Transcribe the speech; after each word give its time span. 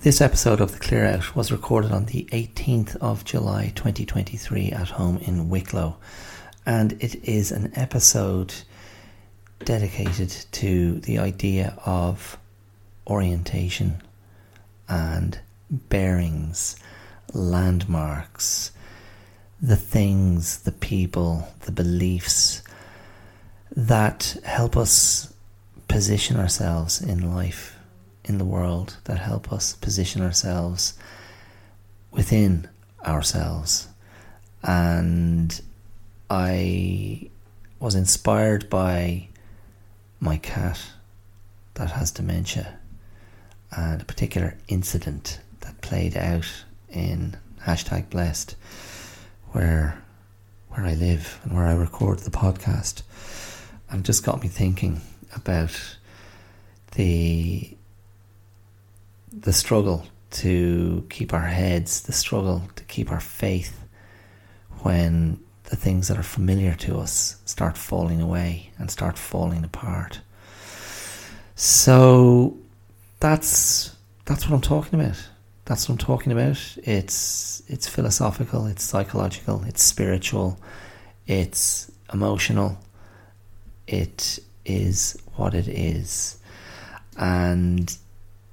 This 0.00 0.20
episode 0.20 0.60
of 0.60 0.70
The 0.70 0.78
Clear 0.78 1.04
Out 1.06 1.34
was 1.34 1.50
recorded 1.50 1.90
on 1.90 2.04
the 2.04 2.28
18th 2.30 2.94
of 2.98 3.24
July 3.24 3.72
2023 3.74 4.70
at 4.70 4.90
home 4.90 5.18
in 5.18 5.48
Wicklow, 5.48 5.96
and 6.64 6.92
it 7.00 7.16
is 7.28 7.50
an 7.50 7.72
episode 7.74 8.54
dedicated 9.64 10.30
to 10.52 11.00
the 11.00 11.18
idea 11.18 11.76
of 11.84 12.38
orientation 13.08 14.00
and 14.88 15.40
bearings, 15.68 16.76
landmarks, 17.34 18.70
the 19.60 19.74
things, 19.74 20.58
the 20.60 20.70
people, 20.70 21.48
the 21.62 21.72
beliefs 21.72 22.62
that 23.74 24.36
help 24.44 24.76
us 24.76 25.34
position 25.88 26.36
ourselves 26.36 27.02
in 27.02 27.34
life 27.34 27.77
in 28.28 28.38
the 28.38 28.44
world 28.44 28.96
that 29.04 29.18
help 29.18 29.52
us 29.52 29.74
position 29.74 30.22
ourselves 30.22 30.94
within 32.10 32.68
ourselves. 33.04 33.88
And 34.62 35.60
I 36.28 37.30
was 37.80 37.94
inspired 37.94 38.68
by 38.68 39.28
my 40.20 40.36
cat 40.36 40.80
that 41.74 41.92
has 41.92 42.10
dementia 42.10 42.78
and 43.76 44.02
a 44.02 44.04
particular 44.04 44.56
incident 44.68 45.40
that 45.60 45.80
played 45.80 46.16
out 46.16 46.64
in 46.88 47.36
hashtag 47.64 48.10
blessed 48.10 48.56
where 49.52 50.02
where 50.68 50.84
I 50.84 50.94
live 50.94 51.40
and 51.44 51.54
where 51.54 51.66
I 51.66 51.74
record 51.74 52.20
the 52.20 52.30
podcast 52.30 53.02
and 53.90 54.04
just 54.04 54.24
got 54.24 54.42
me 54.42 54.48
thinking 54.48 55.00
about 55.34 55.96
the 56.92 57.77
the 59.32 59.52
struggle 59.52 60.06
to 60.30 61.06
keep 61.10 61.32
our 61.32 61.46
heads, 61.46 62.02
the 62.02 62.12
struggle 62.12 62.62
to 62.76 62.84
keep 62.84 63.10
our 63.10 63.20
faith 63.20 63.84
when 64.82 65.40
the 65.64 65.76
things 65.76 66.08
that 66.08 66.18
are 66.18 66.22
familiar 66.22 66.74
to 66.74 66.98
us 66.98 67.36
start 67.44 67.76
falling 67.76 68.20
away 68.20 68.70
and 68.78 68.90
start 68.90 69.18
falling 69.18 69.64
apart. 69.64 70.20
So 71.54 72.56
that's 73.20 73.96
that's 74.24 74.46
what 74.46 74.54
I'm 74.54 74.60
talking 74.60 75.00
about. 75.00 75.28
That's 75.64 75.88
what 75.88 75.94
I'm 75.94 75.98
talking 75.98 76.32
about. 76.32 76.58
It's 76.84 77.62
it's 77.68 77.88
philosophical, 77.88 78.66
it's 78.66 78.82
psychological, 78.82 79.64
it's 79.64 79.82
spiritual, 79.82 80.58
it's 81.26 81.90
emotional. 82.12 82.78
It 83.86 84.38
is 84.64 85.18
what 85.36 85.54
it 85.54 85.68
is. 85.68 86.38
And 87.16 87.96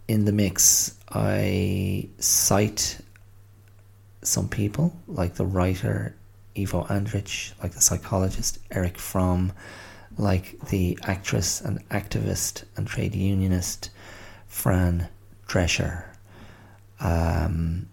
in 0.08 0.26
the 0.26 0.32
mix, 0.32 0.98
I 1.10 2.10
cite 2.20 3.00
some 4.22 4.50
people, 4.50 4.96
like 5.08 5.36
the 5.36 5.46
writer 5.46 6.16
Ivo 6.58 6.84
Andric, 6.86 7.54
like 7.62 7.74
the 7.74 7.82
psychologist 7.82 8.60
Erich 8.72 8.98
Fromm, 8.98 9.54
like 10.18 10.60
the 10.70 10.98
actress 11.04 11.62
and 11.62 11.88
activist 11.90 12.64
and 12.78 12.88
trade 12.88 13.16
unionist 13.16 13.90
Fran 14.48 15.10
Drescher. 15.48 16.06
Um, 17.00 17.90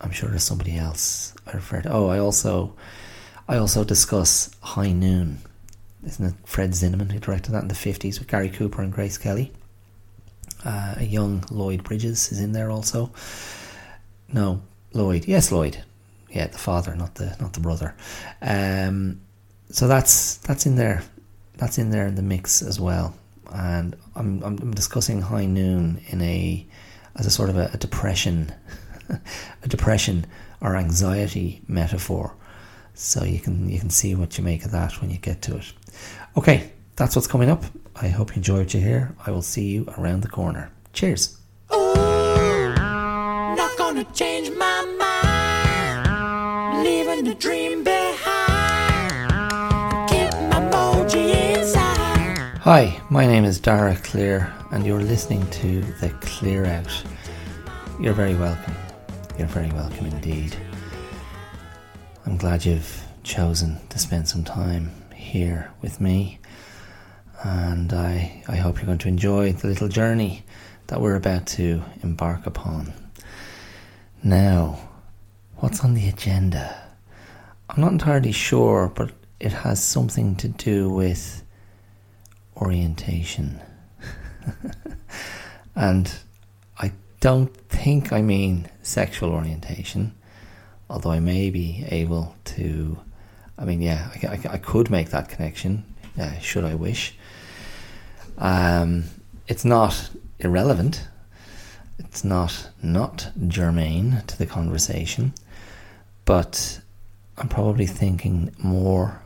I'm 0.00 0.10
sure 0.10 0.28
there's 0.28 0.42
somebody 0.42 0.76
else 0.76 1.34
I 1.46 1.52
referred. 1.52 1.86
Oh, 1.86 2.08
I 2.08 2.18
also, 2.18 2.74
I 3.48 3.58
also 3.58 3.84
discuss 3.84 4.50
High 4.62 4.92
Noon. 4.92 5.38
Isn't 6.04 6.26
it 6.26 6.34
Fred 6.44 6.70
Zinnemann 6.70 7.12
who 7.12 7.20
directed 7.20 7.52
that 7.52 7.62
in 7.62 7.68
the 7.68 7.74
50s 7.74 8.18
with 8.18 8.28
Gary 8.28 8.48
Cooper 8.48 8.82
and 8.82 8.92
Grace 8.92 9.18
Kelly? 9.18 9.52
Uh, 10.64 10.94
a 10.98 11.04
young 11.04 11.44
Lloyd 11.50 11.84
Bridges 11.84 12.32
is 12.32 12.40
in 12.40 12.52
there 12.52 12.70
also. 12.70 13.12
No, 14.32 14.62
Lloyd. 14.92 15.26
Yes, 15.26 15.50
Lloyd. 15.50 15.82
Yeah, 16.30 16.46
the 16.46 16.58
father, 16.58 16.94
not 16.94 17.16
the 17.16 17.36
not 17.40 17.54
the 17.54 17.60
brother. 17.60 17.94
Um, 18.40 19.20
so 19.70 19.88
that's 19.88 20.36
that's 20.38 20.66
in 20.66 20.76
there. 20.76 21.02
That's 21.56 21.78
in 21.78 21.90
there 21.90 22.06
in 22.06 22.14
the 22.14 22.22
mix 22.22 22.62
as 22.62 22.78
well. 22.78 23.14
And 23.52 23.96
I'm 24.14 24.42
I'm 24.42 24.70
discussing 24.72 25.22
High 25.22 25.46
Noon 25.46 26.00
in 26.08 26.22
a 26.22 26.66
as 27.16 27.26
a 27.26 27.30
sort 27.30 27.50
of 27.50 27.56
a, 27.56 27.70
a 27.74 27.76
depression, 27.76 28.52
a 29.62 29.68
depression 29.68 30.26
or 30.60 30.76
anxiety 30.76 31.62
metaphor. 31.66 32.34
So 32.94 33.24
you 33.24 33.40
can 33.40 33.68
you 33.68 33.80
can 33.80 33.90
see 33.90 34.14
what 34.14 34.38
you 34.38 34.44
make 34.44 34.64
of 34.64 34.70
that 34.72 35.00
when 35.00 35.10
you 35.10 35.18
get 35.18 35.42
to 35.42 35.56
it. 35.56 35.72
Okay, 36.36 36.70
that's 36.96 37.16
what's 37.16 37.28
coming 37.28 37.50
up. 37.50 37.64
I 38.02 38.08
hope 38.08 38.30
you 38.30 38.36
enjoy 38.36 38.60
what 38.60 38.72
you 38.72 38.80
hear. 38.80 39.14
I 39.26 39.30
will 39.30 39.42
see 39.42 39.66
you 39.66 39.86
around 39.98 40.22
the 40.22 40.28
corner. 40.28 40.70
Cheers. 40.94 41.36
Ooh, 41.70 41.94
not 42.74 43.76
gonna 43.76 44.04
change 44.14 44.50
my 44.56 44.80
mind. 44.98 46.82
Leaving 46.82 47.24
the 47.24 47.34
dream 47.34 47.84
behind. 47.84 49.28
Keep 50.08 50.32
my 50.48 50.60
inside. 51.12 52.58
Hi, 52.60 52.98
my 53.10 53.26
name 53.26 53.44
is 53.44 53.60
Dara 53.60 53.94
Clear, 53.96 54.50
and 54.70 54.86
you're 54.86 55.02
listening 55.02 55.46
to 55.50 55.82
The 56.00 56.08
Clear 56.22 56.64
Out. 56.64 57.04
You're 58.00 58.14
very 58.14 58.34
welcome. 58.34 58.76
You're 59.36 59.46
very 59.48 59.72
welcome 59.72 60.06
indeed. 60.06 60.56
I'm 62.24 62.38
glad 62.38 62.64
you've 62.64 63.04
chosen 63.24 63.78
to 63.90 63.98
spend 63.98 64.26
some 64.26 64.44
time 64.44 64.90
here 65.14 65.70
with 65.82 66.00
me 66.00 66.39
and 67.42 67.92
I, 67.92 68.42
I 68.48 68.56
hope 68.56 68.76
you're 68.76 68.86
going 68.86 68.98
to 68.98 69.08
enjoy 69.08 69.52
the 69.52 69.68
little 69.68 69.88
journey 69.88 70.44
that 70.88 71.00
we're 71.00 71.16
about 71.16 71.46
to 71.46 71.82
embark 72.02 72.46
upon. 72.46 72.92
Now, 74.22 74.78
what's 75.56 75.82
on 75.82 75.94
the 75.94 76.08
agenda? 76.08 76.76
I'm 77.68 77.80
not 77.80 77.92
entirely 77.92 78.32
sure, 78.32 78.92
but 78.94 79.12
it 79.38 79.52
has 79.52 79.82
something 79.82 80.36
to 80.36 80.48
do 80.48 80.90
with 80.90 81.42
orientation. 82.56 83.60
and 85.74 86.12
I 86.78 86.92
don't 87.20 87.54
think 87.68 88.12
I 88.12 88.20
mean 88.20 88.68
sexual 88.82 89.30
orientation, 89.30 90.14
although 90.90 91.12
I 91.12 91.20
may 91.20 91.50
be 91.50 91.86
able 91.88 92.34
to. 92.46 92.98
I 93.56 93.64
mean, 93.64 93.80
yeah, 93.80 94.10
I, 94.22 94.26
I, 94.26 94.54
I 94.54 94.58
could 94.58 94.90
make 94.90 95.10
that 95.10 95.28
connection, 95.28 95.84
uh, 96.18 96.38
should 96.38 96.64
I 96.64 96.74
wish. 96.74 97.14
Um, 98.40 99.04
it's 99.46 99.64
not 99.64 100.10
irrelevant. 100.38 101.06
It's 101.98 102.24
not 102.24 102.70
not 102.82 103.30
germane 103.46 104.22
to 104.26 104.38
the 104.38 104.46
conversation, 104.46 105.34
but 106.24 106.80
I'm 107.36 107.48
probably 107.48 107.86
thinking 107.86 108.54
more, 108.58 109.22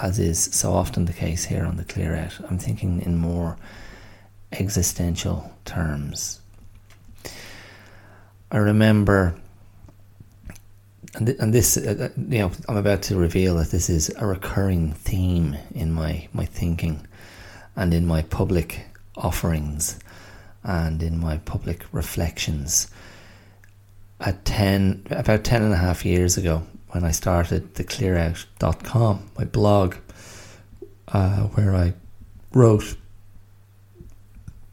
as 0.00 0.18
is 0.18 0.38
so 0.42 0.72
often 0.72 1.04
the 1.04 1.12
case 1.12 1.44
here 1.44 1.64
on 1.64 1.76
the 1.76 1.84
Clear 1.84 2.16
Out. 2.16 2.40
I'm 2.48 2.58
thinking 2.58 3.02
in 3.02 3.18
more 3.18 3.58
existential 4.50 5.52
terms. 5.66 6.40
I 8.50 8.56
remember, 8.58 9.34
and, 11.14 11.26
th- 11.26 11.38
and 11.38 11.54
this, 11.54 11.76
uh, 11.76 12.08
uh, 12.10 12.20
you 12.28 12.38
know, 12.38 12.52
I'm 12.68 12.76
about 12.76 13.02
to 13.04 13.16
reveal 13.16 13.56
that 13.56 13.70
this 13.70 13.90
is 13.90 14.10
a 14.16 14.26
recurring 14.26 14.92
theme 14.92 15.56
in 15.74 15.92
my 15.92 16.28
my 16.32 16.46
thinking 16.46 17.06
and 17.76 17.94
in 17.94 18.06
my 18.06 18.22
public 18.22 18.86
offerings 19.16 19.98
and 20.62 21.02
in 21.02 21.18
my 21.18 21.38
public 21.38 21.84
reflections. 21.92 22.90
At 24.20 24.44
10, 24.44 25.06
about 25.10 25.44
10 25.44 25.62
and 25.62 25.72
a 25.72 25.76
half 25.76 26.04
years 26.04 26.36
ago, 26.36 26.62
when 26.90 27.04
I 27.04 27.10
started 27.10 27.74
the 27.74 27.84
clearout.com, 27.84 29.30
my 29.36 29.44
blog, 29.44 29.96
uh, 31.08 31.44
where 31.48 31.74
I 31.74 31.94
wrote 32.52 32.96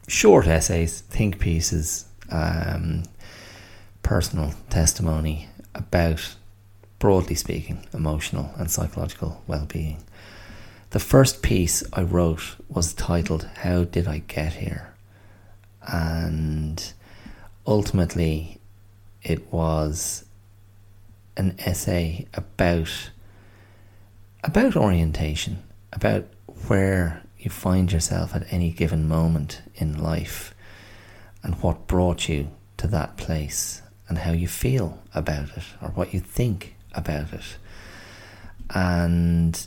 short 0.06 0.46
essays, 0.46 1.00
think 1.00 1.38
pieces, 1.38 2.06
um, 2.30 3.04
personal 4.02 4.54
testimony 4.68 5.48
about, 5.74 6.36
broadly 6.98 7.34
speaking, 7.34 7.86
emotional 7.92 8.52
and 8.56 8.70
psychological 8.70 9.42
well 9.46 9.66
being. 9.66 10.02
The 10.90 10.98
first 10.98 11.42
piece 11.42 11.84
I 11.92 12.02
wrote 12.02 12.56
was 12.68 12.92
titled 12.92 13.44
How 13.58 13.84
Did 13.84 14.08
I 14.08 14.18
Get 14.26 14.54
Here? 14.54 14.92
And 15.86 16.92
ultimately, 17.64 18.60
it 19.22 19.52
was 19.52 20.24
an 21.36 21.54
essay 21.60 22.26
about 22.34 23.10
about 24.42 24.74
orientation, 24.74 25.62
about 25.92 26.24
where 26.66 27.22
you 27.38 27.50
find 27.50 27.92
yourself 27.92 28.34
at 28.34 28.52
any 28.52 28.72
given 28.72 29.06
moment 29.06 29.62
in 29.76 30.02
life 30.02 30.54
and 31.44 31.54
what 31.62 31.86
brought 31.86 32.28
you 32.28 32.50
to 32.78 32.88
that 32.88 33.16
place 33.16 33.80
and 34.08 34.18
how 34.18 34.32
you 34.32 34.48
feel 34.48 34.98
about 35.14 35.56
it 35.56 35.64
or 35.80 35.90
what 35.90 36.12
you 36.12 36.18
think 36.18 36.74
about 36.94 37.32
it. 37.32 37.58
And 38.74 39.66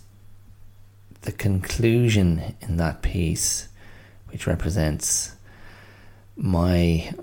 the 1.24 1.32
conclusion 1.32 2.56
in 2.62 2.78
that 2.78 3.02
piece, 3.02 3.68
which 4.28 4.48
represents 4.48 5.36
my 6.36 7.14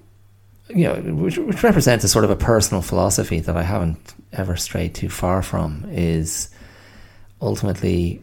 you 0.69 0.85
know, 0.85 0.95
which, 0.95 1.37
which 1.39 1.63
represents 1.63 2.05
a 2.05 2.09
sort 2.09 2.25
of 2.25 2.31
a 2.31 2.37
personal 2.37 2.83
philosophy 2.83 3.41
that 3.41 3.57
I 3.57 3.63
haven't 3.63 4.15
ever 4.33 4.57
strayed 4.57 4.95
too 4.95 5.09
far 5.09 5.43
from, 5.43 5.85
is 5.91 6.49
ultimately 7.43 8.23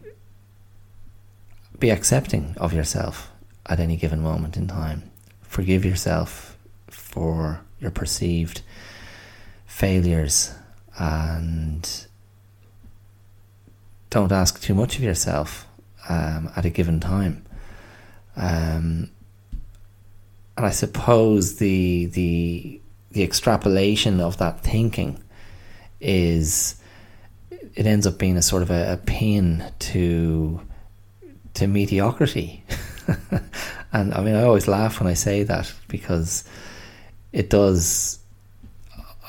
be 1.78 1.90
accepting 1.90 2.54
of 2.56 2.72
yourself 2.72 3.30
at 3.66 3.80
any 3.80 3.96
given 3.96 4.20
moment 4.20 4.56
in 4.56 4.66
time. 4.66 5.10
Forgive 5.42 5.84
yourself 5.84 6.56
for 6.88 7.60
your 7.80 7.90
perceived 7.90 8.62
failures 9.66 10.54
and 10.98 12.06
don't 14.10 14.32
ask 14.32 14.60
too 14.60 14.74
much 14.74 14.96
of 14.96 15.02
yourself 15.02 15.67
um, 16.08 16.50
at 16.56 16.64
a 16.64 16.70
given 16.70 17.00
time. 17.00 17.44
Um, 18.36 19.10
and 20.56 20.66
I 20.66 20.70
suppose 20.70 21.56
the 21.56 22.06
the 22.06 22.80
the 23.10 23.22
extrapolation 23.22 24.20
of 24.20 24.38
that 24.38 24.60
thinking 24.60 25.22
is 26.00 26.76
it 27.74 27.86
ends 27.86 28.06
up 28.06 28.18
being 28.18 28.36
a 28.36 28.42
sort 28.42 28.62
of 28.62 28.70
a, 28.70 28.94
a 28.94 28.96
pin 28.96 29.64
to 29.78 30.60
to 31.54 31.66
mediocrity. 31.66 32.64
and 33.92 34.14
I 34.14 34.20
mean, 34.22 34.34
I 34.34 34.42
always 34.42 34.68
laugh 34.68 35.00
when 35.00 35.08
I 35.08 35.14
say 35.14 35.42
that 35.44 35.72
because 35.88 36.44
it 37.32 37.50
does. 37.50 38.18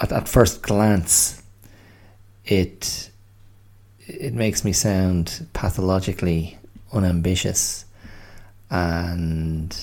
At, 0.02 0.12
at 0.14 0.30
first 0.30 0.62
glance, 0.62 1.42
it 2.46 3.10
it 4.08 4.34
makes 4.34 4.64
me 4.64 4.74
sound 4.74 5.48
pathologically 5.54 6.59
unambitious 6.92 7.86
and 8.70 9.76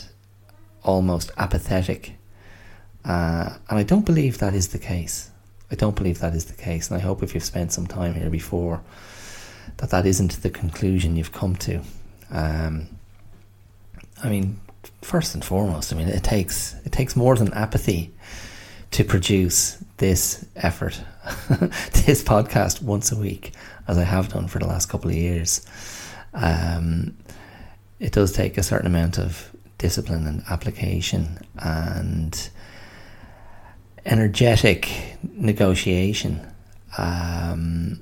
almost 0.82 1.30
apathetic. 1.36 2.14
Uh, 3.04 3.56
and 3.68 3.78
I 3.78 3.82
don't 3.82 4.06
believe 4.06 4.38
that 4.38 4.54
is 4.54 4.68
the 4.68 4.78
case. 4.78 5.30
I 5.70 5.74
don't 5.74 5.96
believe 5.96 6.20
that 6.20 6.34
is 6.34 6.46
the 6.46 6.54
case. 6.54 6.90
And 6.90 6.96
I 6.96 7.00
hope 7.00 7.22
if 7.22 7.34
you've 7.34 7.44
spent 7.44 7.72
some 7.72 7.86
time 7.86 8.14
here 8.14 8.30
before, 8.30 8.82
that 9.78 9.90
that 9.90 10.06
isn't 10.06 10.42
the 10.42 10.50
conclusion 10.50 11.16
you've 11.16 11.32
come 11.32 11.56
to. 11.56 11.80
Um, 12.30 12.88
I 14.22 14.28
mean, 14.28 14.60
first 15.02 15.34
and 15.34 15.44
foremost, 15.44 15.92
I 15.92 15.96
mean, 15.96 16.08
it 16.08 16.24
takes 16.24 16.74
it 16.84 16.92
takes 16.92 17.16
more 17.16 17.36
than 17.36 17.52
apathy 17.52 18.12
to 18.92 19.04
produce 19.04 19.78
this 19.98 20.46
effort, 20.56 21.00
this 21.48 22.22
podcast 22.22 22.82
once 22.82 23.12
a 23.12 23.16
week, 23.16 23.52
as 23.88 23.98
I 23.98 24.04
have 24.04 24.28
done 24.28 24.48
for 24.48 24.58
the 24.58 24.66
last 24.66 24.88
couple 24.88 25.10
of 25.10 25.16
years. 25.16 25.66
Um, 26.36 27.16
it 27.98 28.12
does 28.12 28.32
take 28.32 28.58
a 28.58 28.62
certain 28.62 28.86
amount 28.86 29.18
of 29.18 29.50
discipline 29.78 30.26
and 30.26 30.42
application 30.48 31.38
and 31.58 32.50
energetic 34.04 34.90
negotiation. 35.22 36.46
Um, 36.98 38.00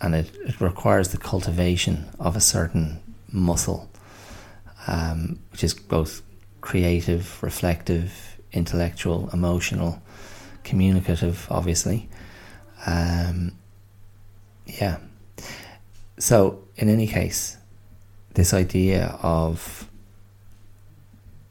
and 0.00 0.14
it, 0.14 0.30
it 0.46 0.60
requires 0.60 1.08
the 1.08 1.18
cultivation 1.18 2.08
of 2.18 2.36
a 2.36 2.40
certain 2.40 3.00
muscle, 3.30 3.90
um, 4.86 5.38
which 5.52 5.62
is 5.62 5.74
both 5.74 6.22
creative, 6.60 7.42
reflective, 7.42 8.38
intellectual, 8.52 9.30
emotional, 9.32 10.02
communicative, 10.64 11.46
obviously. 11.50 12.08
Um, 12.86 13.52
yeah. 14.66 14.98
So, 16.18 16.64
in 16.80 16.88
any 16.88 17.06
case, 17.06 17.56
this 18.34 18.54
idea 18.54 19.18
of 19.22 19.88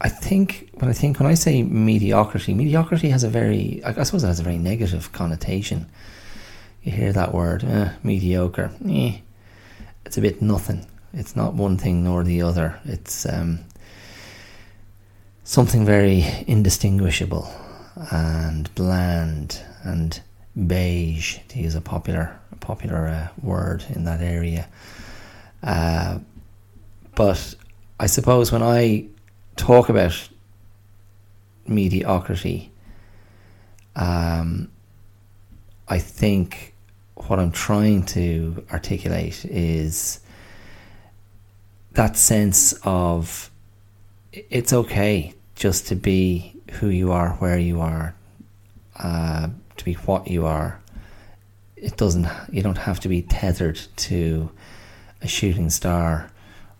I 0.00 0.08
think 0.08 0.70
when 0.74 0.90
I 0.90 0.94
think 0.94 1.20
when 1.20 1.28
I 1.28 1.34
say 1.34 1.62
mediocrity, 1.62 2.54
mediocrity 2.54 3.10
has 3.10 3.22
a 3.22 3.28
very 3.28 3.82
I 3.84 4.02
suppose 4.02 4.24
it 4.24 4.28
has 4.28 4.40
a 4.40 4.44
very 4.44 4.58
negative 4.58 5.12
connotation. 5.12 5.86
You 6.82 6.92
hear 6.92 7.12
that 7.12 7.34
word, 7.34 7.62
eh, 7.64 7.92
mediocre. 8.02 8.70
Eh, 8.88 9.18
it's 10.06 10.16
a 10.16 10.20
bit 10.20 10.40
nothing. 10.40 10.86
It's 11.12 11.36
not 11.36 11.54
one 11.54 11.76
thing 11.76 12.04
nor 12.04 12.24
the 12.24 12.40
other. 12.42 12.80
It's 12.84 13.26
um, 13.26 13.60
something 15.44 15.84
very 15.84 16.24
indistinguishable 16.46 17.50
and 18.10 18.74
bland 18.74 19.60
and 19.82 20.20
beige, 20.66 21.38
to 21.48 21.58
use 21.60 21.74
a 21.74 21.80
popular 21.80 22.40
popular 22.60 23.08
uh, 23.08 23.28
word 23.42 23.84
in 23.90 24.04
that 24.04 24.20
area. 24.20 24.66
Uh, 25.62 26.18
but 27.14 27.54
I 27.98 28.06
suppose 28.06 28.50
when 28.50 28.62
I 28.62 29.06
talk 29.56 29.88
about 29.88 30.28
mediocrity, 31.66 32.70
um, 33.96 34.70
I 35.88 35.98
think 35.98 36.74
what 37.14 37.38
I'm 37.38 37.52
trying 37.52 38.04
to 38.06 38.64
articulate 38.72 39.44
is 39.44 40.20
that 41.92 42.16
sense 42.16 42.72
of 42.84 43.50
it's 44.32 44.72
okay 44.72 45.34
just 45.54 45.88
to 45.88 45.96
be 45.96 46.54
who 46.72 46.88
you 46.88 47.12
are, 47.12 47.30
where 47.34 47.58
you 47.58 47.80
are, 47.80 48.14
uh, 48.96 49.48
to 49.76 49.84
be 49.84 49.94
what 49.94 50.28
you 50.28 50.46
are. 50.46 50.80
It 51.76 51.96
doesn't. 51.96 52.28
You 52.50 52.62
don't 52.62 52.78
have 52.78 53.00
to 53.00 53.08
be 53.08 53.22
tethered 53.22 53.80
to 53.96 54.50
a 55.22 55.28
shooting 55.28 55.70
star 55.70 56.30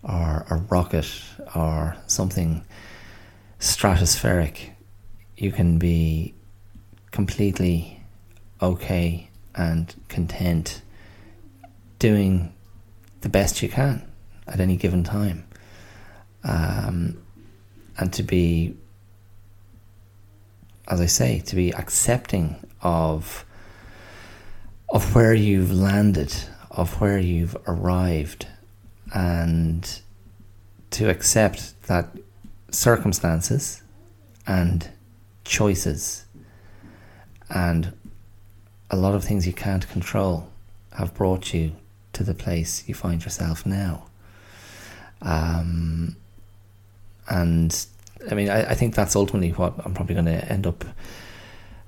or 0.02 0.46
a 0.50 0.56
rocket 0.68 1.10
or 1.54 1.96
something 2.06 2.64
stratospheric, 3.58 4.70
you 5.36 5.52
can 5.52 5.78
be 5.78 6.34
completely 7.10 8.02
okay 8.62 9.28
and 9.54 9.94
content 10.08 10.82
doing 11.98 12.54
the 13.20 13.28
best 13.28 13.62
you 13.62 13.68
can 13.68 14.10
at 14.46 14.60
any 14.60 14.76
given 14.76 15.04
time. 15.04 15.46
Um, 16.42 17.20
and 17.98 18.12
to 18.14 18.22
be, 18.22 18.76
as 20.88 21.00
I 21.00 21.06
say, 21.06 21.40
to 21.40 21.56
be 21.56 21.70
accepting 21.74 22.56
of 22.80 23.44
of 24.92 25.14
where 25.14 25.34
you've 25.34 25.72
landed, 25.72 26.34
of 26.70 27.00
where 27.00 27.18
you've 27.18 27.56
arrived, 27.66 28.46
and 29.14 30.00
to 30.90 31.08
accept 31.08 31.80
that 31.86 32.08
circumstances 32.70 33.82
and 34.46 34.88
choices 35.44 36.24
and 37.48 37.92
a 38.90 38.96
lot 38.96 39.14
of 39.14 39.24
things 39.24 39.46
you 39.46 39.52
can't 39.52 39.88
control 39.88 40.48
have 40.96 41.14
brought 41.14 41.52
you 41.54 41.72
to 42.12 42.24
the 42.24 42.34
place 42.34 42.88
you 42.88 42.94
find 42.94 43.24
yourself 43.24 43.64
now. 43.64 44.06
Um, 45.22 46.16
and 47.28 47.86
I 48.30 48.34
mean, 48.34 48.48
I, 48.48 48.70
I, 48.70 48.74
think 48.74 48.94
that's 48.94 49.14
ultimately 49.14 49.50
what 49.50 49.74
I'm 49.84 49.94
probably 49.94 50.14
going 50.14 50.26
to 50.26 50.50
end 50.50 50.66
up 50.66 50.84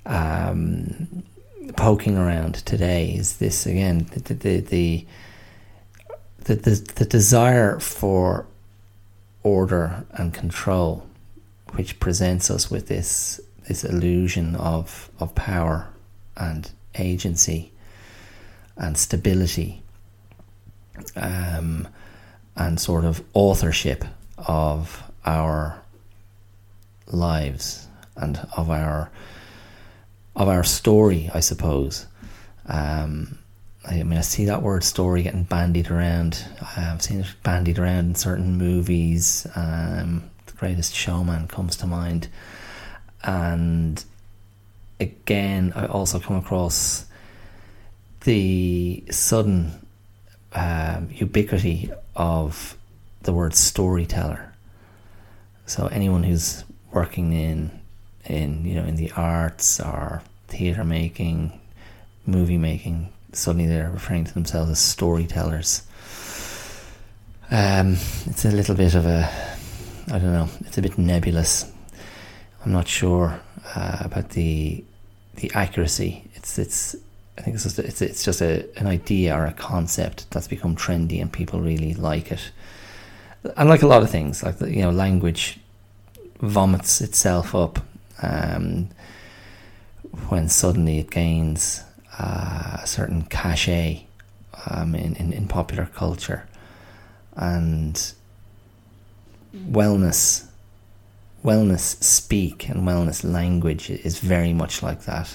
um, 0.05 1.23
poking 1.77 2.17
around 2.17 2.55
today. 2.67 3.11
Is 3.11 3.39
this 3.39 3.67
again 3.67 4.07
the 4.13 4.35
the 4.35 4.61
the 4.61 5.07
the, 6.45 6.55
the, 6.57 6.93
the 6.97 7.05
desire 7.05 7.79
for 7.79 8.47
order 9.45 10.05
and 10.11 10.35
control, 10.35 11.07
which 11.75 12.01
presents 12.01 12.51
us 12.51 12.71
with 12.71 12.89
this 12.89 13.41
this 13.69 13.85
illusion 13.85 14.57
of 14.57 15.11
of 15.21 15.35
power 15.35 15.89
and 16.37 16.71
agency 16.97 17.73
and 18.77 18.97
stability 18.97 19.83
um, 21.17 21.87
and 22.57 22.81
sort 22.81 23.05
of 23.05 23.23
authorship 23.35 24.05
of 24.39 25.03
our 25.25 25.81
lives 27.07 27.87
and 28.17 28.47
of 28.57 28.71
our 28.71 29.11
of 30.35 30.49
our 30.49 30.65
story, 30.65 31.31
I 31.33 31.41
suppose. 31.41 32.07
Um, 32.67 33.39
I 33.85 34.03
mean, 34.03 34.19
I 34.19 34.23
see 34.23 34.45
that 34.47 34.63
word 34.63 34.85
story 34.85 35.23
getting 35.25 35.43
bandied 35.43 35.91
around. 35.91 36.45
I've 36.77 37.03
seen 37.03 37.21
it 37.21 37.27
bandied 37.43 37.79
around 37.79 37.99
in 37.99 38.15
certain 38.15 38.57
movies. 38.57 39.47
Um, 39.55 40.31
the 40.47 40.53
Greatest 40.53 40.95
Showman 40.95 41.49
comes 41.49 41.77
to 41.77 41.87
mind, 41.87 42.29
and 43.25 44.03
again, 45.01 45.73
I 45.75 45.87
also 45.87 46.21
come 46.21 46.37
across 46.37 47.07
the 48.25 49.03
sudden 49.11 49.73
um, 50.53 51.09
ubiquity 51.13 51.91
of 52.15 52.77
the 53.23 53.33
word 53.33 53.55
storyteller. 53.55 54.55
So 55.67 55.87
anyone 55.87 56.23
who's 56.23 56.65
working 56.93 57.33
in 57.33 57.82
in 58.27 58.65
you 58.65 58.75
know 58.75 58.85
in 58.85 58.97
the 58.97 59.11
arts 59.13 59.81
or 59.81 60.23
theater 60.49 60.85
making, 60.85 61.59
movie 62.27 62.59
making, 62.59 63.09
suddenly 63.33 63.67
they're 63.67 63.91
referring 63.91 64.25
to 64.25 64.35
themselves 64.35 64.71
as 64.71 64.79
storytellers. 64.79 65.83
Um, 67.51 67.97
it's 68.27 68.45
a 68.45 68.51
little 68.51 68.75
bit 68.75 68.95
of 68.95 69.05
a, 69.05 69.31
I 70.09 70.19
don't 70.19 70.33
know, 70.33 70.49
it's 70.61 70.79
a 70.79 70.83
bit 70.83 70.97
nebulous. 70.99 71.71
I'm 72.65 72.73
not 72.73 72.89
sure 72.89 73.41
uh, 73.75 73.99
about 74.01 74.31
the 74.31 74.85
the 75.37 75.51
accuracy. 75.55 76.31
It's 76.35 76.59
it's 76.59 76.95
I 77.39 77.43
think 77.43 77.55
it's 77.55 77.65
just 77.65 77.79
it's 77.79 78.03
it's 78.03 78.25
just 78.25 78.41
a 78.41 78.69
an 78.79 78.87
idea 78.87 79.35
or 79.37 79.47
a 79.47 79.53
concept 79.53 80.31
that's 80.31 80.49
become 80.49 80.77
trendy 80.77 81.21
and 81.21 81.33
people 81.33 81.61
really 81.61 81.95
like 81.95 82.31
it. 82.31 82.51
And 83.57 83.69
like 83.69 83.83
a 83.83 83.89
lot 83.89 84.03
of 84.03 84.11
things, 84.11 84.43
like 84.43 84.61
you 84.61 84.83
know, 84.83 84.91
language 84.91 85.59
vomits 86.41 87.01
itself 87.01 87.55
up 87.55 87.81
um, 88.23 88.89
when 90.29 90.49
suddenly 90.49 90.99
it 90.99 91.11
gains 91.11 91.83
uh, 92.19 92.79
a 92.83 92.87
certain 92.87 93.23
cachet 93.23 94.07
um, 94.71 94.95
in, 94.95 95.17
in 95.17 95.33
in 95.33 95.49
popular 95.49 95.87
culture, 95.87 96.47
and 97.37 98.13
wellness 99.55 100.47
wellness 101.45 102.03
speak 102.03 102.69
and 102.69 102.83
wellness 102.83 103.25
language 103.25 103.91
is 103.91 104.21
very 104.21 104.53
much 104.53 104.83
like 104.83 105.03
that. 105.05 105.29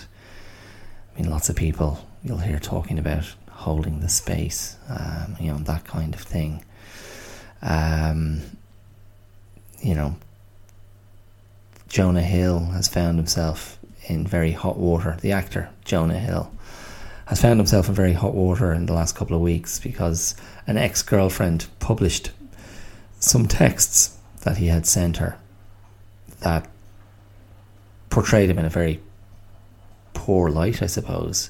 I 1.14 1.22
mean, 1.22 1.30
lots 1.30 1.50
of 1.50 1.56
people 1.56 2.08
you'll 2.24 2.38
hear 2.38 2.60
talking 2.60 2.98
about 2.98 3.26
holding 3.50 4.00
the 4.00 4.10
space, 4.10 4.78
um, 4.90 5.36
you 5.40 5.52
know, 5.52 5.58
that 5.60 5.84
kind 5.84 6.14
of 6.14 6.22
thing. 6.22 6.64
Um, 7.62 8.42
you 9.82 9.96
know, 9.96 10.16
Jonah 11.88 12.22
Hill 12.22 12.60
has 12.72 12.88
found 12.88 13.18
himself 13.18 13.80
in 14.08 14.28
very 14.28 14.52
hot 14.52 14.78
water. 14.78 15.18
The 15.22 15.32
actor 15.32 15.70
Jonah 15.86 16.20
Hill 16.20 16.52
has 17.28 17.42
found 17.42 17.60
himself 17.60 17.90
in 17.90 17.96
very 17.96 18.14
hot 18.14 18.34
water 18.34 18.72
in 18.74 18.86
the 18.86 18.94
last 18.94 19.16
couple 19.16 19.36
of 19.36 19.42
weeks 19.42 19.80
because 19.80 20.36
an 20.66 20.78
ex 20.78 21.02
girlfriend 21.02 21.68
published 21.80 22.32
some 23.20 23.48
texts 23.48 24.18
that 24.44 24.58
he 24.58 24.68
had 24.68 24.86
sent 24.86 25.18
her 25.18 25.38
that 26.42 26.70
portrayed 28.10 28.50
him 28.50 28.60
in 28.60 28.66
a 28.66 28.70
very 28.70 29.00
poor 30.14 30.50
light, 30.50 30.82
I 30.82 30.86
suppose, 30.86 31.50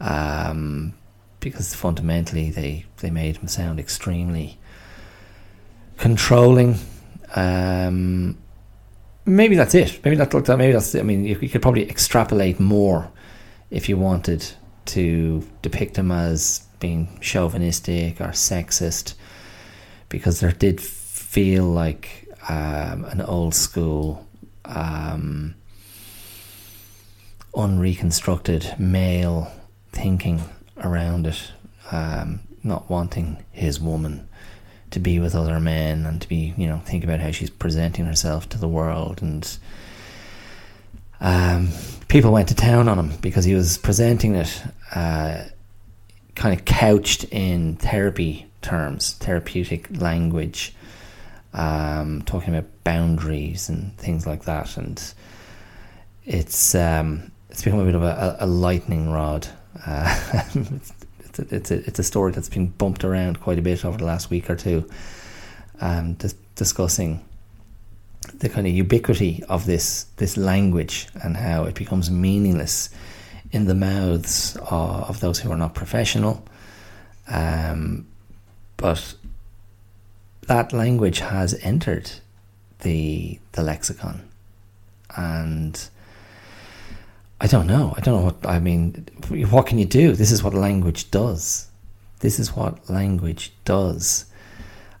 um, 0.00 0.94
because 1.40 1.74
fundamentally 1.74 2.50
they 2.50 2.84
they 2.98 3.10
made 3.10 3.38
him 3.38 3.48
sound 3.48 3.78
extremely 3.78 4.58
controlling. 5.98 6.78
Um, 7.34 8.38
maybe 9.26 9.56
that's 9.56 9.74
it. 9.74 10.00
Maybe 10.04 10.16
that 10.16 10.32
maybe 10.56 10.72
that's. 10.72 10.94
I 10.94 11.02
mean, 11.02 11.24
you, 11.24 11.38
you 11.40 11.48
could 11.48 11.62
probably 11.62 11.88
extrapolate 11.88 12.58
more 12.58 13.10
if 13.70 13.88
you 13.88 13.98
wanted 13.98 14.52
to 14.86 15.46
depict 15.62 15.96
him 15.96 16.12
as 16.12 16.60
being 16.78 17.18
chauvinistic 17.20 18.20
or 18.20 18.28
sexist, 18.28 19.14
because 20.08 20.40
there 20.40 20.52
did 20.52 20.80
feel 20.80 21.64
like 21.64 22.28
um, 22.48 23.04
an 23.06 23.20
old 23.20 23.54
school, 23.54 24.26
um, 24.64 25.54
unreconstructed 27.54 28.78
male 28.78 29.50
thinking 29.90 30.42
around 30.78 31.26
it, 31.26 31.50
um, 31.90 32.40
not 32.62 32.88
wanting 32.88 33.42
his 33.50 33.80
woman 33.80 34.28
to 34.90 35.00
be 35.00 35.18
with 35.18 35.34
other 35.34 35.60
men 35.60 36.06
and 36.06 36.20
to 36.22 36.28
be, 36.28 36.54
you 36.56 36.66
know, 36.66 36.78
think 36.78 37.04
about 37.04 37.20
how 37.20 37.30
she's 37.30 37.50
presenting 37.50 38.06
herself 38.06 38.48
to 38.50 38.58
the 38.58 38.68
world. 38.68 39.20
And 39.22 39.58
um, 41.20 41.70
people 42.08 42.32
went 42.32 42.48
to 42.48 42.54
town 42.54 42.88
on 42.88 42.98
him 42.98 43.18
because 43.20 43.44
he 43.44 43.54
was 43.54 43.78
presenting 43.78 44.34
it 44.34 44.62
uh, 44.94 45.44
kind 46.34 46.58
of 46.58 46.64
couched 46.64 47.24
in 47.24 47.76
therapy 47.76 48.46
terms, 48.62 49.14
therapeutic 49.14 50.00
language 50.00 50.74
um, 51.56 52.22
talking 52.22 52.54
about 52.54 52.70
boundaries 52.84 53.68
and 53.68 53.96
things 53.96 54.26
like 54.26 54.44
that, 54.44 54.76
and 54.76 55.02
it's 56.24 56.74
um, 56.74 57.32
it's 57.50 57.64
become 57.64 57.80
a 57.80 57.84
bit 57.84 57.94
of 57.94 58.02
a, 58.02 58.36
a 58.40 58.46
lightning 58.46 59.10
rod. 59.10 59.48
Uh, 59.84 60.42
it's, 61.38 61.52
it's, 61.52 61.70
a, 61.70 61.74
it's, 61.74 61.86
a, 61.86 61.88
it's 61.88 61.98
a 61.98 62.04
story 62.04 62.32
that's 62.32 62.48
been 62.48 62.68
bumped 62.68 63.04
around 63.04 63.40
quite 63.40 63.58
a 63.58 63.62
bit 63.62 63.84
over 63.84 63.98
the 63.98 64.04
last 64.04 64.30
week 64.30 64.50
or 64.50 64.56
two, 64.56 64.88
um, 65.80 66.14
dis- 66.14 66.34
discussing 66.54 67.24
the 68.34 68.48
kind 68.48 68.66
of 68.66 68.72
ubiquity 68.72 69.42
of 69.48 69.66
this 69.66 70.04
this 70.16 70.36
language 70.36 71.06
and 71.22 71.36
how 71.36 71.64
it 71.64 71.74
becomes 71.74 72.10
meaningless 72.10 72.90
in 73.52 73.66
the 73.66 73.74
mouths 73.74 74.56
of, 74.56 75.08
of 75.08 75.20
those 75.20 75.38
who 75.38 75.50
are 75.50 75.56
not 75.56 75.74
professional. 75.74 76.44
Um, 77.28 78.06
but 78.76 79.14
that 80.46 80.72
language 80.72 81.20
has 81.20 81.54
entered 81.62 82.10
the 82.80 83.38
the 83.52 83.62
lexicon, 83.62 84.28
and 85.16 85.88
I 87.40 87.46
don't 87.46 87.66
know. 87.66 87.94
I 87.96 88.00
don't 88.00 88.18
know 88.18 88.24
what 88.24 88.46
I 88.46 88.58
mean. 88.58 89.06
What 89.28 89.66
can 89.66 89.78
you 89.78 89.84
do? 89.84 90.12
This 90.12 90.30
is 90.30 90.42
what 90.42 90.54
language 90.54 91.10
does. 91.10 91.68
This 92.20 92.38
is 92.38 92.54
what 92.56 92.88
language 92.88 93.52
does, 93.64 94.24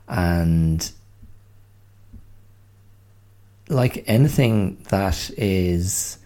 and 0.06 0.90
like 3.68 4.04
anything 4.06 4.76
that 4.90 5.30
is 5.36 6.18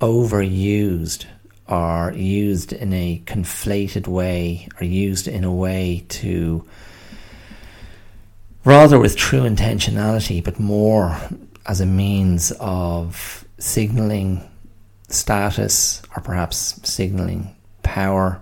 overused 0.00 1.24
or 1.68 2.12
used 2.14 2.72
in 2.72 2.92
a 2.92 3.22
conflated 3.26 4.06
way 4.06 4.68
or 4.80 4.84
used 4.84 5.26
in 5.26 5.44
a 5.44 5.52
way 5.52 6.04
to 6.08 6.64
rather 8.64 8.98
with 8.98 9.16
true 9.16 9.42
intentionality, 9.42 10.42
but 10.44 10.60
more 10.60 11.18
as 11.66 11.80
a 11.80 11.86
means 11.86 12.52
of 12.60 13.44
signaling 13.58 14.48
status 15.08 16.02
or 16.14 16.22
perhaps 16.22 16.78
signaling 16.84 17.54
power 17.82 18.40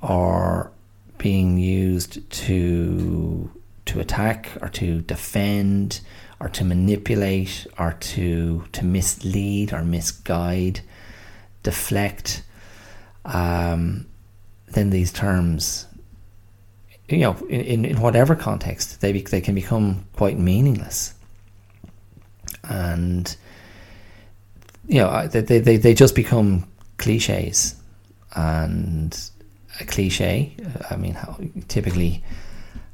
or 0.00 0.70
being 1.18 1.58
used 1.58 2.28
to 2.30 3.50
to 3.84 4.00
attack 4.00 4.48
or 4.60 4.68
to 4.68 5.00
defend 5.02 6.00
or 6.40 6.48
to 6.48 6.64
manipulate 6.64 7.66
or 7.78 7.92
to 8.00 8.64
to 8.72 8.84
mislead 8.84 9.72
or 9.72 9.82
misguide 9.82 10.80
deflect 11.62 12.42
um, 13.24 14.06
then 14.66 14.90
these 14.90 15.12
terms 15.12 15.86
you 17.12 17.18
know, 17.18 17.36
in, 17.48 17.84
in 17.84 18.00
whatever 18.00 18.34
context, 18.34 19.00
they 19.00 19.12
be, 19.12 19.20
they 19.20 19.40
can 19.40 19.54
become 19.54 20.06
quite 20.14 20.38
meaningless, 20.38 21.14
and 22.64 23.36
you 24.86 25.00
know, 25.00 25.26
they 25.28 25.58
they 25.58 25.76
they 25.76 25.94
just 25.94 26.14
become 26.14 26.66
cliches, 26.98 27.76
and 28.34 29.18
a 29.80 29.84
cliche, 29.84 30.54
I 30.90 30.96
mean, 30.96 31.16
typically 31.68 32.22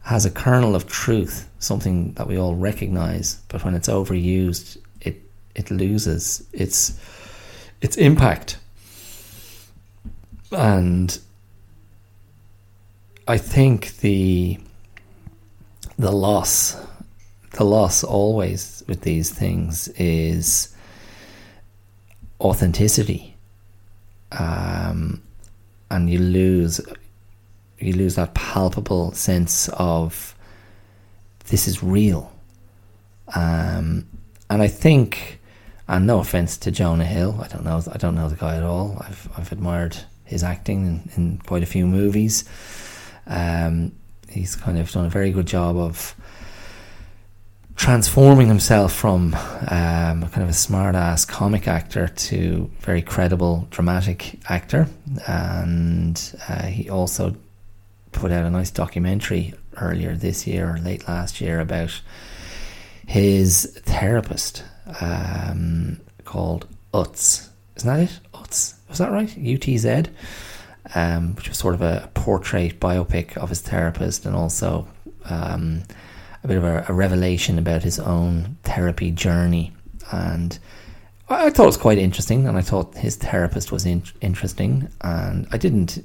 has 0.02 0.24
a 0.24 0.30
kernel 0.30 0.74
of 0.74 0.86
truth, 0.86 1.48
something 1.58 2.12
that 2.14 2.26
we 2.26 2.38
all 2.38 2.54
recognize, 2.54 3.40
but 3.48 3.64
when 3.64 3.74
it's 3.74 3.88
overused, 3.88 4.78
it 5.00 5.22
it 5.54 5.70
loses 5.70 6.46
its 6.52 6.98
its 7.80 7.96
impact, 7.96 8.58
and 10.52 11.18
I 13.26 13.38
think 13.38 13.96
the 13.98 14.58
the 15.98 16.12
loss 16.12 16.76
the 17.52 17.64
loss 17.64 18.04
always 18.04 18.84
with 18.86 19.00
these 19.02 19.30
things 19.30 19.88
is 19.96 20.74
authenticity. 22.40 23.36
Um, 24.32 25.22
and 25.90 26.10
you 26.10 26.18
lose 26.18 26.80
you 27.78 27.92
lose 27.92 28.16
that 28.16 28.34
palpable 28.34 29.12
sense 29.12 29.68
of 29.74 30.34
this 31.46 31.66
is 31.66 31.82
real. 31.82 32.32
Um, 33.34 34.06
and 34.50 34.62
I 34.62 34.68
think 34.68 35.40
and 35.86 36.06
no 36.06 36.18
offense 36.18 36.58
to 36.58 36.70
Jonah 36.70 37.06
Hill 37.06 37.38
I 37.42 37.48
don't 37.48 37.64
know 37.64 37.82
I 37.90 37.96
don't 37.96 38.14
know 38.14 38.28
the 38.28 38.36
guy 38.36 38.56
at 38.56 38.62
all. 38.62 38.98
I've 39.00 39.28
I've 39.36 39.52
admired 39.52 39.96
his 40.24 40.44
acting 40.44 40.86
in, 40.86 41.10
in 41.16 41.38
quite 41.38 41.62
a 41.62 41.66
few 41.66 41.86
movies. 41.86 42.44
Um, 43.26 43.92
he's 44.28 44.56
kind 44.56 44.78
of 44.78 44.90
done 44.90 45.06
a 45.06 45.10
very 45.10 45.30
good 45.30 45.46
job 45.46 45.76
of 45.76 46.14
transforming 47.78 48.48
himself 48.48 48.92
from 48.92 49.34
um, 49.68 50.28
kind 50.28 50.42
of 50.42 50.48
a 50.48 50.52
smart 50.52 50.94
ass 50.94 51.24
comic 51.24 51.66
actor 51.66 52.08
to 52.08 52.70
very 52.80 53.00
credible 53.00 53.66
dramatic 53.70 54.38
actor. 54.50 54.88
And 55.26 56.20
uh, 56.48 56.64
he 56.64 56.90
also 56.90 57.36
put 58.12 58.32
out 58.32 58.44
a 58.44 58.50
nice 58.50 58.70
documentary 58.70 59.54
earlier 59.80 60.14
this 60.14 60.46
year 60.46 60.74
or 60.74 60.78
late 60.78 61.08
last 61.08 61.40
year 61.40 61.60
about 61.60 62.02
his 63.06 63.80
therapist 63.84 64.64
um, 65.00 66.00
called 66.24 66.66
Utz. 66.92 67.48
Isn't 67.76 67.88
that 67.88 68.00
it? 68.00 68.20
Utz. 68.34 68.74
Was 68.88 68.98
that 68.98 69.12
right? 69.12 69.28
UTZ 69.28 70.08
um, 70.94 71.34
which 71.36 71.48
was 71.48 71.58
sort 71.58 71.74
of 71.74 71.82
a 71.82 72.10
portrait 72.14 72.80
biopic 72.80 73.36
of 73.36 73.50
his 73.50 73.60
therapist 73.60 74.26
and 74.26 74.34
also 74.34 74.88
um, 75.26 75.82
a 76.44 76.48
bit 76.48 76.56
of 76.56 76.64
a, 76.64 76.86
a, 76.88 76.92
revelation 76.92 77.58
about 77.58 77.82
his 77.82 77.98
own 77.98 78.56
therapy 78.62 79.10
journey. 79.10 79.72
And 80.12 80.58
I, 81.28 81.46
I 81.46 81.50
thought 81.50 81.64
it 81.64 81.66
was 81.66 81.76
quite 81.76 81.98
interesting, 81.98 82.46
and 82.46 82.56
I 82.56 82.62
thought 82.62 82.96
his 82.96 83.16
therapist 83.16 83.72
was 83.72 83.84
in, 83.86 84.02
interesting, 84.20 84.88
and 85.00 85.46
I 85.50 85.58
didn't, 85.58 86.04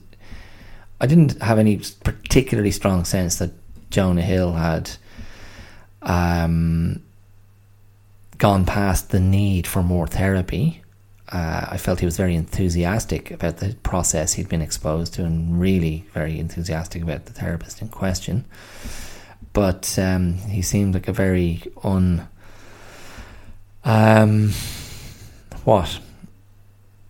I 1.00 1.08
didn't 1.08 1.42
have 1.42 1.60
any 1.60 1.82
particularly 2.04 2.72
strong 2.72 3.06
sense 3.06 3.38
that 3.38 3.52
Jonah 3.90 4.22
Hill 4.22 4.54
had 4.54 4.92
um, 6.02 7.02
gone 8.38 8.66
past 8.66 9.12
the 9.12 9.20
need 9.20 9.68
for 9.68 9.84
more 9.84 10.08
therapy. 10.08 10.82
Uh, 11.32 11.66
I 11.70 11.78
felt 11.78 12.00
he 12.00 12.06
was 12.06 12.18
very 12.18 12.36
enthusiastic 12.36 13.32
about 13.32 13.58
the 13.58 13.76
process 13.84 14.34
he'd 14.34 14.50
been 14.50 14.62
exposed 14.62 15.14
to, 15.16 15.24
and 15.24 15.60
really 15.60 16.06
very 16.14 16.40
enthusiastic 16.40 17.02
about 17.02 17.26
the 17.26 17.34
therapist 17.34 17.82
in 17.82 17.88
question. 17.90 18.46
But 19.54 19.98
um, 20.00 20.34
he 20.34 20.62
seemed 20.62 20.94
like 20.96 21.08
a 21.08 21.14
very 21.14 21.64
un. 21.84 22.28
Um, 23.86 24.52
what? 25.64 26.00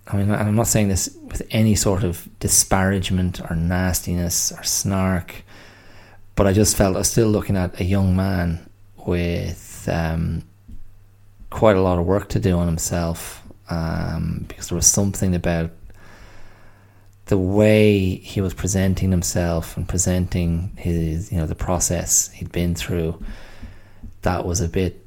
I 0.08 0.18
mean, 0.18 0.30
I'm 0.30 0.56
not 0.56 0.68
saying 0.68 0.90
this 0.90 1.18
with 1.24 1.42
any 1.50 1.76
sort 1.76 2.04
of 2.04 2.28
disparagement 2.40 3.40
or 3.50 3.56
nastiness 3.56 4.52
or 4.52 4.64
snark, 4.64 5.44
but 6.36 6.46
I 6.46 6.54
just 6.54 6.76
felt 6.76 6.96
I 6.96 7.00
was 7.00 7.10
still 7.10 7.30
looking 7.30 7.56
at 7.56 7.80
a 7.80 7.84
young 7.84 8.16
man 8.16 8.70
with 9.06 9.88
um, 9.92 10.44
quite 11.50 11.78
a 11.78 11.82
lot 11.82 12.00
of 12.00 12.06
work 12.06 12.30
to 12.30 12.40
do 12.40 12.58
on 12.58 12.68
himself 12.68 13.42
um, 13.70 14.46
because 14.48 14.70
there 14.70 14.76
was 14.76 14.88
something 14.88 15.36
about 15.36 15.72
the 17.26 17.38
way 17.38 18.16
he 18.16 18.42
was 18.42 18.54
presenting 18.54 19.12
himself 19.12 19.78
and 19.78 19.88
presenting 19.88 20.72
his, 20.76 21.32
you 21.32 21.38
know, 21.38 21.46
the 21.46 21.56
process 21.56 22.30
he'd 22.32 22.52
been 22.52 22.76
through. 22.76 23.22
That 24.24 24.46
was 24.46 24.62
a 24.62 24.68
bit 24.68 25.00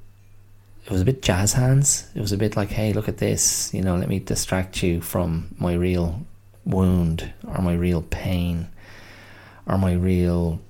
it 0.86 0.92
was 0.92 1.00
a 1.00 1.04
bit 1.04 1.20
jazz 1.20 1.54
hands. 1.54 2.08
It 2.14 2.20
was 2.20 2.30
a 2.30 2.36
bit 2.36 2.56
like, 2.56 2.68
hey, 2.68 2.92
look 2.92 3.08
at 3.08 3.18
this, 3.18 3.74
you 3.74 3.82
know, 3.82 3.96
let 3.96 4.08
me 4.08 4.20
distract 4.20 4.84
you 4.84 5.00
from 5.00 5.52
my 5.58 5.74
real 5.74 6.24
wound 6.64 7.32
or 7.44 7.60
my 7.60 7.74
real 7.74 8.02
pain 8.02 8.68
or 9.66 9.78
my 9.78 9.94
real 9.94 10.60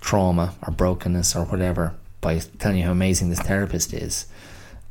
trauma 0.00 0.54
or 0.66 0.70
brokenness 0.70 1.34
or 1.34 1.46
whatever 1.46 1.94
by 2.20 2.38
telling 2.58 2.76
you 2.76 2.84
how 2.84 2.90
amazing 2.90 3.30
this 3.30 3.40
therapist 3.40 3.94
is. 3.94 4.26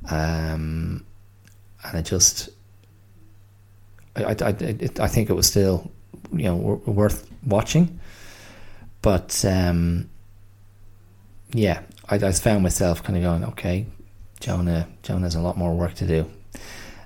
Um, 0.10 1.06
and 1.84 2.00
it 2.00 2.06
just, 2.06 2.50
I, 4.16 4.24
I, 4.24 4.50
it, 4.50 5.00
I 5.00 5.08
think 5.08 5.30
it 5.30 5.34
was 5.34 5.48
still, 5.48 5.92
you 6.32 6.46
know, 6.46 6.56
worth 6.86 7.30
watching. 7.46 8.00
But 9.02 9.44
um, 9.46 10.10
yeah, 11.52 11.82
I, 12.10 12.16
I 12.16 12.32
found 12.32 12.64
myself 12.64 13.04
kind 13.04 13.18
of 13.18 13.24
going, 13.24 13.44
okay, 13.52 13.86
Jonah 14.40 14.88
Jonah 15.04 15.26
has 15.26 15.36
a 15.36 15.42
lot 15.42 15.58
more 15.58 15.74
work 15.74 15.94
to 15.96 16.08
do. 16.08 16.32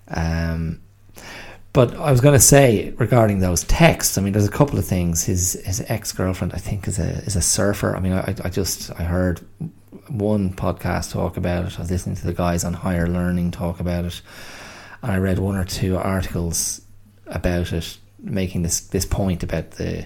Um, 0.07 0.81
but 1.71 1.95
I 1.95 2.11
was 2.11 2.21
going 2.21 2.33
to 2.33 2.39
say 2.39 2.91
regarding 2.97 3.39
those 3.39 3.63
texts. 3.63 4.17
I 4.17 4.21
mean, 4.21 4.33
there's 4.33 4.47
a 4.47 4.51
couple 4.51 4.79
of 4.79 4.85
things. 4.85 5.23
His 5.25 5.53
his 5.65 5.81
ex 5.87 6.11
girlfriend, 6.11 6.53
I 6.53 6.57
think, 6.57 6.87
is 6.87 6.99
a 6.99 7.09
is 7.25 7.35
a 7.35 7.41
surfer. 7.41 7.95
I 7.95 7.99
mean, 7.99 8.13
I 8.13 8.35
I 8.43 8.49
just 8.49 8.91
I 8.99 9.03
heard 9.03 9.41
one 10.07 10.53
podcast 10.53 11.11
talk 11.11 11.37
about 11.37 11.65
it. 11.65 11.77
I 11.77 11.81
was 11.81 11.91
listening 11.91 12.15
to 12.15 12.25
the 12.25 12.33
guys 12.33 12.63
on 12.63 12.73
Higher 12.73 13.07
Learning 13.07 13.51
talk 13.51 13.79
about 13.79 14.05
it, 14.05 14.21
and 15.03 15.11
I 15.11 15.17
read 15.17 15.37
one 15.37 15.55
or 15.55 15.65
two 15.65 15.97
articles 15.97 16.81
about 17.29 17.73
it, 17.73 17.97
making 18.19 18.63
this 18.63 18.81
this 18.81 19.05
point 19.05 19.43
about 19.43 19.71
the 19.71 20.05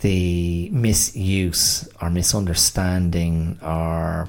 the 0.00 0.68
misuse 0.70 1.88
or 2.02 2.10
misunderstanding 2.10 3.58
or 3.62 4.28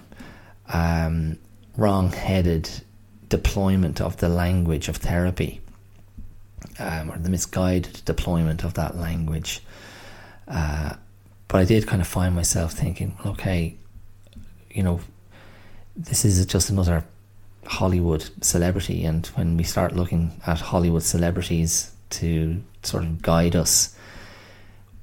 um, 0.69 1.37
wrong-headed 1.75 2.69
deployment 3.29 3.99
of 3.99 4.17
the 4.17 4.29
language 4.29 4.87
of 4.87 4.97
therapy, 4.97 5.59
um, 6.79 7.11
or 7.11 7.17
the 7.17 7.29
misguided 7.29 8.01
deployment 8.05 8.63
of 8.63 8.75
that 8.75 8.95
language. 8.97 9.61
Uh, 10.47 10.93
but 11.47 11.61
I 11.61 11.65
did 11.65 11.87
kind 11.87 12.01
of 12.01 12.07
find 12.07 12.35
myself 12.35 12.71
thinking, 12.73 13.17
okay, 13.25 13.75
you 14.71 14.83
know, 14.83 15.01
this 15.95 16.23
is 16.23 16.45
just 16.45 16.69
another 16.69 17.03
Hollywood 17.67 18.29
celebrity, 18.41 19.03
and 19.05 19.25
when 19.27 19.57
we 19.57 19.63
start 19.63 19.95
looking 19.95 20.41
at 20.47 20.59
Hollywood 20.59 21.03
celebrities 21.03 21.91
to 22.11 22.63
sort 22.83 23.03
of 23.03 23.21
guide 23.21 23.55
us, 23.55 23.95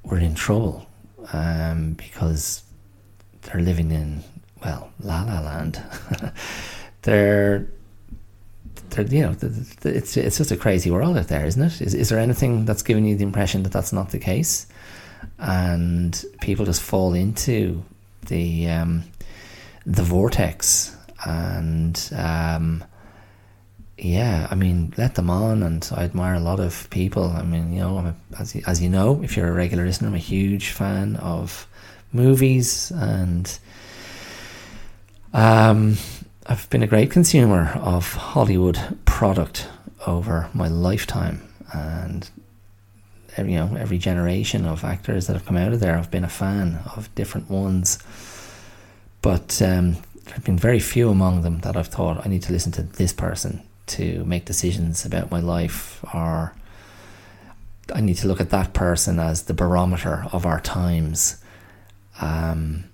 we're 0.03 0.19
in 0.19 0.35
trouble 0.35 0.87
um, 1.31 1.93
because 1.93 2.63
they're 3.43 3.61
living 3.61 3.91
in 3.91 4.23
well, 4.63 4.91
La 4.99 5.23
La 5.23 5.41
Land. 5.41 5.81
they're 7.03 7.67
they're 8.89 9.05
you 9.05 9.21
know 9.21 9.35
it's 9.83 10.17
it's 10.17 10.37
just 10.37 10.51
a 10.51 10.57
crazy 10.57 10.89
world 10.89 11.17
out 11.17 11.27
there, 11.27 11.45
isn't 11.45 11.61
it? 11.61 11.81
Is 11.81 11.93
is 11.93 12.09
there 12.09 12.19
anything 12.19 12.65
that's 12.65 12.81
giving 12.81 13.05
you 13.05 13.15
the 13.15 13.23
impression 13.23 13.63
that 13.63 13.71
that's 13.71 13.93
not 13.93 14.09
the 14.09 14.19
case, 14.19 14.67
and 15.37 16.25
people 16.41 16.65
just 16.65 16.81
fall 16.81 17.13
into 17.13 17.83
the 18.27 18.69
um, 18.69 19.03
the 19.85 20.03
vortex 20.03 20.95
and 21.25 22.09
um, 22.15 22.83
yeah, 23.97 24.47
I 24.49 24.55
mean, 24.55 24.93
let 24.97 25.15
them 25.15 25.29
on, 25.29 25.63
and 25.63 25.89
I 25.95 26.03
admire 26.03 26.35
a 26.35 26.39
lot 26.39 26.59
of 26.59 26.89
people. 26.89 27.31
I 27.31 27.43
mean, 27.43 27.73
you 27.73 27.79
know, 27.79 27.97
a, 27.97 28.15
as 28.39 28.55
as 28.67 28.81
you 28.81 28.89
know, 28.89 29.21
if 29.23 29.35
you're 29.35 29.49
a 29.49 29.53
regular 29.53 29.85
listener, 29.85 30.09
I'm 30.09 30.15
a 30.15 30.19
huge 30.19 30.69
fan 30.69 31.15
of 31.17 31.67
movies 32.13 32.91
and 32.91 33.59
um, 35.35 35.97
I've 36.45 36.69
been 36.69 36.81
a 36.81 36.87
great 36.87 37.11
consumer 37.11 37.73
of 37.81 38.13
Hollywood 38.13 38.79
product 39.03 39.67
over 40.07 40.49
my 40.53 40.69
lifetime, 40.69 41.41
and 41.73 42.29
every, 43.35 43.51
you 43.53 43.59
know 43.59 43.75
every 43.75 43.97
generation 43.97 44.65
of 44.65 44.85
actors 44.85 45.27
that 45.27 45.33
have 45.33 45.45
come 45.45 45.57
out 45.57 45.73
of 45.73 45.81
there, 45.81 45.97
I've 45.97 46.11
been 46.11 46.23
a 46.23 46.29
fan 46.29 46.79
of 46.95 47.13
different 47.15 47.49
ones. 47.49 47.99
But 49.21 49.61
um, 49.61 49.97
have 50.31 50.43
been 50.43 50.57
very 50.57 50.79
few 50.79 51.09
among 51.09 51.41
them 51.41 51.59
that 51.59 51.77
I've 51.77 51.87
thought 51.87 52.25
I 52.25 52.29
need 52.29 52.43
to 52.43 52.53
listen 52.53 52.71
to 52.73 52.83
this 52.83 53.13
person 53.13 53.61
to 53.87 54.23
make 54.25 54.45
decisions 54.45 55.05
about 55.05 55.31
my 55.31 55.39
life, 55.39 56.03
or 56.13 56.53
I 57.93 58.01
need 58.01 58.17
to 58.17 58.27
look 58.27 58.41
at 58.41 58.49
that 58.49 58.73
person 58.73 59.19
as 59.19 59.43
the 59.43 59.53
barometer 59.53 60.25
of 60.31 60.45
our 60.45 60.59
times. 60.59 61.41
Um, 62.19 62.85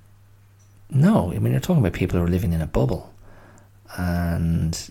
no, 0.89 1.31
I 1.31 1.39
mean, 1.39 1.53
you're 1.53 1.61
talking 1.61 1.81
about 1.81 1.93
people 1.93 2.19
who 2.19 2.25
are 2.25 2.29
living 2.29 2.51
in 2.51 2.61
a 2.61 2.67
bubble 2.67 3.13
and 3.97 4.89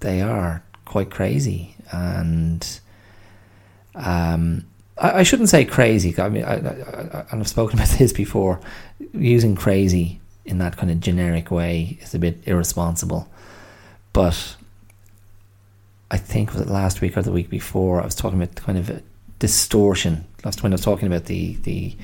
they 0.00 0.20
are 0.20 0.62
quite 0.84 1.10
crazy. 1.10 1.76
And 1.92 2.66
um, 3.94 4.64
I, 4.98 5.20
I, 5.20 5.22
shouldn't 5.22 5.48
say 5.48 5.64
crazy. 5.64 6.18
I 6.18 6.28
mean, 6.28 6.44
I, 6.44 6.54
I, 6.54 7.24
I've 7.30 7.48
spoken 7.48 7.78
about 7.78 7.90
this 7.98 8.12
before. 8.12 8.60
Using 9.12 9.54
crazy 9.56 10.19
in 10.44 10.58
that 10.58 10.76
kind 10.76 10.90
of 10.90 11.00
generic 11.00 11.50
way 11.50 11.98
is 12.00 12.14
a 12.14 12.18
bit 12.18 12.38
irresponsible. 12.46 13.28
But 14.12 14.56
I 16.10 16.16
think 16.16 16.52
was 16.52 16.62
it 16.62 16.68
last 16.68 17.00
week 17.00 17.16
or 17.16 17.22
the 17.22 17.32
week 17.32 17.50
before 17.50 18.00
I 18.00 18.04
was 18.04 18.14
talking 18.14 18.42
about 18.42 18.56
kind 18.56 18.78
of 18.78 18.90
a 18.90 19.02
distortion. 19.38 20.24
Last 20.44 20.62
when 20.62 20.72
I 20.72 20.74
was 20.74 20.82
talking 20.82 21.06
about 21.06 21.26
the 21.26 21.54
the 21.62 21.96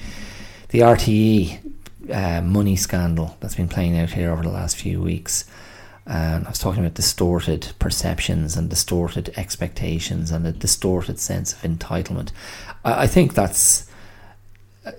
the 0.69 0.81
RTE 0.81 1.59
uh, 2.13 2.41
money 2.43 2.77
scandal 2.77 3.37
that's 3.41 3.55
been 3.55 3.69
playing 3.69 3.99
out 3.99 4.11
here 4.11 4.31
over 4.31 4.43
the 4.43 4.51
last 4.51 4.77
few 4.77 5.01
weeks. 5.01 5.45
And 6.07 6.47
I 6.47 6.51
was 6.51 6.61
talking 6.61 6.81
about 6.85 6.95
distorted 6.95 7.73
perceptions 7.81 8.57
and 8.57 8.71
distorted 8.71 9.33
expectations 9.37 10.31
and 10.31 10.47
a 10.47 10.53
distorted 10.53 11.19
sense 11.19 11.53
of 11.53 11.63
entitlement. 11.63 12.31
I, 12.85 13.03
I 13.03 13.07
think 13.09 13.35
that's, 13.35 13.91
uh, 14.85 14.93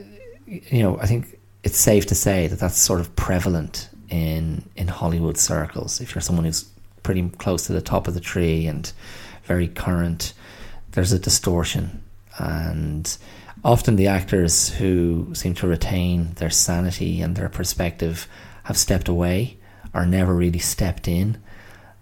you 0.45 0.83
know, 0.83 0.99
I 0.99 1.05
think 1.05 1.36
it's 1.67 1.77
safe 1.77 2.05
to 2.05 2.15
say 2.15 2.47
that 2.47 2.59
that's 2.59 2.77
sort 2.77 3.01
of 3.01 3.13
prevalent 3.17 3.89
in 4.09 4.63
in 4.77 4.87
Hollywood 4.87 5.37
circles. 5.37 5.99
If 5.99 6.15
you're 6.15 6.21
someone 6.21 6.45
who's 6.45 6.63
pretty 7.03 7.27
close 7.27 7.67
to 7.67 7.73
the 7.73 7.81
top 7.81 8.07
of 8.07 8.13
the 8.13 8.21
tree 8.21 8.67
and 8.67 8.89
very 9.43 9.67
current, 9.67 10.33
there's 10.91 11.11
a 11.11 11.19
distortion 11.19 12.01
and 12.37 13.17
often 13.65 13.97
the 13.97 14.07
actors 14.07 14.69
who 14.69 15.29
seem 15.33 15.53
to 15.55 15.67
retain 15.67 16.33
their 16.35 16.49
sanity 16.49 17.21
and 17.21 17.35
their 17.35 17.49
perspective 17.49 18.29
have 18.63 18.77
stepped 18.77 19.09
away 19.09 19.57
or 19.93 20.05
never 20.05 20.33
really 20.33 20.59
stepped 20.59 21.05
in. 21.05 21.37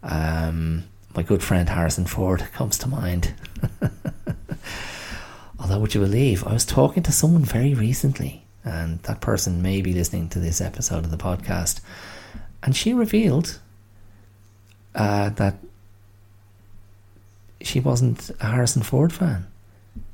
Um, 0.04 0.84
my 1.16 1.24
good 1.24 1.42
friend 1.42 1.68
Harrison 1.70 2.06
Ford 2.06 2.42
comes 2.54 2.78
to 2.80 2.88
mind. 2.88 3.34
Although, 5.60 5.80
would 5.80 5.96
you 5.96 6.02
believe, 6.02 6.46
I 6.46 6.54
was 6.54 6.66
talking 6.66 7.02
to 7.04 7.12
someone 7.12 7.46
very 7.46 7.74
recently, 7.74 8.45
and 8.66 9.00
that 9.04 9.22
person 9.22 9.62
may 9.62 9.82
be 9.82 9.94
listening 9.94 10.28
to 10.30 10.40
this 10.40 10.60
episode 10.60 11.06
of 11.06 11.12
the 11.12 11.18
podcast, 11.18 11.80
and 12.62 12.76
she 12.76 12.94
revealed 12.94 13.60
uh, 14.96 15.30
that 15.30 15.56
she 17.62 17.80
wasn't 17.80 18.32
a 18.42 18.48
Harrison 18.48 18.84
Ford 18.84 19.14
fan 19.14 19.48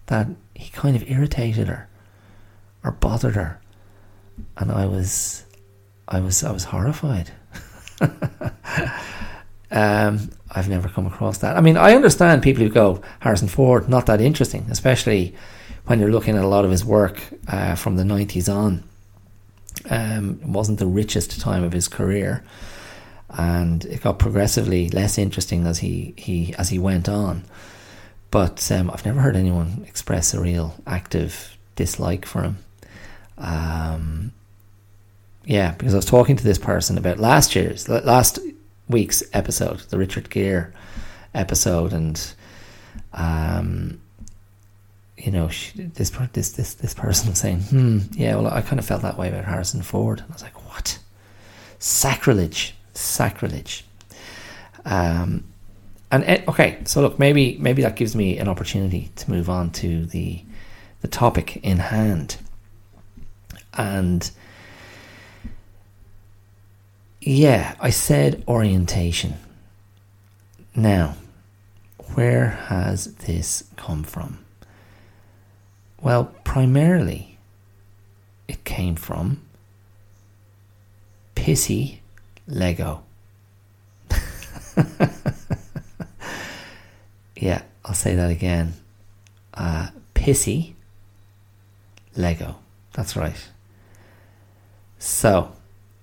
that 0.08 0.28
he 0.54 0.70
kind 0.70 0.96
of 0.96 1.10
irritated 1.10 1.68
her 1.68 1.88
or 2.84 2.92
bothered 2.92 3.36
her, 3.36 3.60
and 4.58 4.72
I 4.72 4.86
was, 4.86 5.46
I 6.08 6.20
was, 6.20 6.44
I 6.44 6.52
was 6.52 6.66
horrified. 6.66 7.32
Um, 9.72 10.30
I've 10.52 10.68
never 10.68 10.90
come 10.90 11.08
across 11.08 11.38
that. 11.40 11.56
I 11.56 11.62
mean, 11.62 11.78
I 11.78 11.96
understand 11.96 12.44
people 12.44 12.64
who 12.64 12.70
go 12.70 13.02
Harrison 13.22 13.48
Ford 13.48 13.88
not 13.88 14.06
that 14.08 14.20
interesting, 14.20 14.68
especially 14.70 15.34
when 15.86 16.00
you're 16.00 16.12
looking 16.12 16.38
at 16.38 16.44
a 16.44 16.48
lot 16.48 16.65
of 16.65 16.72
his 16.72 16.86
work 16.86 17.22
uh, 17.48 17.76
from 17.76 17.96
the 17.96 18.06
nineties 18.06 18.50
on. 18.50 18.84
Um, 19.89 20.39
wasn't 20.54 20.80
the 20.80 20.86
richest 20.86 21.39
time 21.41 21.63
of 21.63 21.74
his 21.74 21.88
career, 21.88 22.44
and 23.30 23.84
it 23.86 24.02
got 24.02 24.20
progressively 24.20 24.89
less 24.89 25.17
interesting 25.17 25.65
as 25.65 25.80
he, 25.80 26.13
he 26.17 26.54
as 26.56 26.70
he 26.70 26.78
went 26.78 27.10
on. 27.10 27.44
But 28.30 28.72
um, 28.72 28.91
I've 28.91 29.06
never 29.06 29.20
heard 29.20 29.36
anyone 29.36 29.84
express 29.88 30.34
a 30.34 30.41
real 30.41 30.76
active 30.86 31.58
dislike 31.76 32.26
for 32.26 32.44
him. 32.44 32.58
Um, 33.38 34.32
yeah, 35.46 35.72
because 35.72 35.94
I 35.94 35.98
was 35.98 36.06
talking 36.06 36.36
to 36.36 36.44
this 36.44 36.60
person 36.60 36.98
about 36.98 37.17
last 37.17 37.56
year's 37.56 37.89
last 37.89 38.39
week's 38.88 39.24
episode, 39.34 39.80
the 39.89 39.98
Richard 39.98 40.30
Gere 40.30 40.67
episode, 41.34 41.94
and 41.94 42.34
um, 43.13 44.00
you 45.24 45.32
know, 45.32 45.50
she, 45.50 45.84
this 45.84 46.10
this 46.34 46.52
this 46.54 46.74
this 46.74 46.94
person 46.94 47.30
was 47.30 47.40
saying, 47.40 47.62
"Hmm, 47.62 48.00
yeah, 48.12 48.36
well, 48.36 48.48
I 48.48 48.62
kind 48.62 48.80
of 48.80 48.86
felt 48.86 49.04
that 49.04 49.18
way 49.18 49.30
about 49.30 49.46
Harrison 49.46 49.82
Ford." 49.82 50.20
And 50.20 50.30
I 50.30 50.34
was 50.34 50.42
like, 50.42 50.68
"What? 50.70 51.00
Sacrilege! 51.80 52.76
Sacrilege!" 52.94 53.86
Um, 54.86 55.46
and 56.12 56.24
it, 56.24 56.48
okay, 56.48 56.80
so 56.86 57.02
look, 57.02 57.20
maybe 57.20 57.58
maybe 57.60 57.82
that 57.84 57.96
gives 57.96 58.16
me 58.16 58.38
an 58.38 58.48
opportunity 58.48 59.12
to 59.18 59.30
move 59.30 59.50
on 59.50 59.72
to 59.72 60.06
the 60.08 60.44
the 61.02 61.08
topic 61.08 61.58
in 61.58 61.78
hand, 61.78 62.38
and 63.74 64.32
yeah, 67.22 67.76
I 67.80 67.92
said 67.92 68.44
orientation. 68.48 69.36
Now, 70.76 71.16
where 72.16 72.48
has 72.48 73.14
this 73.16 73.66
come 73.76 74.04
from? 74.04 74.40
Well, 76.02 76.34
primarily 76.44 77.38
it 78.48 78.64
came 78.64 78.96
from 78.96 79.42
pissy 81.36 82.00
Lego. 82.48 83.04
yeah, 87.36 87.62
I'll 87.86 87.94
say 87.94 88.16
that 88.16 88.32
again. 88.32 88.74
Uh, 89.54 89.90
pissy 90.16 90.74
Lego. 92.16 92.56
That's 92.94 93.16
right. 93.16 93.50
So, 94.98 95.52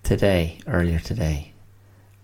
today, 0.05 0.61
earlier 0.67 1.01
today, 1.01 1.53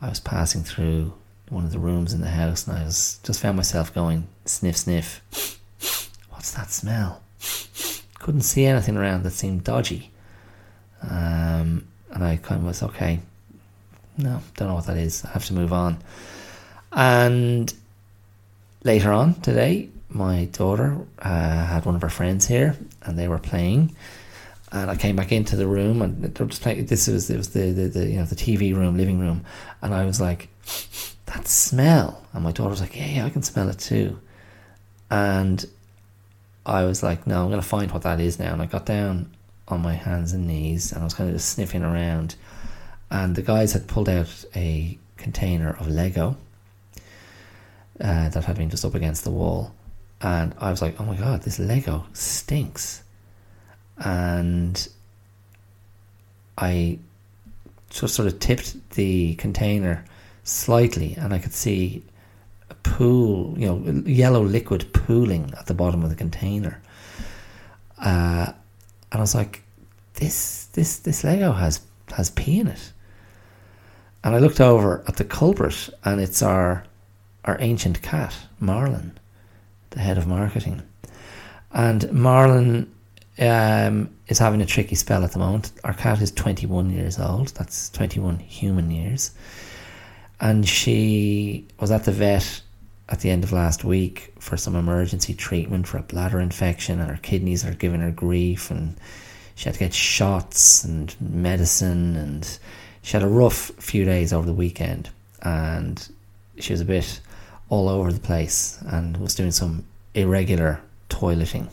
I 0.01 0.09
was 0.09 0.21
passing 0.21 0.63
through 0.63 1.13
one 1.49 1.65
of 1.65 1.73
the 1.73 1.79
rooms 1.81 2.13
in 2.13 2.21
the 2.21 2.29
house 2.29 2.67
and 2.67 2.79
I 2.79 2.85
was 2.85 3.19
just 3.25 3.41
found 3.41 3.57
myself 3.57 3.93
going 3.93 4.29
sniff 4.45 4.77
sniff. 4.77 5.21
What's 6.31 6.53
that 6.53 6.71
smell? 6.71 7.24
Couldn't 8.19 8.43
see 8.43 8.65
anything 8.65 8.97
around 8.97 9.25
that 9.25 9.33
seemed 9.33 9.65
dodgy. 9.65 10.11
Um, 11.03 11.87
and 12.11 12.25
I 12.25 12.37
kind 12.37 12.61
of 12.61 12.67
was 12.67 12.83
okay. 12.83 13.21
No, 14.17 14.41
don't 14.57 14.69
know 14.69 14.75
what 14.75 14.87
that 14.87 14.97
is. 14.97 15.25
I 15.25 15.31
have 15.31 15.45
to 15.47 15.55
move 15.55 15.73
on. 15.73 15.99
And 16.93 17.73
later 18.85 19.13
on 19.13 19.35
today, 19.41 19.89
my 20.09 20.45
daughter 20.47 20.97
uh, 21.19 21.29
had 21.29 21.85
one 21.85 21.97
of 21.97 22.03
her 22.03 22.09
friends 22.09 22.47
here, 22.47 22.77
and 23.03 23.19
they 23.19 23.29
were 23.29 23.39
playing 23.39 23.95
and 24.75 24.91
I 24.91 24.97
came 24.97 25.15
back 25.15 25.31
into 25.31 25.55
the 25.55 25.69
room 25.69 26.03
and 26.03 26.21
they 26.23 26.43
were 26.43 26.51
just 26.51 26.63
playing. 26.63 26.87
This 26.87 27.07
was 27.07 27.31
it 27.31 27.37
was 27.37 27.51
the, 27.51 27.71
the, 27.71 27.89
the 27.89 28.07
you 28.07 28.17
know 28.17 28.25
the 28.25 28.35
TV 28.35 28.75
room, 28.75 28.97
living 28.97 29.21
room, 29.21 29.45
and 29.81 29.95
I 29.95 30.05
was 30.05 30.21
like, 30.21 30.49
that 31.27 31.47
smell, 31.47 32.27
and 32.33 32.43
my 32.43 32.51
daughter 32.51 32.71
was 32.71 32.81
like, 32.81 32.97
yeah, 32.97 33.07
yeah, 33.07 33.27
I 33.27 33.31
can 33.31 33.43
smell 33.43 33.69
it 33.69 33.79
too, 33.79 34.19
and 35.11 35.65
I 36.66 36.85
was 36.85 37.03
like, 37.03 37.27
no, 37.27 37.44
I'm 37.44 37.50
gonna 37.50 37.62
find 37.62 37.90
what 37.92 38.03
that 38.03 38.20
is 38.20 38.38
now, 38.38 38.53
and 38.53 38.62
I 38.62 38.66
got 38.66 38.87
down 38.87 39.31
on 39.68 39.81
my 39.81 39.94
hands 39.94 40.33
and 40.33 40.46
knees 40.46 40.92
and 40.92 41.00
I 41.00 41.05
was 41.05 41.14
kind 41.14 41.31
of 41.31 41.37
just 41.37 41.50
sniffing 41.50 41.83
around, 41.83 42.37
and 43.11 43.35
the 43.37 43.42
guys 43.42 43.72
had 43.72 43.87
pulled 43.87 44.09
out 44.09 44.44
a 44.55 44.98
container 45.16 45.70
of 45.79 45.88
Lego 45.88 46.37
uh, 48.00 48.29
that 48.29 48.44
had 48.44 48.57
been 48.57 48.70
just 48.70 48.85
up 48.85 48.94
against 48.94 49.24
the 49.24 49.31
wall, 49.31 49.72
and 50.20 50.55
I 50.59 50.70
was 50.70 50.83
like, 50.83 51.00
oh 51.00 51.05
my 51.05 51.16
god, 51.16 51.42
this 51.42 51.59
Lego 51.59 52.07
stinks 52.12 53.03
and 53.98 54.88
I 56.59 56.98
just 57.90 58.14
sort 58.14 58.27
of 58.27 58.38
tipped 58.40 58.90
the 58.90 59.35
container 59.37 60.05
slightly, 60.44 61.14
and 61.16 61.33
I 61.33 61.38
could 61.38 61.53
see 61.53 62.03
pool, 62.85 63.59
you 63.59 63.66
know, 63.66 64.03
yellow 64.07 64.42
liquid 64.42 64.92
pooling 64.92 65.53
at 65.59 65.66
the 65.66 65.75
bottom 65.75 66.05
of 66.05 66.11
the 66.11 66.16
container. 66.16 66.81
Uh, 67.99 68.53
and 69.11 69.18
I 69.18 69.20
was 69.20 69.35
like, 69.35 69.62
"This, 70.14 70.66
this, 70.73 70.99
this 70.99 71.25
Lego 71.25 71.53
has 71.53 71.81
has 72.12 72.31
pee 72.31 72.61
in 72.61 72.68
it." 72.68 72.92
And 74.23 74.35
I 74.35 74.38
looked 74.38 74.61
over 74.61 75.03
at 75.09 75.16
the 75.16 75.25
culprit, 75.25 75.90
and 76.05 76.20
it's 76.20 76.42
our 76.42 76.85
our 77.44 77.57
ancient 77.61 78.01
cat, 78.03 78.35
Marlin, 78.61 79.18
the 79.90 80.01
head 80.01 80.16
of 80.16 80.27
marketing. 80.27 80.83
And 81.73 82.11
Marlin 82.12 82.90
um, 83.38 84.11
is 84.29 84.38
having 84.38 84.62
a 84.62 84.66
tricky 84.66 84.94
spell 84.94 85.25
at 85.25 85.33
the 85.33 85.38
moment. 85.38 85.73
Our 85.83 85.92
cat 85.92 86.20
is 86.20 86.31
21 86.31 86.90
years 86.90 87.18
old. 87.18 87.49
That's 87.49 87.90
21 87.90 88.38
human 88.38 88.90
years. 88.90 89.33
And 90.40 90.66
she 90.66 91.66
was 91.81 91.90
at 91.90 92.05
the 92.05 92.12
vet 92.12 92.62
at 93.09 93.21
the 93.21 93.31
end 93.31 93.45
of 93.45 93.53
last 93.53 93.85
week 93.85 94.33
for 94.38 94.57
some 94.57 94.75
emergency 94.75 95.35
treatment 95.35 95.87
for 95.87 95.99
a 95.99 96.03
bladder 96.03 96.40
infection, 96.40 97.01
and 97.01 97.11
her 97.11 97.19
kidneys 97.23 97.64
are 97.64 97.75
giving 97.75 98.01
her 98.01 98.11
grief, 98.11 98.71
and 98.71 98.97
she 99.55 99.67
had 99.67 99.75
to 99.75 99.81
get 99.81 99.95
shots 99.95 100.85
and 100.85 101.14
medicine, 101.21 102.17
and 102.17 102.59
she 103.03 103.12
had 103.12 103.23
a 103.23 103.29
rough 103.29 103.71
few 103.79 104.05
days 104.05 104.33
over 104.33 104.47
the 104.47 104.55
weekend, 104.55 105.11
and 105.43 106.09
she 106.59 106.73
was 106.73 106.81
a 106.81 106.85
bit 106.85 107.21
all 107.69 107.88
over 107.88 108.12
the 108.12 108.21
place 108.21 108.79
and 108.87 109.17
was 109.17 109.35
doing 109.35 109.51
some 109.51 109.85
irregular 110.14 110.81
toileting 111.09 111.69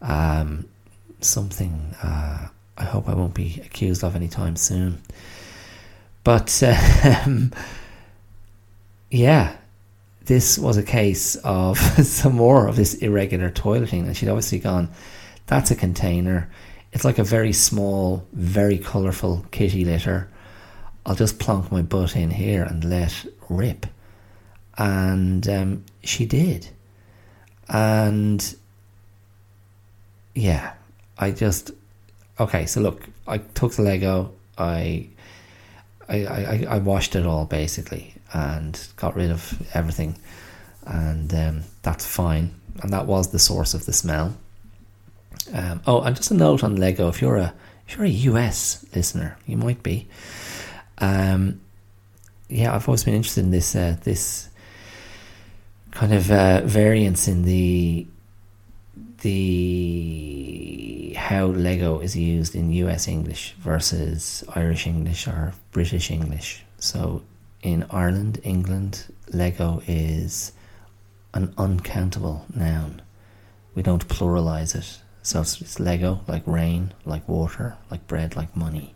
um, 0.00 0.68
something 1.20 1.94
uh, 2.02 2.48
I 2.76 2.84
hope 2.84 3.08
I 3.08 3.14
won't 3.14 3.34
be 3.34 3.60
accused 3.64 4.04
of 4.04 4.14
anytime 4.14 4.56
soon. 4.56 5.02
But 6.22 6.62
um, 7.24 7.52
yeah, 9.10 9.56
this 10.28 10.58
was 10.58 10.76
a 10.76 10.82
case 10.82 11.36
of 11.36 11.78
some 12.06 12.34
more 12.34 12.68
of 12.68 12.76
this 12.76 12.94
irregular 12.94 13.50
toileting, 13.50 14.04
and 14.04 14.16
she'd 14.16 14.28
obviously 14.28 14.58
gone. 14.58 14.90
That's 15.46 15.70
a 15.70 15.74
container. 15.74 16.50
It's 16.92 17.04
like 17.04 17.18
a 17.18 17.24
very 17.24 17.54
small, 17.54 18.26
very 18.32 18.78
colourful 18.78 19.46
kitty 19.50 19.86
litter. 19.86 20.28
I'll 21.06 21.14
just 21.14 21.38
plonk 21.38 21.72
my 21.72 21.80
butt 21.80 22.14
in 22.14 22.30
here 22.30 22.62
and 22.62 22.84
let 22.84 23.26
rip. 23.48 23.86
And 24.76 25.48
um, 25.48 25.84
she 26.04 26.26
did. 26.26 26.68
And 27.68 28.54
yeah, 30.34 30.74
I 31.16 31.30
just 31.30 31.70
okay. 32.38 32.66
So 32.66 32.82
look, 32.82 33.02
I 33.26 33.38
took 33.38 33.72
the 33.72 33.82
Lego. 33.82 34.34
I 34.58 35.08
I, 36.06 36.26
I, 36.26 36.66
I 36.68 36.78
washed 36.78 37.16
it 37.16 37.24
all 37.24 37.46
basically 37.46 38.14
and 38.32 38.88
got 38.96 39.16
rid 39.16 39.30
of 39.30 39.60
everything, 39.74 40.16
and 40.86 41.32
um, 41.34 41.62
that's 41.82 42.06
fine. 42.06 42.54
And 42.82 42.92
that 42.92 43.06
was 43.06 43.32
the 43.32 43.38
source 43.38 43.74
of 43.74 43.86
the 43.86 43.92
smell. 43.92 44.36
Um, 45.52 45.80
oh, 45.86 46.00
and 46.02 46.14
just 46.14 46.30
a 46.30 46.34
note 46.34 46.62
on 46.62 46.76
Lego: 46.76 47.08
if 47.08 47.20
you're 47.20 47.36
a 47.36 47.54
if 47.86 47.96
you're 47.96 48.06
a 48.06 48.08
US 48.08 48.84
listener, 48.94 49.36
you 49.46 49.56
might 49.56 49.82
be. 49.82 50.06
Um, 50.98 51.60
yeah, 52.48 52.74
I've 52.74 52.88
always 52.88 53.04
been 53.04 53.14
interested 53.14 53.44
in 53.44 53.50
this 53.50 53.74
uh, 53.74 53.96
this 54.02 54.48
kind 55.90 56.12
of 56.14 56.30
uh, 56.30 56.62
variance 56.64 57.28
in 57.28 57.42
the 57.44 58.06
the 59.22 61.14
how 61.16 61.46
Lego 61.46 61.98
is 62.00 62.16
used 62.16 62.54
in 62.54 62.70
US 62.72 63.08
English 63.08 63.54
versus 63.58 64.44
Irish 64.54 64.86
English 64.86 65.26
or 65.26 65.52
British 65.72 66.10
English. 66.10 66.64
So 66.78 67.22
in 67.62 67.86
Ireland, 67.90 68.40
England, 68.44 69.12
Lego 69.32 69.82
is 69.86 70.52
an 71.34 71.52
uncountable 71.58 72.46
noun. 72.54 73.02
We 73.74 73.82
don't 73.82 74.06
pluralize 74.08 74.74
it. 74.74 75.00
So 75.22 75.40
it's 75.40 75.78
Lego 75.78 76.20
like 76.26 76.42
rain, 76.46 76.94
like 77.04 77.28
water, 77.28 77.76
like 77.90 78.06
bread, 78.06 78.36
like 78.36 78.56
money. 78.56 78.94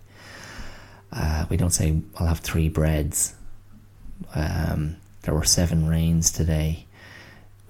Uh, 1.12 1.44
we 1.50 1.56
don't 1.56 1.70
say 1.70 2.00
I'll 2.16 2.26
have 2.26 2.40
three 2.40 2.68
breads. 2.68 3.34
Um, 4.34 4.96
there 5.22 5.34
were 5.34 5.44
seven 5.44 5.86
rains 5.88 6.30
today. 6.30 6.86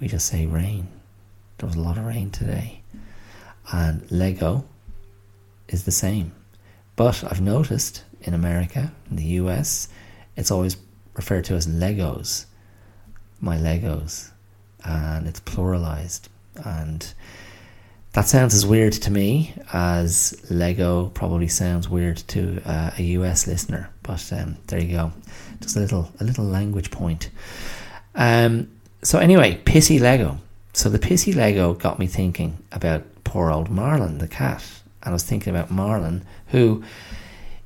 We 0.01 0.09
just 0.09 0.27
say 0.27 0.47
rain. 0.47 0.89
There 1.59 1.67
was 1.67 1.77
a 1.77 1.81
lot 1.81 1.99
of 1.99 2.05
rain 2.05 2.31
today. 2.31 2.83
And 3.73 4.11
Lego 4.11 4.65
is 5.69 5.85
the 5.85 5.91
same. 5.91 6.33
But 6.97 7.25
I've 7.25 7.41
noticed 7.41 8.05
in 8.21 8.35
America, 8.35 8.93
in 9.11 9.17
the 9.17 9.25
US, 9.25 9.89
it's 10.37 10.51
always 10.51 10.77
referred 11.15 11.45
to 11.47 11.55
as 11.55 11.67
Legos, 11.67 12.47
my 13.41 13.57
Legos, 13.57 14.31
and 14.85 15.27
it's 15.27 15.41
pluralized. 15.41 16.29
And 16.65 17.13
that 18.13 18.29
sounds 18.29 18.55
as 18.55 18.67
weird 18.67 18.93
to 18.93 19.11
me 19.11 19.55
as 19.73 20.35
Lego 20.51 21.09
probably 21.15 21.49
sounds 21.49 21.89
weird 21.89 22.19
to 22.29 22.61
uh, 22.65 22.91
a 22.99 23.03
US 23.03 23.47
listener. 23.47 23.91
But 24.03 24.31
um, 24.33 24.57
there 24.67 24.81
you 24.81 24.97
go, 24.97 25.13
just 25.61 25.77
a 25.77 25.81
little 25.81 26.11
a 26.21 26.25
little 26.25 26.45
language 26.45 26.91
point. 26.91 27.31
Um, 28.15 28.71
so 29.03 29.19
anyway, 29.19 29.61
pissy 29.65 30.01
Lego. 30.01 30.39
So 30.75 30.89
the 30.89 30.99
pissy 30.99 31.35
Lego 31.35 31.75
got 31.75 31.99
me 31.99 32.07
thinking 32.07 32.59
about 32.71 33.03
poor 33.25 33.51
old 33.51 33.69
Marlon 33.69 34.19
the 34.19 34.29
cat, 34.29 34.65
and 35.03 35.11
I 35.11 35.13
was 35.13 35.25
thinking 35.25 35.55
about 35.55 35.71
Marlon 35.71 36.23
who 36.49 36.83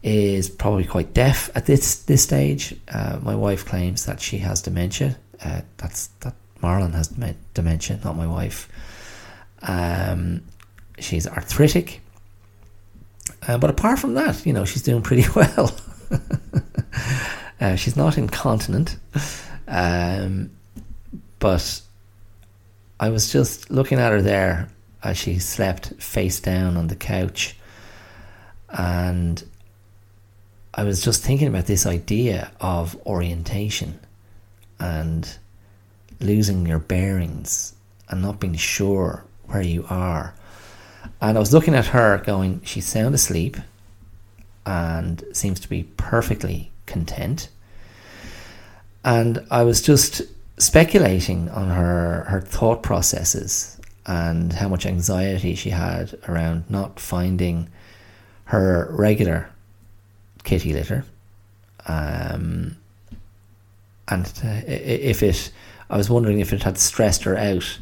is 0.06 0.48
probably 0.48 0.84
quite 0.84 1.12
deaf 1.14 1.50
at 1.56 1.66
this 1.66 1.96
this 2.04 2.22
stage. 2.22 2.76
Uh, 2.86 3.18
my 3.22 3.34
wife 3.34 3.66
claims 3.66 4.06
that 4.06 4.20
she 4.20 4.38
has 4.38 4.62
dementia. 4.62 5.18
Uh, 5.44 5.62
that's 5.78 6.06
that 6.20 6.34
Marlon 6.62 6.94
has 6.94 7.08
dementia, 7.54 7.98
not 8.04 8.16
my 8.16 8.26
wife. 8.26 8.68
Um, 9.62 10.42
she's 11.00 11.26
arthritic, 11.26 12.00
uh, 13.48 13.58
but 13.58 13.68
apart 13.68 13.98
from 13.98 14.14
that, 14.14 14.46
you 14.46 14.52
know, 14.52 14.64
she's 14.64 14.82
doing 14.82 15.02
pretty 15.02 15.28
well. 15.34 15.76
Uh, 17.58 17.74
she's 17.74 17.96
not 17.96 18.18
incontinent, 18.18 18.98
um, 19.66 20.50
but 21.38 21.80
I 23.00 23.08
was 23.08 23.32
just 23.32 23.70
looking 23.70 23.98
at 23.98 24.12
her 24.12 24.20
there 24.20 24.68
as 25.02 25.16
she 25.16 25.38
slept 25.38 25.94
face 26.00 26.38
down 26.38 26.76
on 26.76 26.88
the 26.88 26.96
couch, 26.96 27.56
and 28.68 29.42
I 30.78 30.84
was 30.84 31.02
just 31.02 31.22
thinking 31.22 31.48
about 31.48 31.64
this 31.64 31.86
idea 31.86 32.52
of 32.60 33.00
orientation 33.06 33.98
and 34.78 35.26
losing 36.20 36.66
your 36.66 36.78
bearings 36.78 37.74
and 38.10 38.20
not 38.20 38.40
being 38.40 38.56
sure 38.56 39.24
where 39.46 39.62
you 39.62 39.86
are. 39.88 40.34
And 41.22 41.38
I 41.38 41.40
was 41.40 41.54
looking 41.54 41.74
at 41.74 41.86
her 41.86 42.18
going, 42.18 42.60
she's 42.62 42.84
sound 42.84 43.14
asleep 43.14 43.56
and 44.66 45.24
seems 45.32 45.60
to 45.60 45.68
be 45.68 45.84
perfectly 45.96 46.70
content. 46.84 47.48
And 49.02 49.46
I 49.50 49.62
was 49.62 49.80
just 49.80 50.20
speculating 50.58 51.48
on 51.48 51.70
her, 51.70 52.24
her 52.28 52.42
thought 52.42 52.82
processes 52.82 53.80
and 54.04 54.52
how 54.52 54.68
much 54.68 54.84
anxiety 54.84 55.54
she 55.54 55.70
had 55.70 56.18
around 56.28 56.68
not 56.68 57.00
finding 57.00 57.70
her 58.44 58.88
regular 58.90 59.48
kitty 60.46 60.72
litter. 60.72 61.04
Um, 61.86 62.76
and 64.08 64.32
if 64.66 65.22
it, 65.22 65.52
I 65.90 65.98
was 65.98 66.08
wondering 66.08 66.40
if 66.40 66.52
it 66.54 66.62
had 66.62 66.78
stressed 66.78 67.24
her 67.24 67.36
out, 67.36 67.78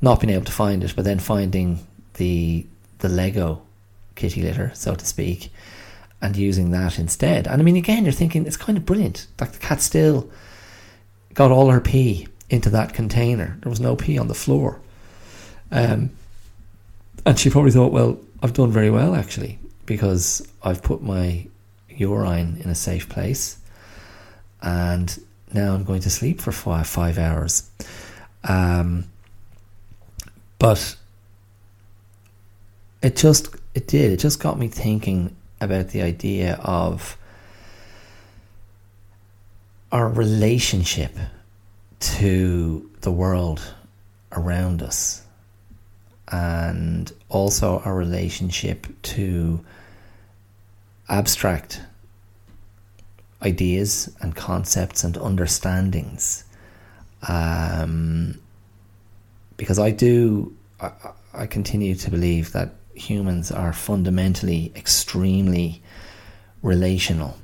not 0.00 0.20
being 0.20 0.32
able 0.32 0.44
to 0.46 0.52
find 0.52 0.82
it, 0.82 0.94
but 0.96 1.04
then 1.04 1.18
finding 1.18 1.86
the 2.14 2.66
the 3.00 3.08
Lego 3.10 3.60
kitty 4.14 4.40
litter, 4.40 4.70
so 4.74 4.94
to 4.94 5.04
speak, 5.04 5.52
and 6.22 6.34
using 6.36 6.70
that 6.70 6.98
instead. 6.98 7.46
And 7.46 7.60
I 7.60 7.64
mean, 7.64 7.76
again, 7.76 8.04
you're 8.04 8.12
thinking 8.12 8.46
it's 8.46 8.56
kind 8.56 8.78
of 8.78 8.86
brilliant. 8.86 9.26
Like 9.38 9.52
the 9.52 9.58
cat 9.58 9.82
still 9.82 10.30
got 11.34 11.50
all 11.50 11.70
her 11.70 11.80
pee 11.80 12.26
into 12.48 12.70
that 12.70 12.94
container. 12.94 13.58
There 13.60 13.70
was 13.70 13.80
no 13.80 13.96
pee 13.96 14.16
on 14.16 14.28
the 14.28 14.34
floor. 14.34 14.80
Um, 15.70 16.10
and 17.26 17.38
she 17.38 17.50
probably 17.50 17.72
thought, 17.72 17.92
well, 17.92 18.18
I've 18.42 18.52
done 18.52 18.70
very 18.70 18.90
well 18.90 19.14
actually 19.14 19.58
because 19.84 20.46
I've 20.62 20.82
put 20.82 21.02
my 21.02 21.46
urine 21.96 22.60
in 22.62 22.70
a 22.70 22.74
safe 22.74 23.08
place, 23.08 23.58
and 24.62 25.18
now 25.52 25.74
I'm 25.74 25.84
going 25.84 26.00
to 26.02 26.10
sleep 26.10 26.40
for 26.40 26.52
five, 26.52 26.86
five 26.86 27.18
hours. 27.18 27.70
Um, 28.44 29.04
but 30.58 30.96
it 33.02 33.16
just 33.16 33.54
it 33.74 33.86
did 33.86 34.12
it 34.12 34.18
just 34.18 34.40
got 34.40 34.58
me 34.58 34.68
thinking 34.68 35.36
about 35.60 35.88
the 35.88 36.02
idea 36.02 36.54
of 36.62 37.16
our 39.92 40.08
relationship 40.08 41.12
to 42.00 42.90
the 43.00 43.10
world 43.10 43.74
around 44.32 44.82
us 44.82 45.22
and 46.28 47.12
also 47.28 47.78
our 47.80 47.94
relationship 47.94 48.86
to 49.02 49.64
abstract 51.08 51.80
ideas 53.42 54.14
and 54.20 54.34
concepts 54.34 55.04
and 55.04 55.16
understandings. 55.16 56.44
Um, 57.28 58.40
because 59.56 59.78
I 59.78 59.90
do, 59.90 60.54
I, 60.80 60.90
I 61.32 61.46
continue 61.46 61.94
to 61.94 62.10
believe 62.10 62.52
that 62.52 62.74
humans 62.94 63.52
are 63.52 63.72
fundamentally 63.72 64.72
extremely 64.74 65.82
relational. 66.62 67.36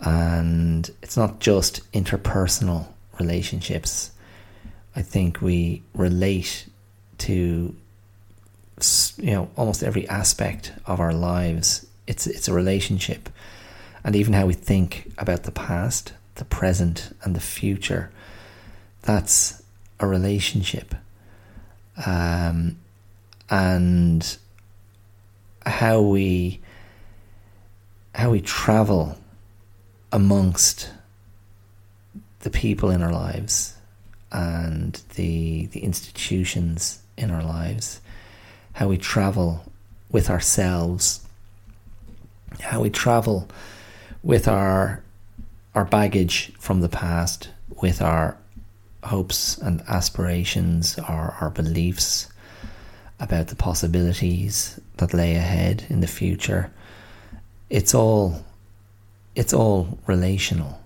And 0.00 0.90
it's 1.02 1.16
not 1.16 1.40
just 1.40 1.90
interpersonal 1.92 2.86
relationships. 3.18 4.10
I 4.94 5.02
think 5.02 5.40
we 5.40 5.82
relate 5.94 6.66
to 7.18 7.74
you 9.16 9.30
know 9.30 9.48
almost 9.56 9.82
every 9.82 10.06
aspect 10.08 10.72
of 10.84 11.00
our 11.00 11.14
lives 11.14 11.86
it's 12.06 12.26
it's 12.26 12.48
a 12.48 12.52
relationship, 12.52 13.28
and 14.04 14.14
even 14.16 14.32
how 14.32 14.46
we 14.46 14.54
think 14.54 15.12
about 15.18 15.42
the 15.42 15.52
past, 15.52 16.12
the 16.36 16.44
present, 16.44 17.14
and 17.22 17.34
the 17.34 17.40
future. 17.40 18.10
That's 19.02 19.62
a 20.00 20.06
relationship, 20.06 20.94
um, 22.04 22.78
and 23.50 24.36
how 25.64 26.00
we 26.00 26.60
how 28.14 28.30
we 28.30 28.40
travel 28.40 29.18
amongst 30.12 30.90
the 32.40 32.50
people 32.50 32.90
in 32.90 33.02
our 33.02 33.12
lives 33.12 33.76
and 34.32 35.00
the 35.14 35.66
the 35.66 35.80
institutions 35.80 37.00
in 37.16 37.30
our 37.30 37.42
lives, 37.42 38.00
how 38.74 38.88
we 38.88 38.98
travel 38.98 39.64
with 40.10 40.30
ourselves 40.30 41.25
how 42.60 42.80
we 42.80 42.90
travel 42.90 43.48
with 44.22 44.48
our 44.48 45.02
our 45.74 45.84
baggage 45.84 46.52
from 46.58 46.80
the 46.80 46.88
past, 46.88 47.50
with 47.82 48.00
our 48.00 48.38
hopes 49.04 49.58
and 49.58 49.82
aspirations, 49.88 50.98
our, 50.98 51.36
our 51.40 51.50
beliefs 51.50 52.28
about 53.20 53.48
the 53.48 53.56
possibilities 53.56 54.80
that 54.96 55.12
lay 55.12 55.36
ahead 55.36 55.84
in 55.90 56.00
the 56.00 56.06
future. 56.06 56.70
It's 57.68 57.94
all 57.94 58.44
it's 59.34 59.52
all 59.52 59.98
relational 60.06 60.80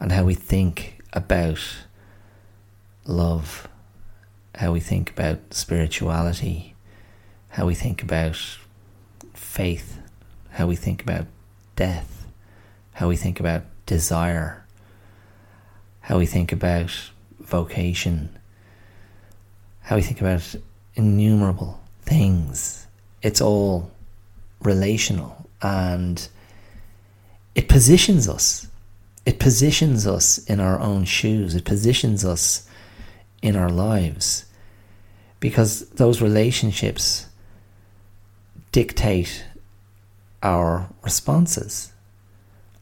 and 0.00 0.10
how 0.10 0.24
we 0.24 0.34
think 0.34 0.98
about 1.12 1.60
love, 3.06 3.68
how 4.56 4.72
we 4.72 4.80
think 4.80 5.10
about 5.10 5.54
spirituality, 5.54 6.74
how 7.50 7.66
we 7.66 7.74
think 7.74 8.02
about 8.02 8.36
faith 9.32 9.97
how 10.58 10.66
we 10.66 10.74
think 10.74 11.00
about 11.00 11.24
death, 11.76 12.26
how 12.94 13.06
we 13.06 13.14
think 13.14 13.38
about 13.38 13.62
desire, 13.86 14.66
how 16.00 16.18
we 16.18 16.26
think 16.26 16.50
about 16.50 16.90
vocation, 17.38 18.36
how 19.82 19.94
we 19.94 20.02
think 20.02 20.20
about 20.20 20.56
innumerable 20.96 21.80
things. 22.02 22.88
It's 23.22 23.40
all 23.40 23.92
relational 24.60 25.48
and 25.62 26.28
it 27.54 27.68
positions 27.68 28.28
us. 28.28 28.66
It 29.24 29.38
positions 29.38 30.08
us 30.08 30.38
in 30.38 30.58
our 30.58 30.80
own 30.80 31.04
shoes. 31.04 31.54
It 31.54 31.66
positions 31.66 32.24
us 32.24 32.68
in 33.42 33.54
our 33.54 33.70
lives 33.70 34.44
because 35.38 35.88
those 35.90 36.20
relationships 36.20 37.26
dictate 38.72 39.44
our 40.42 40.88
responses. 41.02 41.92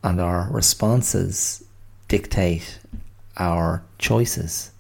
And 0.02 0.20
our 0.20 0.48
responses 0.50 1.64
dictate 2.08 2.78
our 3.36 3.82
choices 3.98 4.70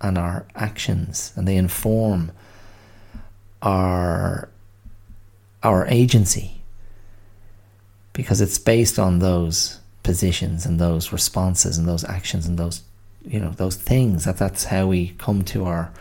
and 0.00 0.18
our 0.18 0.46
actions, 0.54 1.32
and 1.36 1.46
they 1.46 1.56
inform 1.56 2.32
our, 3.62 4.48
our 5.62 5.86
agency. 5.86 6.60
Because 8.12 8.40
it's 8.40 8.58
based 8.58 8.98
on 8.98 9.20
those 9.20 9.80
positions 10.02 10.66
and 10.66 10.78
those 10.78 11.12
responses 11.12 11.78
and 11.78 11.88
those 11.88 12.04
actions 12.04 12.46
and 12.46 12.58
those 12.58 12.82
you 13.26 13.40
know 13.40 13.50
those 13.50 13.76
things. 13.76 14.24
That 14.24 14.36
that's 14.36 14.64
how 14.64 14.86
we 14.86 15.08
come 15.18 15.42
to 15.44 15.64
our 15.64 15.92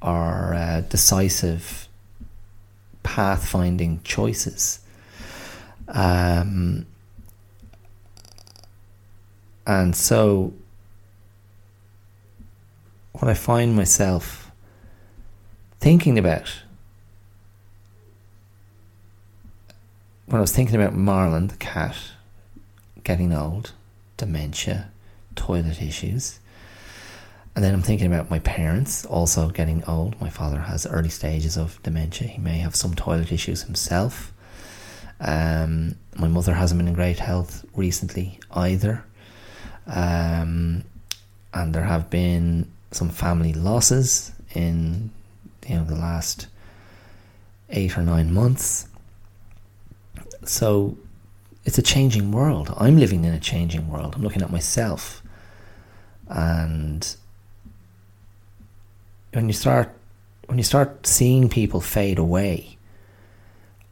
our 0.00 0.54
uh, 0.54 0.80
decisive 0.82 1.88
pathfinding 3.04 4.02
choices 4.04 4.80
um, 5.88 6.86
And 9.66 9.96
so, 9.96 10.52
what 13.12 13.28
I 13.28 13.34
find 13.34 13.74
myself 13.74 14.52
thinking 15.80 16.18
about 16.18 16.62
when 20.26 20.38
I 20.38 20.40
was 20.40 20.52
thinking 20.52 20.76
about 20.76 20.94
Marlon, 20.94 21.48
the 21.48 21.56
cat, 21.56 21.96
getting 23.02 23.32
old, 23.32 23.72
dementia, 24.16 24.90
toilet 25.34 25.82
issues. 25.82 26.38
And 27.54 27.64
then 27.64 27.72
I'm 27.72 27.82
thinking 27.82 28.06
about 28.06 28.30
my 28.30 28.40
parents 28.40 29.06
also 29.06 29.48
getting 29.48 29.82
old. 29.84 30.20
My 30.20 30.28
father 30.28 30.60
has 30.60 30.86
early 30.86 31.08
stages 31.08 31.56
of 31.56 31.82
dementia. 31.82 32.28
He 32.28 32.38
may 32.38 32.58
have 32.58 32.76
some 32.76 32.94
toilet 32.94 33.32
issues 33.32 33.62
himself. 33.62 34.32
Um, 35.20 35.96
my 36.16 36.28
mother 36.28 36.54
hasn't 36.54 36.78
been 36.78 36.88
in 36.88 36.94
great 36.94 37.18
health 37.18 37.64
recently 37.74 38.38
either. 38.50 39.04
Um, 39.86 40.84
and 41.54 41.74
there 41.74 41.84
have 41.84 42.10
been 42.10 42.70
some 42.90 43.08
family 43.08 43.52
losses 43.52 44.32
in 44.54 45.10
you 45.66 45.76
know 45.76 45.84
the 45.84 45.94
last 45.94 46.46
eight 47.70 47.96
or 47.96 48.02
nine 48.02 48.32
months. 48.32 48.88
So 50.44 50.96
it's 51.64 51.78
a 51.78 51.82
changing 51.82 52.30
world. 52.30 52.72
I'm 52.76 52.98
living 52.98 53.24
in 53.24 53.34
a 53.34 53.40
changing 53.40 53.88
world. 53.88 54.14
I'm 54.14 54.22
looking 54.22 54.42
at 54.42 54.50
myself. 54.50 55.22
And 56.28 57.16
when 59.32 59.48
you 59.48 59.52
start 59.52 59.92
when 60.46 60.58
you 60.58 60.64
start 60.64 61.06
seeing 61.06 61.48
people 61.48 61.80
fade 61.80 62.18
away 62.18 62.75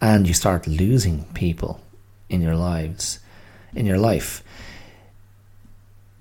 and 0.05 0.27
you 0.29 0.35
start 0.35 0.67
losing 0.67 1.25
people 1.35 1.81
in 2.29 2.40
your 2.47 2.57
lives 2.57 3.19
in 3.75 3.87
your 3.87 3.99
life 3.99 4.43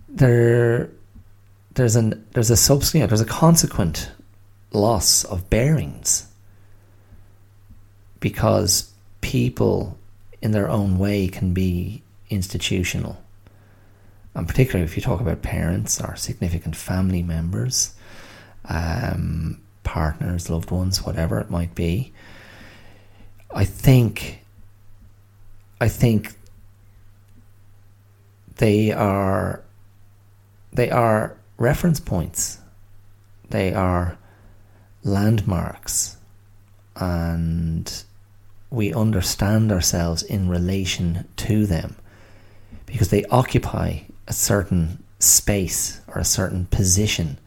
there 0.08 0.90
there's 1.76 1.96
an 1.96 2.26
there's 2.34 2.52
a 2.52 2.58
subsequent 2.58 3.10
there's 3.10 3.28
a 3.30 3.36
consequent 3.44 4.12
loss 4.72 5.24
of 5.26 5.50
bearings 5.50 6.28
because 8.24 8.94
people 9.20 9.98
in 10.42 10.52
their 10.52 10.70
own 10.70 10.98
way 10.98 11.28
can 11.28 11.54
be 11.54 12.02
institutional. 12.30 13.22
And 14.34 14.48
particularly 14.48 14.86
if 14.86 14.96
you 14.96 15.04
talk 15.04 15.20
about 15.20 15.42
parents 15.42 16.00
or 16.00 16.16
significant 16.16 16.76
family 16.76 17.22
members, 17.22 17.94
um, 18.70 19.62
partners, 19.84 20.50
loved 20.50 20.72
ones, 20.72 21.04
whatever 21.04 21.40
it 21.40 21.52
might 21.52 21.76
be, 21.76 22.14
I 23.54 23.66
think, 23.66 24.40
I 25.80 25.88
think 25.88 26.34
they 28.58 28.92
are, 28.92 29.62
they 30.72 30.90
are 30.90 31.38
reference 31.58 32.00
points. 32.00 32.60
They 33.50 33.74
are 33.74 34.18
landmarks, 35.04 36.18
and 36.96 38.04
we 38.72 38.94
understand 38.94 39.72
ourselves 39.72 40.24
in 40.24 40.50
relation 40.50 41.28
to 41.38 41.68
them 41.68 41.96
because 42.88 43.10
they 43.10 43.24
occupy 43.26 44.00
a 44.28 44.34
certain 44.34 45.04
space 45.20 46.02
or 46.08 46.20
a 46.20 46.26
certain 46.26 46.66
position 46.66 47.38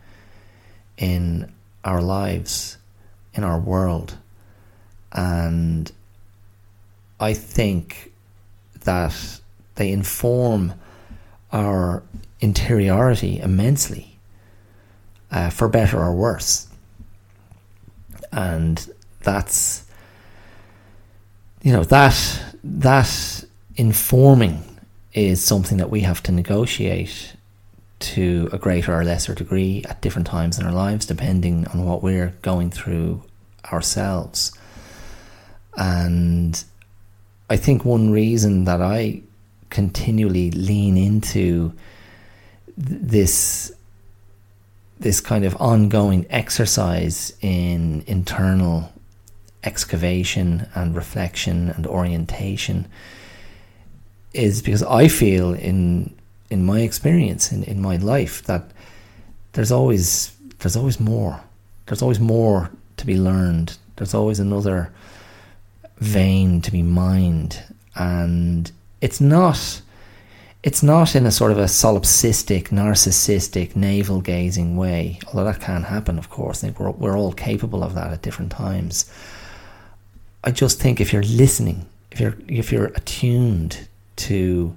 in 0.97 1.53
our 1.85 2.01
lives, 2.01 2.79
in 3.35 3.43
our 3.43 3.59
world. 3.59 4.17
And 5.17 5.91
I 7.19 7.33
think 7.35 8.13
that 8.85 9.41
they 9.75 9.91
inform 9.91 10.75
our 11.53 12.03
interiority 12.41 13.41
immensely, 13.41 14.19
uh, 15.31 15.51
for 15.51 15.69
better 15.69 15.99
or 15.99 16.15
worse. 16.15 16.69
And 18.33 18.89
that's 19.23 19.85
you 21.63 21.73
know 21.73 21.85
that 21.85 22.43
that 22.63 23.45
informing 23.77 24.63
is 25.15 25.43
something 25.43 25.79
that 25.79 25.91
we 25.91 26.03
have 26.03 26.23
to 26.25 26.33
negotiate 26.33 27.35
to 27.99 28.49
a 28.53 28.59
greater 28.59 28.95
or 28.95 29.03
lesser 29.03 29.35
degree 29.35 29.83
at 29.89 30.03
different 30.03 30.27
times 30.27 30.59
in 30.59 30.67
our 30.67 30.73
lives, 30.73 31.07
depending 31.07 31.67
on 31.69 31.85
what 31.85 32.03
we're 32.03 32.35
going 32.43 32.71
through 32.71 33.23
ourselves. 33.73 34.53
And 35.77 36.63
I 37.51 37.57
think 37.57 37.85
one 37.85 38.11
reason 38.11 38.65
that 38.65 38.81
I 38.81 39.23
continually 39.71 40.51
lean 40.51 40.97
into 40.97 41.73
this 42.77 43.73
this 44.99 45.21
kind 45.21 45.45
of 45.45 45.55
ongoing 45.61 46.25
exercise 46.31 47.37
in 47.43 48.03
internal 48.07 48.91
excavation 49.63 50.67
and 50.75 50.97
reflection 50.97 51.69
and 51.69 51.87
orientation 51.87 52.87
is 54.33 54.63
because 54.63 54.83
I 54.83 55.09
feel 55.09 55.53
in 55.53 56.15
in 56.49 56.65
my 56.65 56.81
experience 56.81 57.53
in, 57.53 57.65
in 57.65 57.81
my 57.83 57.97
life 57.97 58.43
that 58.45 58.71
there's 59.53 59.73
always 59.73 60.33
there's 60.59 60.77
always 60.77 61.01
more. 61.01 61.43
There's 61.87 62.03
always 62.03 62.21
more 62.21 62.71
to 62.97 63.07
be 63.07 63.19
learned. 63.19 63.77
There's 63.97 64.15
always 64.15 64.41
another 64.41 64.93
vein 65.99 66.61
to 66.61 66.71
be 66.71 66.83
mined 66.83 67.63
and 67.95 68.71
it's 69.01 69.21
not 69.21 69.81
it's 70.67 70.83
not 70.83 71.15
in 71.15 71.27
a 71.27 71.31
sort 71.31 71.53
of 71.53 71.59
a 71.59 71.67
solipsistic, 71.67 72.71
narcissistic, 72.71 73.77
navel 73.77 74.21
gazing 74.21 74.77
way, 74.77 75.21
although 75.29 75.45
that 75.45 75.61
can 75.61 75.85
happen, 75.85 76.19
of 76.19 76.29
course. 76.29 76.65
I 76.65 76.67
think 76.67 76.81
we're, 76.81 76.91
we're 76.91 77.17
all 77.17 77.33
capable 77.33 77.85
of 77.85 77.95
that 77.95 78.13
at 78.13 78.23
different 78.23 78.51
times. 78.51 79.09
I 80.43 80.51
just 80.51 80.81
think 80.81 81.01
if 81.01 81.13
you're 81.13 81.23
listening, 81.23 81.87
if 82.11 82.19
you're 82.19 82.37
if 82.49 82.73
you're 82.73 82.87
attuned 82.87 83.87
to 84.17 84.77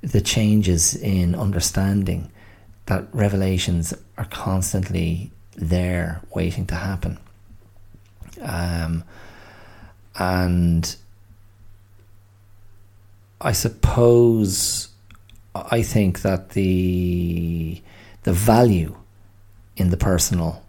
the 0.00 0.20
changes 0.20 0.94
in 0.94 1.34
understanding, 1.34 2.30
that 2.86 3.08
revelations 3.12 3.92
are 4.16 4.26
constantly 4.26 5.32
there 5.56 6.22
waiting 6.32 6.66
to 6.66 6.76
happen. 6.76 7.18
Um, 8.42 9.02
and 10.20 10.96
I 13.40 13.52
suppose 13.52 14.88
I 15.54 15.82
think 15.82 16.20
that 16.20 16.50
the 16.50 17.82
the 18.22 18.32
value 18.34 18.96
in 19.78 19.88
the 19.88 19.96
personal 19.96 20.62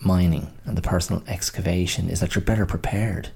mining 0.00 0.52
and 0.64 0.76
the 0.76 0.82
personal 0.82 1.22
excavation 1.28 2.10
is 2.10 2.18
that 2.18 2.34
you're 2.34 2.42
better 2.42 2.66
prepared. 2.66 3.28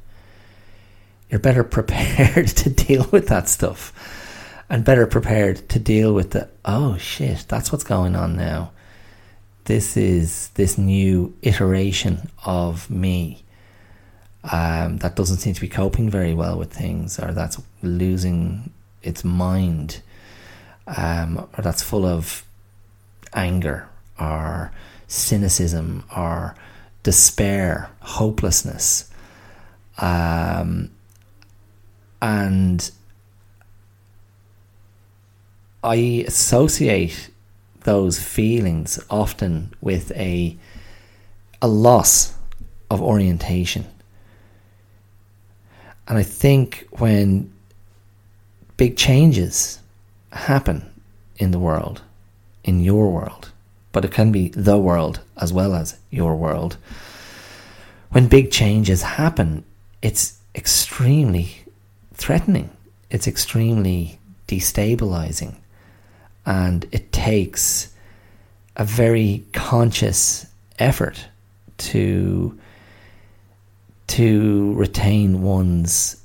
You're 1.31 1.39
better 1.39 1.63
prepared 1.79 2.49
to 2.49 2.69
deal 2.69 3.07
with 3.13 3.29
that 3.29 3.49
stuff 3.49 3.95
and 4.69 4.85
better 4.85 5.07
prepared 5.07 5.69
to 5.69 5.79
deal 5.79 6.13
with 6.13 6.33
the 6.33 6.49
oh 6.65 6.97
shit 6.99 7.45
that's 7.47 7.71
what's 7.71 7.85
going 7.85 8.17
on 8.17 8.35
now. 8.35 8.73
This 9.67 9.97
is 9.97 10.49
this 10.55 10.77
new 10.77 11.33
iteration 11.43 12.29
of 12.45 12.91
me 12.91 13.45
um, 14.45 14.99
that 14.99 15.17
doesn't 15.17 15.39
seem 15.39 15.55
to 15.55 15.61
be 15.61 15.69
coping 15.69 16.09
very 16.09 16.35
well 16.35 16.59
with 16.59 16.73
things 16.73 17.19
or 17.19 17.33
that's 17.33 17.61
losing 17.83 18.73
its 19.03 19.25
mind 19.25 20.03
um, 20.87 21.49
or 21.57 21.63
that's 21.63 21.83
full 21.83 22.07
of 22.07 22.45
anger 23.35 23.89
or 24.19 24.73
cynicism 25.07 26.05
or 26.17 26.55
despair 27.03 27.91
hopelessness 28.01 29.11
um, 29.99 30.91
and 32.23 32.91
I 35.83 36.25
associate 36.27 37.31
those 37.85 38.19
feelings 38.21 39.03
often 39.09 39.73
with 39.81 40.13
a 40.13 40.57
a 41.63 41.69
loss 41.69 42.35
of 42.91 43.03
orientation. 43.03 43.87
And 46.11 46.19
I 46.19 46.25
think 46.25 46.89
when 46.91 47.53
big 48.77 48.97
changes 48.97 49.79
happen 50.33 50.91
in 51.37 51.53
the 51.53 51.59
world, 51.61 52.03
in 52.65 52.81
your 52.81 53.13
world, 53.13 53.53
but 53.93 54.05
it 54.05 54.11
can 54.11 54.33
be 54.33 54.49
the 54.49 54.77
world 54.77 55.21
as 55.41 55.53
well 55.53 55.73
as 55.73 55.97
your 56.11 56.35
world. 56.35 56.77
When 58.11 58.27
big 58.27 58.51
changes 58.51 59.03
happen, 59.03 59.63
it's 60.03 60.37
extremely 60.57 61.59
threatening. 62.15 62.71
It's 63.09 63.29
extremely 63.29 64.19
destabilizing. 64.49 65.55
And 66.45 66.89
it 66.91 67.13
takes 67.13 67.95
a 68.75 68.85
very 68.85 69.45
conscious 69.53 70.45
effort 70.77 71.27
to 71.79 72.59
to 74.11 74.75
retain 74.75 75.41
one's 75.41 76.21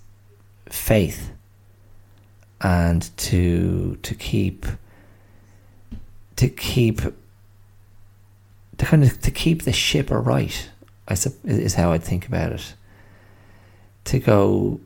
faith 0.70 1.32
and 2.60 3.16
to 3.16 3.96
to 4.02 4.16
keep 4.16 4.66
to 6.36 6.50
keep 6.50 7.02
to 8.78 8.86
kind 8.86 9.04
of 9.04 9.22
to 9.22 9.30
keep 9.30 9.64
the 9.64 9.72
ship 9.72 10.10
right. 10.10 10.70
I 11.08 11.14
suppose, 11.14 11.60
is 11.60 11.76
how 11.76 11.92
I'd 11.92 12.04
think 12.04 12.28
about 12.28 12.54
it. 12.54 12.74
To 14.06 14.18
go, 14.20 14.80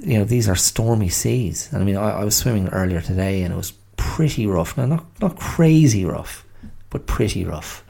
you 0.00 0.18
know, 0.18 0.24
these 0.24 0.48
are 0.48 0.56
stormy 0.56 1.10
seas. 1.10 1.70
And 1.70 1.82
I 1.82 1.84
mean, 1.84 1.96
I, 1.96 2.20
I 2.20 2.24
was 2.24 2.34
swimming 2.34 2.68
earlier 2.68 3.02
today, 3.02 3.42
and 3.42 3.52
it 3.52 3.56
was 3.58 3.74
pretty 3.98 4.46
rough. 4.46 4.78
Now, 4.78 4.86
not 4.86 5.04
not 5.20 5.38
crazy 5.38 6.06
rough, 6.06 6.46
but 6.88 7.06
pretty 7.06 7.44
rough. 7.44 7.84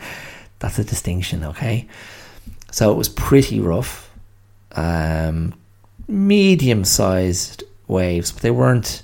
That's 0.60 0.78
a 0.78 0.84
distinction, 0.84 1.44
okay? 1.44 1.86
So 2.72 2.90
it 2.90 2.96
was 2.96 3.08
pretty 3.08 3.60
rough. 3.60 4.10
Um, 4.72 5.54
medium-sized 6.08 7.62
waves, 7.86 8.32
but 8.32 8.42
they 8.42 8.50
weren't. 8.50 9.02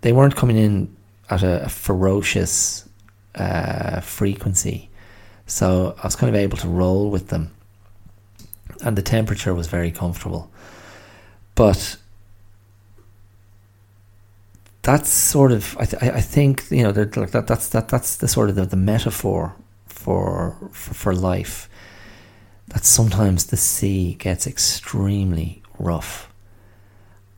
They 0.00 0.12
weren't 0.12 0.36
coming 0.36 0.56
in 0.56 0.96
at 1.30 1.42
a, 1.42 1.64
a 1.64 1.68
ferocious 1.68 2.88
uh, 3.34 4.00
frequency. 4.00 4.90
So 5.46 5.94
I 6.02 6.06
was 6.06 6.16
kind 6.16 6.28
of 6.28 6.40
able 6.40 6.58
to 6.58 6.68
roll 6.68 7.10
with 7.10 7.28
them. 7.28 7.54
And 8.82 8.96
the 8.96 9.02
temperature 9.02 9.54
was 9.54 9.66
very 9.66 9.90
comfortable. 9.90 10.50
But 11.54 11.96
that's 14.82 15.10
sort 15.10 15.52
of 15.52 15.76
I, 15.78 15.84
th- 15.84 16.02
I 16.02 16.20
think 16.20 16.64
you 16.70 16.82
know 16.82 16.90
like 16.90 17.32
that 17.32 17.46
that's 17.46 17.68
that 17.70 17.88
that's 17.88 18.16
the 18.16 18.28
sort 18.28 18.48
of 18.48 18.54
the, 18.54 18.64
the 18.64 18.76
metaphor 18.76 19.54
for, 19.86 20.56
for 20.72 20.94
for 20.94 21.14
life 21.14 21.68
that 22.68 22.84
sometimes 22.84 23.46
the 23.46 23.56
sea 23.56 24.14
gets 24.14 24.46
extremely 24.46 25.62
rough 25.78 26.30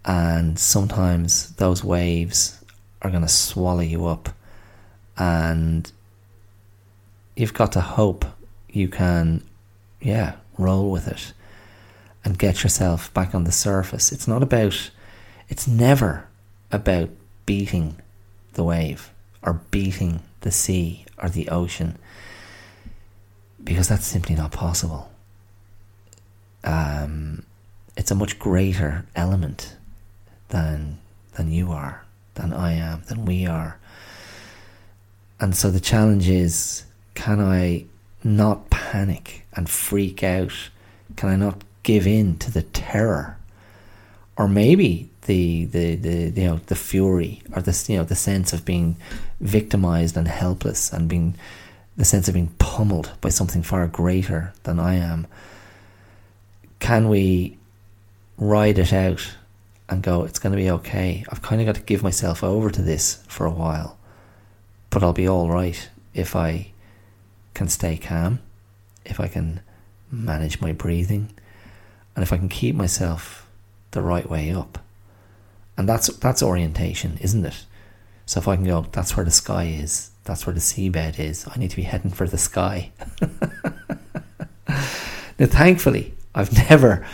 and 0.05 0.59
sometimes 0.59 1.51
those 1.57 1.85
waves 1.85 2.65
are 3.03 3.11
going 3.11 3.23
to 3.23 3.29
swallow 3.29 3.81
you 3.81 4.07
up 4.07 4.31
and 5.17 5.93
you've 7.37 7.55
got 7.55 7.73
to 7.73 7.81
hope 7.81 8.25
you 8.69 8.89
can, 8.89 9.43
yeah, 10.01 10.35
roll 10.59 10.91
with 10.91 11.07
it 11.07 11.33
and 12.25 12.39
get 12.39 12.63
yourself 12.63 13.13
back 13.15 13.35
on 13.35 13.45
the 13.45 13.53
surface. 13.53 14.13
It's 14.13 14.29
not 14.29 14.43
about, 14.43 14.91
it's 15.49 15.67
never 15.67 16.27
about 16.73 17.11
beating 17.47 17.97
the 18.55 18.65
wave 18.65 19.11
or 19.43 19.61
beating 19.71 20.21
the 20.41 20.51
sea 20.51 21.05
or 21.23 21.29
the 21.29 21.49
ocean 21.49 21.99
because 23.63 23.89
that's 23.89 24.07
simply 24.07 24.35
not 24.35 24.53
possible. 24.53 25.10
Um, 26.65 27.45
it's 27.97 28.11
a 28.11 28.15
much 28.15 28.39
greater 28.39 29.07
element 29.15 29.77
than 30.49 30.99
than 31.35 31.51
you 31.51 31.73
are, 31.73 32.05
than 32.35 32.53
I 32.53 32.73
am, 32.73 33.03
than 33.09 33.25
we 33.25 33.47
are. 33.47 33.79
And 35.39 35.57
so 35.57 35.71
the 35.71 35.81
challenge 35.81 36.29
is 36.29 36.85
can 37.15 37.41
I 37.41 37.87
not 38.23 38.71
panic 38.71 39.47
and 39.55 39.69
freak 39.69 40.23
out? 40.23 40.53
Can 41.17 41.31
I 41.31 41.37
not 41.37 41.63
give 41.83 42.07
in 42.07 42.37
to 42.39 42.51
the 42.51 42.63
terror? 42.63 43.39
Or 44.37 44.49
maybe 44.49 45.11
the, 45.27 45.67
the, 45.67 45.95
the 45.97 46.41
you 46.41 46.49
know 46.49 46.61
the 46.67 46.75
fury 46.75 47.43
or 47.55 47.63
the 47.63 47.85
you 47.89 47.99
know 47.99 48.05
the 48.05 48.15
sense 48.15 48.53
of 48.53 48.65
being 48.65 48.97
victimized 49.41 50.17
and 50.17 50.27
helpless 50.27 50.93
and 50.93 51.09
being 51.09 51.35
the 51.97 52.05
sense 52.05 52.29
of 52.29 52.35
being 52.35 52.55
pummeled 52.59 53.13
by 53.21 53.29
something 53.29 53.63
far 53.63 53.87
greater 53.87 54.53
than 54.63 54.79
I 54.79 54.95
am. 54.95 55.27
Can 56.81 57.09
we 57.09 57.59
ride 58.37 58.79
it 58.79 58.93
out 58.93 59.37
and 59.89 60.03
go, 60.03 60.25
it's 60.25 60.39
going 60.39 60.53
to 60.53 60.57
be 60.57 60.71
okay? 60.71 61.25
I've 61.29 61.43
kind 61.43 61.61
of 61.61 61.67
got 61.67 61.77
to 61.77 61.83
give 61.83 62.03
myself 62.03 62.43
over 62.43 62.71
to 62.71 62.83
this 62.83 63.23
for 63.29 63.47
a 63.47 63.51
while 63.51 63.97
but 64.91 65.05
I'll 65.05 65.13
be 65.13 65.29
all 65.29 65.49
right 65.49 65.89
if 66.13 66.37
I 66.37 66.73
can 67.55 67.69
stay 67.69 67.97
calm, 67.97 68.41
if 69.05 69.21
I 69.21 69.29
can 69.29 69.61
manage 70.11 70.61
my 70.61 70.73
breathing, 70.73 71.31
and 72.15 72.25
if 72.25 72.33
I 72.33 72.37
can 72.37 72.49
keep 72.49 72.75
myself 72.75 73.47
the 73.93 74.03
right 74.03 74.29
way 74.29 74.53
up. 74.53 74.79
And 75.79 75.89
that's 75.89 76.09
that's 76.09 76.43
orientation, 76.43 77.19
isn't 77.21 77.47
it? 77.47 77.65
So 78.27 78.41
if 78.41 78.49
I 78.49 78.57
can 78.57 78.65
go, 78.65 78.87
that's 78.93 79.17
where 79.17 79.25
the 79.25 79.31
sky 79.31 79.65
is, 79.65 80.11
that's 80.25 80.47
where 80.47 80.55
the 80.55 80.61
seabed 80.61 81.19
is. 81.19 81.47
I 81.49 81.59
need 81.59 81.71
to 81.71 81.77
be 81.77 81.83
heading 81.83 82.11
for 82.11 82.27
the 82.27 82.39
sky. 82.39 82.91
now, 84.69 85.47
thankfully, 85.47 86.15
I've 86.35 86.53
never, 86.71 87.07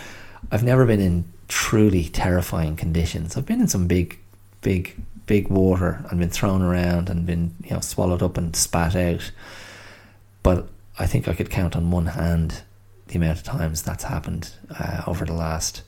I've 0.50 0.64
never 0.64 0.86
been 0.86 1.00
in 1.00 1.24
truly 1.48 2.04
terrifying 2.04 2.76
conditions. 2.76 3.36
I've 3.36 3.46
been 3.46 3.60
in 3.60 3.68
some 3.68 3.86
big, 3.86 4.18
big 4.62 4.96
big 5.26 5.48
water 5.48 6.04
and 6.08 6.20
been 6.20 6.30
thrown 6.30 6.62
around 6.62 7.10
and 7.10 7.26
been 7.26 7.54
you 7.64 7.70
know 7.70 7.80
swallowed 7.80 8.22
up 8.22 8.36
and 8.36 8.54
spat 8.56 8.94
out. 8.96 9.30
But 10.42 10.68
I 10.98 11.06
think 11.06 11.28
I 11.28 11.34
could 11.34 11.50
count 11.50 11.76
on 11.76 11.90
one 11.90 12.06
hand 12.06 12.62
the 13.08 13.16
amount 13.16 13.38
of 13.38 13.44
times 13.44 13.82
that's 13.82 14.04
happened 14.04 14.50
uh, 14.78 15.02
over 15.06 15.24
the 15.24 15.32
last 15.32 15.82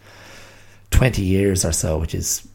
twenty 0.90 1.22
years 1.22 1.64
or 1.64 1.72
so, 1.72 1.98
which 1.98 2.14
is 2.14 2.46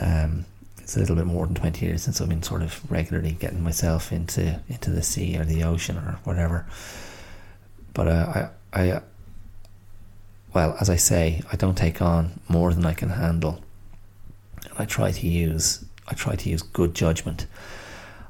um, 0.00 0.44
it's 0.78 0.96
a 0.96 1.00
little 1.00 1.16
bit 1.16 1.26
more 1.26 1.46
than 1.46 1.54
twenty 1.54 1.86
years 1.86 2.02
since 2.02 2.20
I've 2.20 2.28
been 2.28 2.42
sort 2.42 2.62
of 2.62 2.90
regularly 2.90 3.32
getting 3.32 3.62
myself 3.62 4.12
into 4.12 4.60
into 4.68 4.90
the 4.90 5.02
sea 5.02 5.38
or 5.38 5.44
the 5.44 5.62
ocean 5.64 5.96
or 5.96 6.18
whatever. 6.24 6.66
But 7.94 8.08
uh, 8.08 8.48
I 8.74 8.82
I 8.92 9.02
well, 10.54 10.76
as 10.80 10.90
I 10.90 10.96
say, 10.96 11.42
I 11.50 11.56
don't 11.56 11.76
take 11.76 12.02
on 12.02 12.40
more 12.48 12.72
than 12.72 12.84
I 12.84 12.92
can 12.92 13.10
handle. 13.10 13.62
And 14.64 14.78
I 14.78 14.84
try 14.84 15.10
to 15.12 15.26
use 15.26 15.84
I 16.08 16.14
try 16.14 16.34
to 16.34 16.50
use 16.50 16.62
good 16.62 16.94
judgment. 16.94 17.46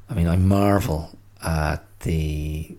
I 0.09 0.13
mean, 0.13 0.27
I 0.27 0.37
marvel 0.37 1.17
at 1.43 1.83
the 2.01 2.75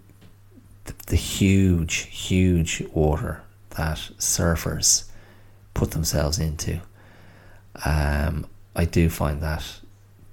the, 1.06 1.16
huge, 1.16 1.94
huge 1.94 2.82
water 2.92 3.42
that 3.70 3.96
surfers 4.18 5.04
put 5.72 5.92
themselves 5.92 6.38
into. 6.38 6.80
Um, 7.84 8.46
I 8.76 8.84
do 8.84 9.08
find 9.08 9.42
that 9.42 9.64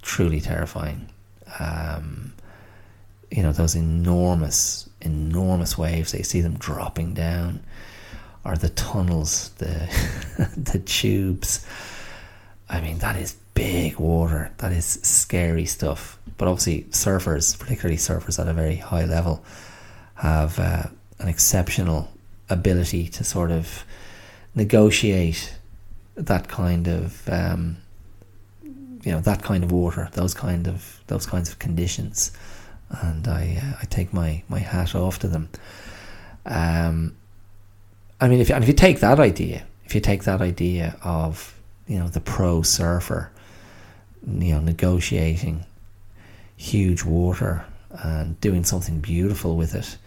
truly 0.02 0.40
terrifying. 0.40 1.08
Um, 1.58 2.32
you 3.30 3.42
know, 3.42 3.52
those 3.52 3.74
enormous, 3.74 4.88
enormous 5.00 5.78
waves, 5.78 6.12
they 6.12 6.22
see 6.22 6.40
them 6.40 6.56
dropping 6.58 7.14
down, 7.14 7.62
or 8.44 8.56
the 8.56 8.70
tunnels, 8.70 9.50
the 9.58 9.88
the 10.56 10.78
tubes. 10.78 11.64
I 12.68 12.80
mean, 12.80 12.98
that 12.98 13.16
is 13.16 13.36
big 13.54 13.98
water. 13.98 14.50
That 14.58 14.72
is 14.72 14.86
scary 15.02 15.66
stuff. 15.66 16.18
But 16.38 16.48
obviously, 16.48 16.84
surfers, 16.90 17.58
particularly 17.58 17.98
surfers 17.98 18.38
at 18.38 18.48
a 18.48 18.52
very 18.52 18.76
high 18.76 19.04
level, 19.04 19.44
have 20.14 20.58
uh, 20.58 20.84
an 21.18 21.28
exceptional 21.28 22.10
ability 22.48 23.08
to 23.08 23.24
sort 23.24 23.50
of 23.50 23.84
negotiate 24.54 25.54
that 26.14 26.48
kind 26.48 26.88
of 26.88 27.28
um, 27.28 27.76
you 28.62 29.12
know 29.12 29.20
that 29.20 29.42
kind 29.42 29.64
of 29.64 29.72
water, 29.72 30.08
those 30.12 30.34
kind 30.34 30.66
of 30.68 31.00
those 31.06 31.26
kinds 31.26 31.50
of 31.50 31.58
conditions, 31.58 32.32
and 32.90 33.26
I 33.26 33.60
uh, 33.62 33.78
I 33.82 33.84
take 33.86 34.12
my 34.12 34.42
my 34.48 34.58
hat 34.58 34.94
off 34.94 35.18
to 35.20 35.28
them. 35.28 35.48
Um, 36.44 37.16
I 38.22 38.28
mean, 38.28 38.40
if 38.40 38.50
and 38.50 38.62
if 38.62 38.68
you 38.68 38.74
take 38.74 39.00
that 39.00 39.18
idea, 39.18 39.64
if 39.84 39.96
you 39.96 40.00
take 40.00 40.22
that 40.24 40.40
idea 40.40 40.96
of 41.02 41.60
you 41.88 41.98
know 41.98 42.06
the 42.08 42.20
pro 42.20 42.62
surfer 42.62 43.32
you 44.26 44.54
know, 44.54 44.60
negotiating 44.60 45.64
huge 46.56 47.02
water 47.02 47.64
and 47.90 48.40
doing 48.40 48.62
something 48.62 49.00
beautiful 49.00 49.56
with 49.56 49.74
it, 49.74 49.98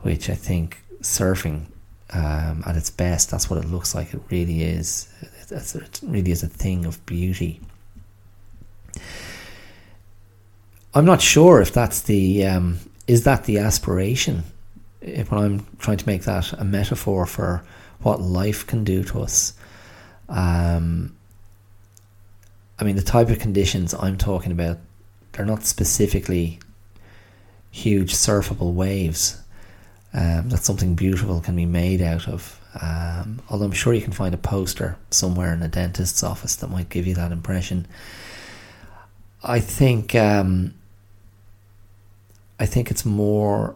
which 0.00 0.30
I 0.30 0.34
think 0.34 0.82
surfing 1.02 1.66
um, 2.14 2.64
at 2.66 2.76
its 2.76 2.88
best, 2.88 3.30
that's 3.30 3.50
what 3.50 3.62
it 3.62 3.68
looks 3.68 3.94
like. 3.94 4.14
It 4.14 4.22
really 4.30 4.62
is. 4.62 5.12
it 5.50 6.00
really 6.02 6.32
is 6.32 6.42
a 6.42 6.48
thing 6.48 6.86
of 6.86 7.04
beauty. 7.04 7.60
I'm 10.94 11.04
not 11.04 11.20
sure 11.20 11.60
if 11.60 11.72
that's 11.72 12.00
the 12.00 12.46
um, 12.46 12.78
is 13.06 13.24
that 13.24 13.44
the 13.44 13.58
aspiration. 13.58 14.44
When 15.02 15.42
I'm 15.42 15.66
trying 15.78 15.98
to 15.98 16.06
make 16.06 16.22
that 16.22 16.52
a 16.52 16.64
metaphor 16.64 17.26
for 17.26 17.64
what 18.00 18.20
life 18.20 18.66
can 18.66 18.84
do 18.84 19.02
to 19.04 19.20
us, 19.22 19.54
um, 20.28 21.16
I 22.78 22.84
mean, 22.84 22.96
the 22.96 23.02
type 23.02 23.28
of 23.28 23.38
conditions 23.38 23.94
I'm 23.94 24.16
talking 24.16 24.52
about, 24.52 24.78
they're 25.32 25.46
not 25.46 25.64
specifically 25.64 26.58
huge 27.70 28.14
surfable 28.14 28.72
waves. 28.72 29.38
Um, 30.14 30.50
that 30.50 30.62
something 30.62 30.94
beautiful 30.94 31.40
can 31.40 31.56
be 31.56 31.64
made 31.64 32.02
out 32.02 32.28
of. 32.28 32.60
Um, 32.80 33.40
although 33.48 33.64
I'm 33.64 33.72
sure 33.72 33.94
you 33.94 34.02
can 34.02 34.12
find 34.12 34.34
a 34.34 34.38
poster 34.38 34.98
somewhere 35.10 35.54
in 35.54 35.62
a 35.62 35.68
dentist's 35.68 36.22
office 36.22 36.54
that 36.56 36.68
might 36.68 36.90
give 36.90 37.06
you 37.06 37.14
that 37.14 37.32
impression. 37.32 37.86
I 39.42 39.60
think 39.60 40.14
um, 40.14 40.74
I 42.60 42.66
think 42.66 42.90
it's 42.90 43.04
more. 43.04 43.74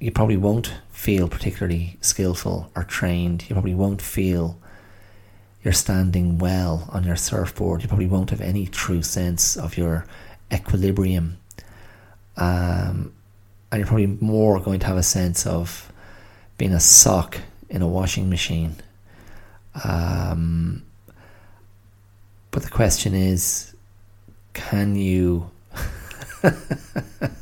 You 0.00 0.10
probably 0.10 0.36
won't 0.36 0.74
feel 0.90 1.28
particularly 1.28 1.98
skillful 2.00 2.70
or 2.74 2.84
trained. 2.84 3.48
You 3.48 3.54
probably 3.54 3.74
won't 3.74 4.02
feel 4.02 4.58
you're 5.62 5.74
standing 5.74 6.38
well 6.38 6.88
on 6.90 7.04
your 7.04 7.16
surfboard, 7.16 7.82
you 7.82 7.88
probably 7.88 8.06
won't 8.06 8.30
have 8.30 8.40
any 8.40 8.66
true 8.66 9.02
sense 9.02 9.56
of 9.56 9.76
your 9.76 10.06
equilibrium. 10.50 11.36
Um, 12.36 13.12
and 13.70 13.78
you're 13.78 13.86
probably 13.86 14.06
more 14.06 14.58
going 14.58 14.80
to 14.80 14.86
have 14.86 14.96
a 14.96 15.02
sense 15.02 15.46
of 15.46 15.92
being 16.56 16.72
a 16.72 16.80
sock 16.80 17.38
in 17.68 17.82
a 17.82 17.88
washing 17.88 18.30
machine. 18.30 18.76
Um, 19.84 20.82
but 22.50 22.62
the 22.62 22.70
question 22.70 23.14
is 23.14 23.74
can 24.54 24.96
you. 24.96 25.50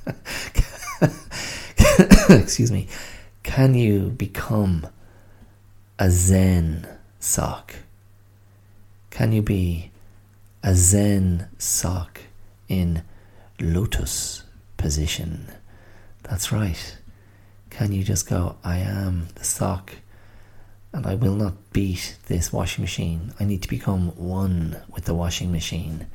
excuse 2.39 2.71
me. 2.71 2.89
Can 3.43 3.75
you 3.75 4.11
become 4.11 4.87
a 5.99 6.11
Zen 6.11 6.87
sock? 7.19 7.75
Can 9.11 9.33
you 9.33 9.43
be 9.43 9.91
a 10.63 10.75
Zen 10.75 11.49
sock 11.59 12.21
in 12.69 13.03
lotus 13.61 14.45
position? 14.77 15.49
That's 16.23 16.53
right. 16.53 16.97
Can 17.71 17.93
you 17.93 18.03
just 18.05 18.29
go, 18.29 18.57
I 18.65 18.79
am 18.79 19.29
the 19.35 19.45
sock 19.45 19.93
and 20.93 21.07
I 21.07 21.15
will 21.15 21.35
not 21.35 21.55
beat 21.73 22.17
this 22.27 22.53
washing 22.53 22.83
machine. 22.83 23.33
I 23.39 23.45
need 23.45 23.63
to 23.63 23.69
become 23.69 24.09
one 24.17 24.81
with 24.89 25.05
the 25.05 25.15
washing 25.15 25.53
machine 25.53 26.07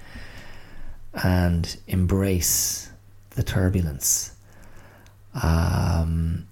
and 1.13 1.77
embrace 1.87 2.89
the 3.31 3.43
turbulence. 3.43 4.32
Um, 5.41 6.47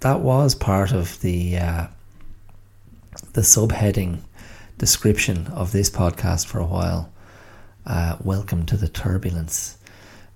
that 0.00 0.20
was 0.20 0.54
part 0.54 0.92
of 0.92 1.20
the 1.20 1.58
uh, 1.58 1.86
the 3.32 3.40
subheading 3.42 4.20
description 4.78 5.46
of 5.48 5.72
this 5.72 5.90
podcast 5.90 6.46
for 6.46 6.58
a 6.58 6.66
while. 6.66 7.12
Uh, 7.86 8.16
welcome 8.22 8.66
to 8.66 8.76
the 8.76 8.88
turbulence. 8.88 9.78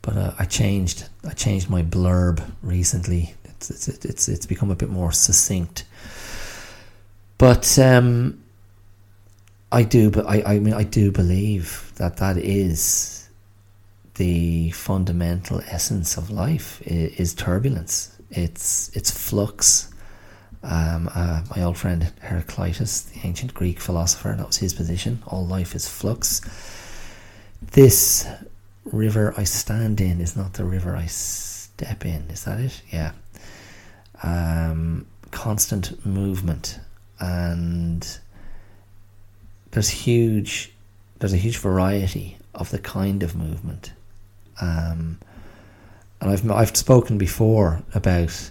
But 0.03 0.16
uh, 0.16 0.33
I 0.39 0.45
changed. 0.45 1.09
I 1.26 1.33
changed 1.33 1.68
my 1.68 1.83
blurb 1.83 2.43
recently. 2.62 3.35
It's 3.45 3.70
it's 3.70 4.05
it's 4.05 4.28
it's 4.28 4.47
become 4.47 4.70
a 4.70 4.76
bit 4.76 4.89
more 4.89 5.12
succinct. 5.12 5.85
But 7.39 7.78
um, 7.78 8.43
I 9.72 9.83
do. 9.83 10.11
But 10.11 10.26
I 10.26 10.43
I 10.55 10.59
mean 10.59 10.74
I 10.74 10.85
do 10.85 11.11
believe 11.11 11.93
that 11.97 12.18
that 12.18 12.39
is 12.39 13.20
the 14.21 14.71
fundamental 14.73 15.62
essence 15.66 16.18
of 16.18 16.29
life 16.29 16.83
is, 16.85 17.33
turbulence. 17.33 18.14
It's 18.31 18.95
it's 18.95 19.11
flux. 19.11 19.91
Um, 20.62 21.09
uh, 21.14 21.41
my 21.57 21.62
old 21.62 21.79
friend 21.79 22.12
Heraclitus, 22.21 23.01
the 23.01 23.27
ancient 23.27 23.55
Greek 23.55 23.81
philosopher, 23.81 24.35
that 24.37 24.47
was 24.47 24.59
his 24.59 24.75
position. 24.75 25.23
All 25.27 25.47
life 25.47 25.75
is 25.75 25.89
flux. 25.89 26.43
This 27.73 28.29
river 28.85 29.33
I 29.39 29.45
stand 29.45 30.03
in 30.03 30.21
is 30.21 30.37
not 30.37 30.53
the 30.53 30.64
river 30.64 30.95
I 30.95 31.07
step 31.07 32.05
in. 32.05 32.29
Is 32.29 32.45
that 32.45 32.61
it? 32.61 32.83
Yeah. 32.93 33.12
Um, 34.23 35.07
constant 35.31 36.05
movement, 36.05 36.79
and 37.18 38.07
there's 39.71 39.89
huge, 39.89 40.75
there's 41.21 41.33
a 41.33 41.39
huge 41.39 41.57
variety 41.57 42.37
of 42.55 42.68
the 42.68 42.79
kind 42.79 43.23
of 43.23 43.35
movement. 43.35 43.95
Um, 44.61 45.18
and 46.20 46.30
I've 46.30 46.50
I've 46.50 46.76
spoken 46.76 47.18
before 47.18 47.82
about 47.94 48.50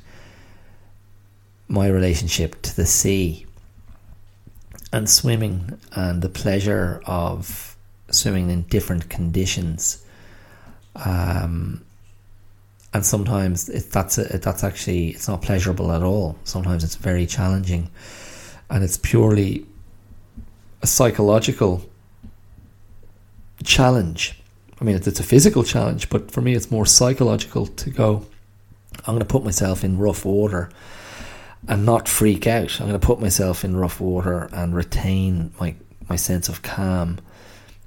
my 1.68 1.88
relationship 1.88 2.62
to 2.64 2.76
the 2.76 2.86
sea 2.86 3.46
and 4.92 5.08
swimming 5.10 5.80
and 5.94 6.22
the 6.22 6.30
pleasure 6.30 7.02
of 7.06 7.78
swimming 8.10 8.50
in 8.50 8.64
different 8.64 9.10
conditions. 9.10 10.04
Um, 10.96 11.86
and 12.92 13.06
sometimes 13.06 13.70
it, 13.70 13.92
that's 13.92 14.18
a, 14.18 14.40
that's 14.40 14.64
actually 14.64 15.10
it's 15.10 15.28
not 15.28 15.44
pleasurable 15.44 15.92
at 15.92 16.02
all. 16.02 16.38
Sometimes 16.44 16.84
it's 16.84 16.96
very 16.96 17.28
challenging, 17.28 17.92
and 18.70 18.84
it's 18.84 18.98
purely 18.98 19.66
a 20.82 20.88
psychological 20.88 21.88
challenge. 23.64 24.39
I 24.80 24.86
mean, 24.86 24.96
it's, 24.96 25.20
a 25.20 25.24
physical 25.24 25.64
challenge, 25.64 26.10
but 26.10 26.32
for 26.32 26.42
me, 26.42 26.56
it's 26.56 26.72
more 26.72 26.86
psychological 26.86 27.68
to 27.68 27.90
go. 27.90 28.26
I'm 29.00 29.16
going 29.16 29.20
to 29.20 29.26
put 29.26 29.44
myself 29.44 29.84
in 29.84 29.98
rough 29.98 30.24
water 30.24 30.70
and 31.68 31.86
not 31.86 32.08
freak 32.08 32.48
out. 32.48 32.80
I'm 32.80 32.88
going 32.88 33.00
to 33.00 33.06
put 33.06 33.20
myself 33.20 33.66
in 33.66 33.76
rough 33.76 34.00
water 34.00 34.50
and 34.54 34.74
retain 34.74 35.52
my, 35.60 35.76
my 36.08 36.16
sense 36.16 36.48
of 36.48 36.62
calm, 36.62 37.20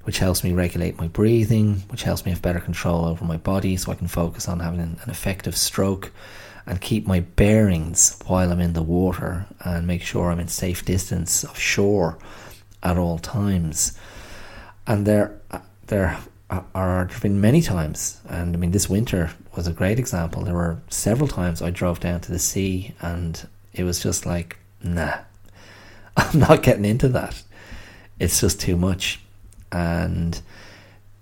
which 0.03 0.19
helps 0.19 0.43
me 0.43 0.53
regulate 0.53 0.99
my 0.99 1.07
breathing, 1.07 1.83
which 1.89 2.03
helps 2.03 2.25
me 2.25 2.31
have 2.31 2.43
better 2.43 2.59
control 2.59 3.05
over 3.05 3.25
my 3.25 3.37
body 3.37 3.75
so 3.75 3.91
I 3.91 3.95
can 3.95 4.07
focus 4.07 4.47
on 4.47 4.59
having 4.59 4.79
an, 4.79 4.99
an 5.01 5.09
effective 5.09 5.57
stroke 5.57 6.11
and 6.65 6.79
keep 6.79 7.07
my 7.07 7.21
bearings 7.21 8.19
while 8.27 8.51
I'm 8.51 8.59
in 8.59 8.73
the 8.73 8.83
water 8.83 9.47
and 9.61 9.87
make 9.87 10.03
sure 10.03 10.29
I'm 10.29 10.39
in 10.39 10.47
safe 10.47 10.85
distance 10.85 11.43
of 11.43 11.57
shore 11.57 12.19
at 12.83 12.97
all 12.97 13.17
times. 13.17 13.97
And 14.85 15.05
there, 15.05 15.39
there 15.87 16.19
are, 16.73 17.09
been 17.21 17.39
many 17.41 17.61
times, 17.61 18.19
and 18.29 18.55
I 18.55 18.59
mean 18.59 18.71
this 18.71 18.89
winter 18.89 19.31
was 19.55 19.67
a 19.67 19.73
great 19.73 19.99
example. 19.99 20.43
There 20.43 20.53
were 20.53 20.77
several 20.89 21.27
times 21.27 21.61
I 21.61 21.69
drove 21.69 21.99
down 21.99 22.21
to 22.21 22.31
the 22.31 22.39
sea 22.39 22.93
and 23.01 23.47
it 23.73 23.83
was 23.83 24.01
just 24.01 24.25
like, 24.25 24.57
nah, 24.83 25.19
I'm 26.17 26.39
not 26.39 26.63
getting 26.63 26.85
into 26.85 27.07
that. 27.09 27.41
It's 28.19 28.39
just 28.39 28.61
too 28.61 28.75
much. 28.75 29.19
And 29.71 30.39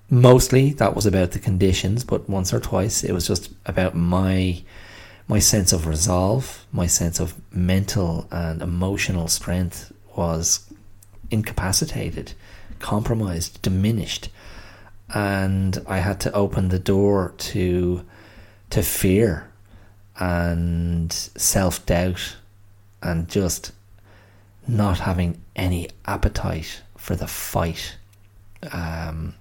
mostly 0.10 0.74
that 0.74 0.96
was 0.96 1.06
about 1.06 1.32
the 1.32 1.40
conditions, 1.40 2.04
but 2.04 2.30
once 2.30 2.54
or 2.54 2.60
twice 2.60 3.04
it 3.04 3.14
was 3.14 3.28
just 3.28 3.52
about 3.66 3.96
my 3.96 4.62
my 5.28 5.40
sense 5.40 5.72
of 5.72 5.88
resolve, 5.88 6.66
my 6.74 6.88
sense 6.88 7.20
of 7.22 7.36
mental 7.54 8.28
and 8.32 8.62
emotional 8.62 9.30
strength 9.30 9.94
was 10.16 10.70
incapacitated, 11.30 12.34
compromised, 12.80 13.62
diminished. 13.62 14.30
And 15.14 15.84
I 15.88 15.98
had 15.98 16.20
to 16.22 16.32
open 16.34 16.70
the 16.70 16.80
door 16.80 17.34
to 17.38 18.06
to 18.70 18.82
fear 18.82 19.52
and 20.18 21.12
self 21.12 21.86
doubt 21.86 22.38
and 23.02 23.28
just 23.28 23.72
not 24.68 25.00
having 25.00 25.42
any 25.56 25.90
appetite 26.06 26.82
for 26.96 27.16
the 27.16 27.28
fight. 27.28 27.98
Um, 28.72 29.34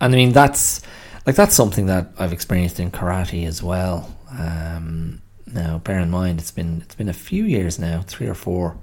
and 0.00 0.14
I 0.14 0.16
mean 0.16 0.32
that's 0.32 0.82
like 1.26 1.36
that's 1.36 1.54
something 1.54 1.86
that 1.86 2.12
I've 2.18 2.32
experienced 2.32 2.80
in 2.80 2.90
karate 2.90 3.46
as 3.46 3.62
well. 3.62 4.16
Um, 4.30 5.20
now, 5.46 5.78
bear 5.78 5.98
in 5.98 6.10
mind 6.10 6.40
it's 6.40 6.50
been 6.50 6.80
it's 6.82 6.94
been 6.94 7.08
a 7.08 7.14
few 7.14 7.44
years 7.44 7.78
now, 7.78 8.02
three 8.06 8.26
or 8.26 8.34
four, 8.34 8.76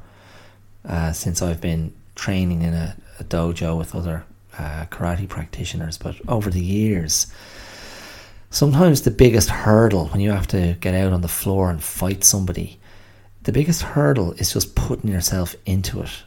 uh, 0.87 1.11
since 1.11 1.41
I've 1.41 1.61
been 1.61 1.93
training 2.15 2.61
in 2.61 2.73
a, 2.73 2.95
a 3.19 3.23
dojo 3.23 3.77
with 3.77 3.95
other 3.95 4.25
uh, 4.57 4.85
karate 4.89 5.27
practitioners. 5.27 5.97
But 5.97 6.15
over 6.27 6.49
the 6.49 6.63
years, 6.63 7.27
sometimes 8.49 9.01
the 9.01 9.11
biggest 9.11 9.49
hurdle 9.49 10.07
when 10.07 10.21
you 10.21 10.31
have 10.31 10.47
to 10.47 10.75
get 10.79 10.93
out 10.93 11.13
on 11.13 11.21
the 11.21 11.27
floor 11.27 11.69
and 11.69 11.83
fight 11.83 12.23
somebody 12.23 12.79
the 13.45 13.51
biggest 13.51 13.83
hurdle 13.83 14.33
is 14.33 14.53
just 14.53 14.75
putting 14.75 15.09
yourself 15.09 15.55
into 15.67 16.01
it 16.01 16.23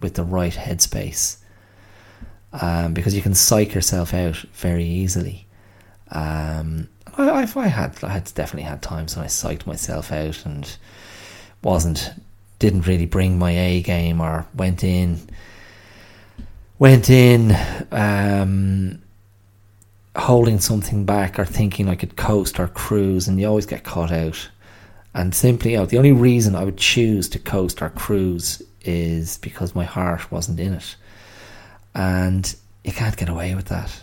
with 0.00 0.14
the 0.14 0.24
right 0.24 0.54
headspace. 0.54 1.36
Um, 2.54 2.92
because 2.92 3.14
you 3.14 3.22
can 3.22 3.34
psych 3.34 3.74
yourself 3.74 4.12
out 4.12 4.36
very 4.54 4.84
easily. 4.84 5.46
Um, 6.10 6.88
I, 7.16 7.28
I, 7.28 7.48
I, 7.56 7.66
had 7.66 8.02
I 8.02 8.08
had 8.08 8.24
definitely 8.34 8.68
had 8.68 8.82
times 8.82 9.16
when 9.16 9.24
I 9.24 9.28
psyched 9.28 9.66
myself 9.66 10.12
out 10.12 10.44
and 10.44 10.76
wasn't 11.62 12.10
didn't 12.58 12.86
really 12.86 13.06
bring 13.06 13.38
my 13.38 13.52
A 13.52 13.82
game 13.82 14.20
or 14.20 14.46
went 14.54 14.84
in 14.84 15.20
went 16.82 17.08
in 17.08 17.56
um, 17.92 19.00
holding 20.16 20.58
something 20.58 21.04
back 21.04 21.38
or 21.38 21.44
thinking 21.44 21.88
I 21.88 21.94
could 21.94 22.16
coast 22.16 22.58
or 22.58 22.66
cruise, 22.66 23.28
and 23.28 23.38
you 23.38 23.46
always 23.46 23.66
get 23.66 23.84
caught 23.84 24.10
out. 24.10 24.50
And 25.14 25.32
simply, 25.32 25.70
you 25.70 25.76
know, 25.76 25.86
the 25.86 25.98
only 25.98 26.10
reason 26.10 26.56
I 26.56 26.64
would 26.64 26.78
choose 26.78 27.28
to 27.28 27.38
coast 27.38 27.82
or 27.82 27.90
cruise 27.90 28.60
is 28.80 29.38
because 29.38 29.76
my 29.76 29.84
heart 29.84 30.32
wasn't 30.32 30.58
in 30.58 30.72
it. 30.72 30.96
And 31.94 32.52
you 32.82 32.90
can't 32.90 33.16
get 33.16 33.28
away 33.28 33.54
with 33.54 33.66
that. 33.66 34.02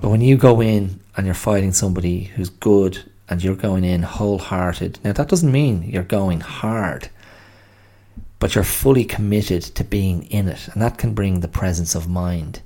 But 0.00 0.10
when 0.10 0.20
you 0.20 0.36
go 0.36 0.60
in 0.60 1.00
and 1.16 1.26
you're 1.26 1.34
fighting 1.34 1.72
somebody 1.72 2.22
who's 2.22 2.50
good 2.50 3.02
and 3.28 3.42
you're 3.42 3.56
going 3.56 3.82
in 3.82 4.02
wholehearted, 4.04 5.00
now 5.02 5.12
that 5.14 5.26
doesn't 5.28 5.50
mean 5.50 5.82
you're 5.82 6.04
going 6.04 6.38
hard, 6.38 7.10
but 8.40 8.54
you're 8.54 8.64
fully 8.64 9.04
committed 9.04 9.62
to 9.62 9.84
being 9.84 10.24
in 10.24 10.48
it. 10.48 10.66
And 10.68 10.82
that 10.82 10.98
can 10.98 11.14
bring 11.14 11.40
the 11.40 11.48
presence 11.48 11.94
of 11.94 12.08
mind. 12.08 12.62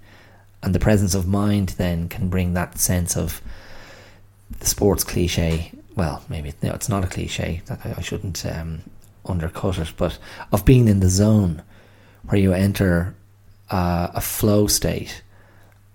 And 0.62 0.74
the 0.74 0.80
presence 0.80 1.14
of 1.14 1.26
mind 1.26 1.70
then 1.70 2.08
can 2.08 2.30
bring 2.30 2.54
that 2.54 2.78
sense 2.78 3.16
of 3.16 3.42
the 4.60 4.66
sports 4.66 5.04
cliche 5.04 5.72
well, 5.96 6.24
maybe 6.28 6.52
it's 6.62 6.88
not 6.88 7.04
a 7.04 7.08
cliche 7.08 7.62
I, 7.84 8.00
shouldn't 8.00 8.44
um, 8.46 8.82
undercut 9.24 9.78
it, 9.78 9.92
but 9.96 10.18
of 10.52 10.64
being 10.64 10.88
in 10.88 11.00
the 11.00 11.08
zone 11.08 11.62
where 12.24 12.40
you 12.40 12.52
enter 12.52 13.14
uh, 13.70 14.08
a 14.14 14.20
flow 14.20 14.66
state 14.66 15.22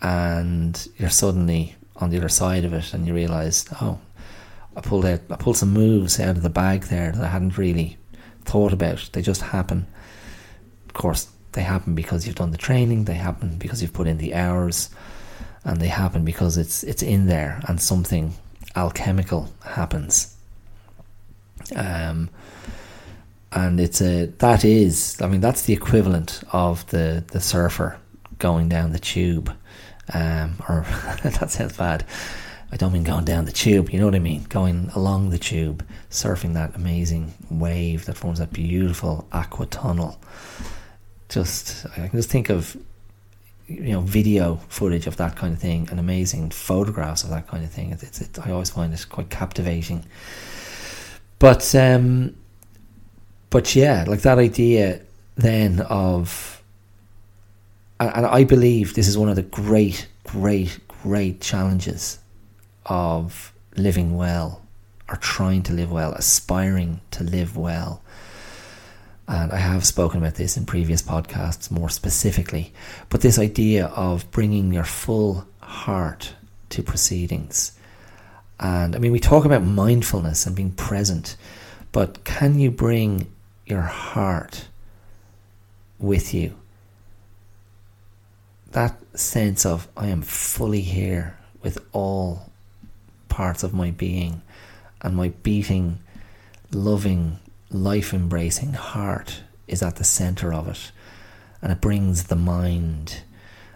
and 0.01 0.87
you're 0.97 1.09
suddenly 1.09 1.75
on 1.97 2.09
the 2.09 2.17
other 2.17 2.29
side 2.29 2.63
of 2.63 2.73
it, 2.73 2.93
and 2.93 3.05
you 3.05 3.13
realise, 3.13 3.65
oh, 3.81 3.99
I 4.77 4.79
pulled 4.79 5.05
out, 5.05 5.19
I 5.29 5.35
pulled 5.35 5.57
some 5.57 5.73
moves 5.73 6.17
out 6.17 6.37
of 6.37 6.43
the 6.43 6.49
bag 6.49 6.83
there 6.83 7.11
that 7.11 7.21
I 7.21 7.27
hadn't 7.27 7.57
really 7.57 7.97
thought 8.49 8.73
about. 8.73 9.09
They 9.13 9.21
just 9.21 9.41
happen. 9.41 9.87
Of 10.87 10.93
course, 10.93 11.29
they 11.51 11.61
happen 11.61 11.95
because 11.95 12.25
you've 12.25 12.35
done 12.35 12.51
the 12.51 12.57
training. 12.57 13.05
They 13.05 13.15
happen 13.15 13.57
because 13.57 13.81
you've 13.81 13.93
put 13.93 14.07
in 14.07 14.17
the 14.17 14.33
hours, 14.33 14.89
and 15.63 15.79
they 15.79 15.87
happen 15.87 16.25
because 16.25 16.57
it's 16.57 16.83
it's 16.83 17.03
in 17.03 17.27
there, 17.27 17.61
and 17.67 17.81
something 17.81 18.33
alchemical 18.75 19.51
happens. 19.63 20.35
Um, 21.75 22.29
and 23.51 23.79
it's 23.79 24.01
a 24.01 24.25
that 24.39 24.63
is, 24.65 25.21
I 25.21 25.27
mean, 25.27 25.41
that's 25.41 25.63
the 25.63 25.73
equivalent 25.73 26.41
of 26.51 26.85
the 26.87 27.23
the 27.31 27.39
surfer 27.39 27.97
going 28.37 28.69
down 28.69 28.91
the 28.91 28.99
tube, 28.99 29.51
um, 30.13 30.55
or 30.67 30.85
that 31.23 31.51
sounds 31.51 31.77
bad. 31.77 32.05
I 32.71 32.77
don't 32.77 32.93
mean 32.93 33.03
going 33.03 33.25
down 33.25 33.45
the 33.45 33.51
tube, 33.51 33.89
you 33.89 33.99
know 33.99 34.05
what 34.05 34.15
I 34.15 34.19
mean? 34.19 34.43
Going 34.43 34.91
along 34.93 35.31
the 35.31 35.39
tube, 35.39 35.85
surfing 36.11 36.53
that 36.53 36.75
amazing 36.75 37.33
wave 37.49 38.05
that 38.05 38.15
forms 38.15 38.37
that 38.39 38.53
beautiful 38.53 39.27
aqua 39.31 39.65
tunnel. 39.65 40.19
Just, 41.29 41.87
I 41.97 42.07
can 42.07 42.19
just 42.19 42.29
think 42.29 42.49
of, 42.49 42.77
you 43.67 43.91
know, 43.91 44.01
video 44.01 44.57
footage 44.67 45.07
of 45.07 45.17
that 45.17 45.35
kind 45.35 45.53
of 45.53 45.59
thing 45.59 45.87
and 45.89 45.99
amazing 45.99 46.51
photographs 46.51 47.23
of 47.23 47.31
that 47.31 47.47
kind 47.47 47.63
of 47.63 47.71
thing. 47.71 47.91
It, 47.91 48.39
I 48.43 48.51
always 48.51 48.69
find 48.69 48.93
it 48.93 49.05
quite 49.09 49.31
captivating. 49.31 50.05
But, 51.39 51.73
um, 51.73 52.35
but 53.49 53.75
yeah, 53.75 54.05
like 54.07 54.21
that 54.21 54.37
idea 54.37 55.01
then 55.35 55.81
of, 55.81 56.61
and 57.99 58.25
I 58.27 58.43
believe 58.43 58.93
this 58.93 59.07
is 59.07 59.17
one 59.17 59.29
of 59.29 59.35
the 59.35 59.41
great, 59.41 60.07
great, 60.23 60.79
great 61.01 61.41
challenges 61.41 62.18
of 62.89 63.53
living 63.77 64.17
well 64.17 64.65
or 65.07 65.15
trying 65.15 65.63
to 65.63 65.73
live 65.73 65.91
well, 65.91 66.11
aspiring 66.13 66.99
to 67.11 67.23
live 67.23 67.55
well. 67.55 68.01
And 69.27 69.51
I 69.51 69.57
have 69.57 69.85
spoken 69.85 70.19
about 70.19 70.35
this 70.35 70.57
in 70.57 70.65
previous 70.65 71.01
podcasts 71.01 71.69
more 71.69 71.89
specifically. 71.89 72.73
But 73.09 73.21
this 73.21 73.39
idea 73.39 73.85
of 73.87 74.29
bringing 74.31 74.73
your 74.73 74.83
full 74.83 75.47
heart 75.61 76.33
to 76.69 76.83
proceedings. 76.83 77.73
And 78.59 78.95
I 78.95 78.99
mean, 78.99 79.11
we 79.11 79.19
talk 79.19 79.45
about 79.45 79.63
mindfulness 79.63 80.45
and 80.45 80.55
being 80.55 80.71
present, 80.71 81.37
but 81.91 82.23
can 82.23 82.59
you 82.59 82.71
bring 82.71 83.31
your 83.65 83.81
heart 83.81 84.67
with 85.99 86.33
you? 86.33 86.55
That 88.71 88.97
sense 89.17 89.65
of, 89.65 89.87
I 89.95 90.07
am 90.07 90.21
fully 90.21 90.81
here 90.81 91.37
with 91.61 91.77
all 91.91 92.48
parts 93.39 93.63
of 93.63 93.73
my 93.73 93.89
being 93.89 94.41
and 94.99 95.15
my 95.15 95.29
beating, 95.43 95.97
loving, 96.73 97.39
life 97.69 98.13
embracing 98.13 98.73
heart 98.73 99.43
is 99.65 99.81
at 99.81 99.95
the 99.95 100.03
center 100.03 100.53
of 100.53 100.67
it. 100.67 100.91
And 101.61 101.71
it 101.71 101.79
brings 101.79 102.25
the 102.25 102.35
mind, 102.35 103.21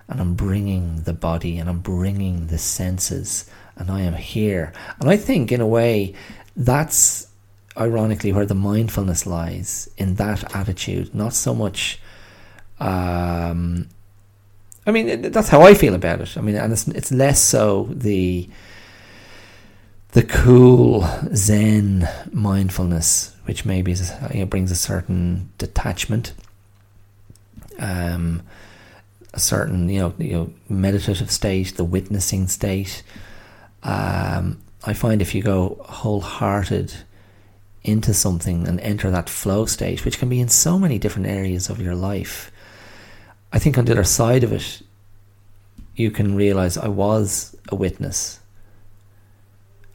and 0.10 0.20
I'm 0.20 0.34
bringing 0.34 1.04
the 1.04 1.14
body, 1.14 1.58
and 1.60 1.70
I'm 1.70 1.80
bringing 1.80 2.48
the 2.48 2.58
senses, 2.58 3.50
and 3.78 3.90
I 3.90 4.02
am 4.02 4.16
here. 4.16 4.74
And 5.00 5.10
I 5.10 5.16
think, 5.16 5.50
in 5.50 5.62
a 5.62 5.68
way, 5.80 6.14
that's 6.58 7.28
ironically 7.78 8.34
where 8.34 8.46
the 8.46 8.56
mindfulness 8.56 9.26
lies 9.26 9.90
in 9.96 10.16
that 10.16 10.54
attitude, 10.54 11.16
not 11.16 11.34
so 11.34 11.56
much. 11.56 12.02
Um, 12.82 13.88
I 14.86 14.92
mean, 14.92 15.32
that's 15.32 15.48
how 15.48 15.62
I 15.62 15.74
feel 15.74 15.96
about 15.96 16.20
it. 16.20 16.38
I 16.38 16.42
mean, 16.42 16.56
and 16.56 16.74
it's 16.74 16.86
it's 16.90 17.14
less 17.14 17.42
so 17.42 17.88
the 17.90 18.50
the 20.14 20.24
cool 20.24 21.08
Zen 21.36 22.08
mindfulness, 22.32 23.36
which 23.46 23.66
maybe 23.66 23.92
is, 23.92 24.12
you 24.32 24.42
know, 24.42 24.46
brings 24.46 24.72
a 24.72 24.76
certain 24.76 25.50
detachment, 25.58 26.34
um, 27.80 28.44
a 29.34 29.40
certain 29.40 29.90
you 29.90 30.00
know 30.00 30.14
you 30.20 30.34
know 30.34 30.54
meditative 30.70 31.32
state, 31.32 31.76
the 31.76 31.84
witnessing 31.84 32.48
state. 32.48 33.02
Um, 33.82 34.62
I 34.86 34.94
find 34.94 35.22
if 35.22 35.34
you 35.34 35.42
go 35.42 35.82
wholehearted 35.84 36.94
into 37.84 38.14
something 38.14 38.68
and 38.68 38.80
enter 38.82 39.10
that 39.10 39.30
flow 39.30 39.66
state, 39.66 40.06
which 40.06 40.20
can 40.20 40.30
be 40.30 40.40
in 40.40 40.48
so 40.48 40.78
many 40.78 41.00
different 41.00 41.28
areas 41.28 41.70
of 41.70 41.82
your 41.82 41.96
life, 41.96 42.52
I 43.52 43.58
think 43.58 43.80
on 43.80 43.86
the 43.86 43.94
other 43.94 44.04
side 44.04 44.44
of 44.44 44.54
it, 44.54 44.84
you 45.96 46.12
can 46.12 46.36
realize 46.36 46.78
I 46.78 46.88
was 46.88 47.56
a 47.70 47.76
witness 47.76 48.40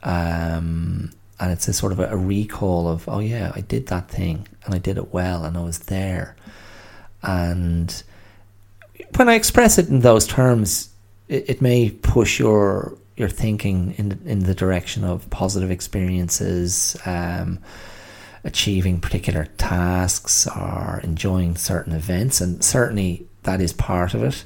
um, 0.02 1.12
and 1.40 1.52
it's 1.52 1.68
a 1.68 1.72
sort 1.72 1.92
of 1.92 2.00
a, 2.00 2.16
recall 2.16 2.88
of, 2.88 3.08
oh 3.08 3.20
yeah, 3.20 3.52
I 3.54 3.60
did 3.60 3.86
that 3.88 4.08
thing 4.08 4.46
and 4.64 4.74
I 4.74 4.78
did 4.78 4.96
it 4.96 5.12
well 5.12 5.44
and 5.44 5.56
I 5.56 5.62
was 5.62 5.80
there. 5.80 6.36
And 7.22 8.02
when 9.16 9.28
I 9.28 9.34
express 9.34 9.78
it 9.78 9.88
in 9.88 10.00
those 10.00 10.26
terms, 10.26 10.90
it, 11.28 11.48
it 11.50 11.62
may 11.62 11.90
push 11.90 12.38
your 12.38 12.96
your 13.16 13.28
thinking 13.28 13.94
in 13.98 14.20
in 14.24 14.44
the 14.44 14.54
direction 14.54 15.02
of 15.02 15.28
positive 15.30 15.72
experiences, 15.72 16.96
um, 17.04 17.58
achieving 18.44 19.00
particular 19.00 19.46
tasks, 19.58 20.46
or 20.46 21.00
enjoying 21.02 21.56
certain 21.56 21.92
events, 21.92 22.40
and 22.40 22.62
certainly 22.62 23.26
that 23.42 23.60
is 23.60 23.72
part 23.72 24.14
of 24.14 24.22
it. 24.22 24.44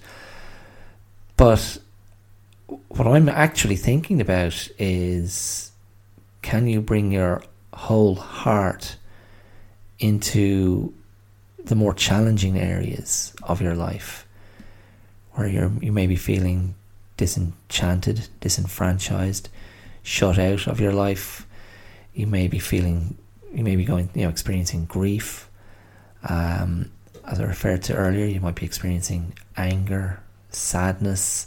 But 1.36 1.78
what 2.88 3.06
I'm 3.06 3.28
actually 3.28 3.76
thinking 3.76 4.20
about 4.20 4.68
is 4.78 5.72
can 6.42 6.66
you 6.66 6.80
bring 6.80 7.12
your 7.12 7.42
whole 7.72 8.14
heart 8.14 8.96
into 9.98 10.92
the 11.64 11.74
more 11.74 11.94
challenging 11.94 12.58
areas 12.58 13.32
of 13.42 13.62
your 13.62 13.74
life 13.74 14.26
where 15.32 15.46
you're 15.46 15.70
you 15.80 15.92
may 15.92 16.06
be 16.06 16.16
feeling 16.16 16.74
disenchanted, 17.16 18.28
disenfranchised, 18.40 19.48
shut 20.02 20.38
out 20.38 20.66
of 20.66 20.80
your 20.80 20.92
life. 20.92 21.46
You 22.14 22.26
may 22.26 22.48
be 22.48 22.58
feeling 22.58 23.16
you 23.54 23.64
may 23.64 23.76
be 23.76 23.84
going 23.84 24.10
you 24.14 24.22
know 24.22 24.28
experiencing 24.28 24.86
grief. 24.86 25.48
Um, 26.28 26.90
as 27.26 27.40
I 27.40 27.44
referred 27.44 27.82
to 27.84 27.94
earlier, 27.94 28.26
you 28.26 28.40
might 28.40 28.56
be 28.56 28.66
experiencing 28.66 29.34
anger, 29.56 30.20
sadness, 30.50 31.46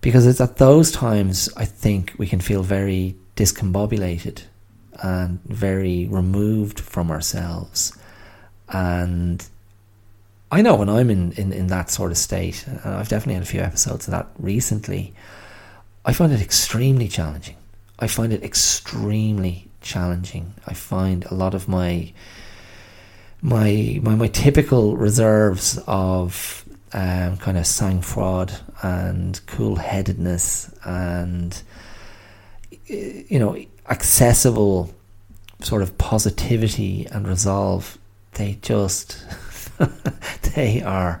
because 0.00 0.26
it's 0.26 0.40
at 0.40 0.56
those 0.56 0.90
times 0.90 1.48
I 1.56 1.64
think 1.64 2.14
we 2.18 2.26
can 2.26 2.40
feel 2.40 2.62
very 2.62 3.16
discombobulated 3.36 4.42
and 5.02 5.42
very 5.44 6.06
removed 6.06 6.80
from 6.80 7.10
ourselves. 7.10 7.96
And 8.68 9.44
I 10.50 10.62
know 10.62 10.76
when 10.76 10.88
I'm 10.88 11.10
in, 11.10 11.32
in, 11.32 11.52
in 11.52 11.66
that 11.68 11.90
sort 11.90 12.10
of 12.10 12.18
state, 12.18 12.66
and 12.66 12.80
I've 12.94 13.08
definitely 13.08 13.34
had 13.34 13.42
a 13.42 13.46
few 13.46 13.60
episodes 13.60 14.06
of 14.06 14.12
that 14.12 14.28
recently, 14.38 15.14
I 16.04 16.12
find 16.12 16.32
it 16.32 16.40
extremely 16.40 17.08
challenging. 17.08 17.56
I 17.98 18.06
find 18.06 18.32
it 18.32 18.42
extremely 18.42 19.68
challenging. 19.80 20.54
I 20.66 20.74
find 20.74 21.24
a 21.26 21.34
lot 21.34 21.54
of 21.54 21.68
my 21.68 22.12
my 23.40 24.00
my, 24.02 24.14
my 24.14 24.28
typical 24.28 24.96
reserves 24.96 25.78
of 25.86 26.64
um, 26.92 27.36
kind 27.36 27.58
of 27.58 27.66
sang 27.66 28.00
froid 28.00 28.52
and 28.82 29.40
cool 29.46 29.76
headedness 29.76 30.72
and 30.84 31.62
you 32.86 33.38
know 33.38 33.56
accessible 33.88 34.94
sort 35.60 35.82
of 35.82 35.96
positivity 35.98 37.06
and 37.06 37.26
resolve 37.26 37.98
they 38.34 38.58
just 38.62 39.18
they 40.54 40.82
are 40.82 41.20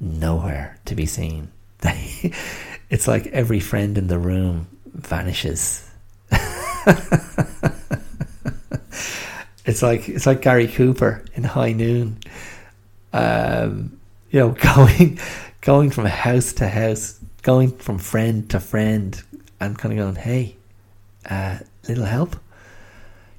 nowhere 0.00 0.78
to 0.84 0.94
be 0.94 1.06
seen. 1.06 1.50
They 1.78 2.32
it's 2.90 3.08
like 3.08 3.26
every 3.28 3.60
friend 3.60 3.96
in 3.98 4.06
the 4.08 4.18
room 4.18 4.66
vanishes. 4.86 5.88
It's 9.66 9.82
like 9.82 10.08
it's 10.08 10.26
like 10.26 10.42
Gary 10.42 10.68
Cooper 10.68 11.24
in 11.34 11.42
High 11.42 11.72
Noon. 11.72 12.18
Um, 13.12 13.95
you 14.36 14.42
know, 14.48 14.50
going 14.50 15.18
going 15.62 15.90
from 15.90 16.04
house 16.04 16.52
to 16.52 16.68
house, 16.68 17.18
going 17.40 17.70
from 17.78 17.96
friend 17.96 18.50
to 18.50 18.60
friend, 18.60 19.22
and 19.58 19.78
kind 19.78 19.98
of 19.98 19.98
going, 19.98 20.16
"Hey, 20.16 20.56
uh, 21.30 21.58
little 21.88 22.04
help." 22.04 22.36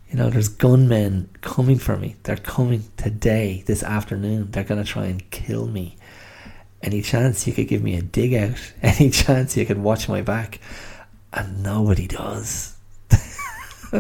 You 0.10 0.18
know, 0.18 0.32
there's 0.32 0.48
gunmen 0.48 1.30
coming 1.42 1.78
for 1.78 1.98
me. 1.98 2.16
They're 2.24 2.38
coming 2.38 2.86
today, 2.96 3.64
this 3.68 3.84
afternoon. 3.84 4.50
They're 4.50 4.64
going 4.64 4.84
to 4.84 4.90
try 4.90 5.06
and 5.06 5.30
kill 5.30 5.68
me. 5.68 5.98
Any 6.82 7.02
chance 7.02 7.46
you 7.46 7.54
could 7.54 7.68
give 7.68 7.84
me 7.84 7.96
a 7.96 8.02
dig 8.02 8.34
out? 8.34 8.58
Any 8.82 9.10
chance 9.12 9.56
you 9.56 9.66
could 9.66 9.78
watch 9.78 10.08
my 10.08 10.22
back? 10.22 10.62
And 11.34 11.62
nobody 11.62 12.08
does. 12.08 12.78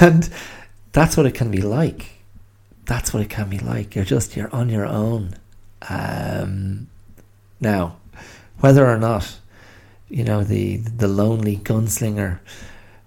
and 0.00 0.30
that's 0.92 1.16
what 1.18 1.26
it 1.26 1.34
can 1.34 1.50
be 1.50 1.60
like. 1.60 2.12
That's 2.86 3.12
what 3.12 3.22
it 3.22 3.28
can 3.28 3.50
be 3.50 3.58
like. 3.58 3.94
You're 3.94 4.06
just, 4.06 4.34
you're 4.36 4.54
on 4.54 4.70
your 4.70 4.86
own 4.86 5.34
um, 5.88 6.88
now, 7.60 7.96
whether 8.60 8.86
or 8.86 8.98
not 8.98 9.38
you 10.08 10.24
know 10.24 10.44
the 10.44 10.76
the 10.76 11.08
lonely 11.08 11.56
gunslinger, 11.56 12.40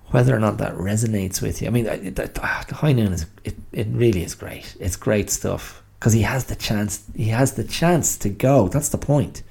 whether 0.07 0.36
or 0.36 0.39
not 0.39 0.57
that 0.57 0.73
resonates 0.75 1.41
with 1.41 1.61
you. 1.61 1.67
I 1.67 1.71
mean, 1.71 1.86
the 1.86 2.32
High 2.71 2.93
Noon 2.93 3.13
is 3.13 3.25
it, 3.43 3.55
it 3.71 3.88
really 3.91 4.23
is 4.23 4.36
great. 4.36 4.75
It's 4.80 4.95
great 4.95 5.30
stuff 5.30 5.84
because 5.99 6.13
he 6.13 6.21
has 6.23 6.45
the 6.45 6.55
chance. 6.55 7.03
He 7.15 7.30
has 7.30 7.53
the 7.53 7.63
chance 7.63 8.17
to 8.19 8.30
go. 8.30 8.67
That's 8.67 8.89
the 8.89 8.97
point. 8.97 9.43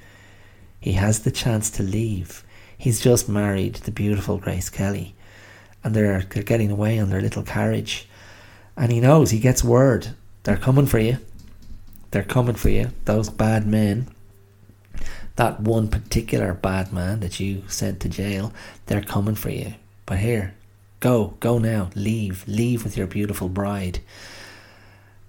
He 0.79 0.93
has 0.93 1.21
the 1.21 1.31
chance 1.31 1.69
to 1.71 1.83
leave. 1.83 2.43
He's 2.77 2.99
just 2.99 3.27
married 3.27 3.75
the 3.75 3.91
beautiful 3.91 4.37
Grace 4.37 4.69
Kelly, 4.69 5.15
and 5.83 5.95
they're 5.95 6.21
they're 6.21 6.43
getting 6.43 6.71
away 6.71 6.99
on 6.99 7.09
their 7.09 7.21
little 7.21 7.43
carriage, 7.43 8.07
and 8.75 8.91
he 8.91 8.99
knows 8.99 9.31
he 9.31 9.39
gets 9.39 9.63
word 9.63 10.09
they're 10.47 10.55
coming 10.55 10.85
for 10.85 10.97
you. 10.97 11.17
They're 12.11 12.23
coming 12.23 12.55
for 12.55 12.69
you. 12.69 12.91
Those 13.05 13.29
bad 13.29 13.67
men 13.67 14.07
that 15.37 15.59
one 15.59 15.87
particular 15.87 16.53
bad 16.53 16.91
man 16.91 17.19
that 17.21 17.39
you 17.39 17.63
sent 17.67 17.99
to 18.01 18.09
jail, 18.09 18.51
they're 18.87 19.01
coming 19.01 19.35
for 19.35 19.51
you. 19.51 19.75
But 20.05 20.17
here, 20.17 20.55
go, 20.99 21.35
go 21.39 21.59
now, 21.59 21.89
leave, 21.95 22.43
leave 22.47 22.83
with 22.83 22.97
your 22.97 23.07
beautiful 23.07 23.47
bride. 23.47 23.99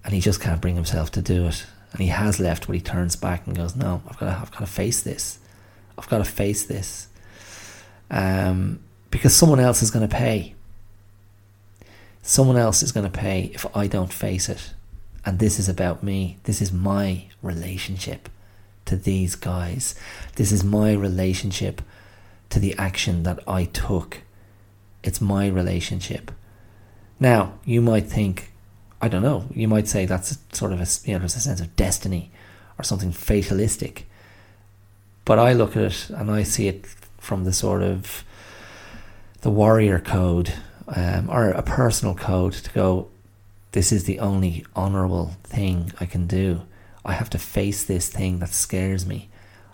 And 0.04 0.14
he 0.14 0.20
just 0.20 0.40
can't 0.40 0.62
bring 0.62 0.76
himself 0.76 1.12
to 1.12 1.22
do 1.22 1.46
it. 1.46 1.66
And 1.92 2.00
he 2.00 2.08
has 2.08 2.40
left, 2.40 2.66
but 2.66 2.74
he 2.74 2.80
turns 2.80 3.16
back 3.16 3.46
and 3.46 3.56
goes, 3.56 3.76
"No, 3.76 4.02
I've 4.08 4.18
got 4.18 4.26
to, 4.26 4.38
I've 4.40 4.50
got 4.50 4.60
to 4.60 4.66
face 4.66 5.02
this. 5.02 5.38
I've 5.96 6.08
got 6.08 6.18
to 6.18 6.24
face 6.24 6.64
this, 6.64 7.08
um, 8.10 8.80
because 9.10 9.34
someone 9.34 9.58
else 9.58 9.82
is 9.82 9.90
going 9.90 10.06
to 10.06 10.14
pay. 10.14 10.54
Someone 12.22 12.56
else 12.56 12.82
is 12.82 12.92
going 12.92 13.10
to 13.10 13.18
pay 13.18 13.50
if 13.54 13.64
I 13.74 13.86
don't 13.86 14.12
face 14.12 14.48
it. 14.48 14.74
And 15.28 15.40
this 15.40 15.58
is 15.58 15.68
about 15.68 16.02
me. 16.02 16.38
This 16.44 16.62
is 16.62 16.72
my 16.72 17.24
relationship 17.42 18.30
to 18.86 18.96
these 18.96 19.34
guys. 19.34 19.94
This 20.36 20.52
is 20.52 20.64
my 20.64 20.94
relationship 20.94 21.82
to 22.48 22.58
the 22.58 22.74
action 22.78 23.24
that 23.24 23.38
I 23.46 23.64
took. 23.64 24.22
It's 25.02 25.20
my 25.20 25.46
relationship. 25.46 26.30
Now, 27.20 27.58
you 27.66 27.82
might 27.82 28.06
think, 28.06 28.52
I 29.02 29.08
don't 29.08 29.20
know, 29.20 29.44
you 29.54 29.68
might 29.68 29.86
say 29.86 30.06
that's 30.06 30.38
sort 30.52 30.72
of 30.72 30.80
a, 30.80 30.86
you 31.04 31.12
know, 31.12 31.18
there's 31.18 31.36
a 31.36 31.40
sense 31.40 31.60
of 31.60 31.76
destiny 31.76 32.30
or 32.78 32.82
something 32.82 33.12
fatalistic. 33.12 34.06
But 35.26 35.38
I 35.38 35.52
look 35.52 35.76
at 35.76 35.82
it 35.82 36.08
and 36.08 36.30
I 36.30 36.42
see 36.42 36.68
it 36.68 36.86
from 37.18 37.44
the 37.44 37.52
sort 37.52 37.82
of 37.82 38.24
the 39.42 39.50
warrior 39.50 39.98
code 39.98 40.54
um, 40.96 41.28
or 41.28 41.50
a 41.50 41.60
personal 41.60 42.14
code 42.14 42.54
to 42.54 42.72
go, 42.72 43.08
this 43.72 43.92
is 43.92 44.04
the 44.04 44.18
only 44.18 44.64
honourable 44.74 45.36
thing 45.44 45.92
I 46.00 46.06
can 46.06 46.26
do. 46.26 46.62
I 47.04 47.12
have 47.12 47.30
to 47.30 47.38
face 47.38 47.84
this 47.84 48.08
thing 48.08 48.38
that 48.38 48.52
scares 48.52 49.06
me. 49.06 49.28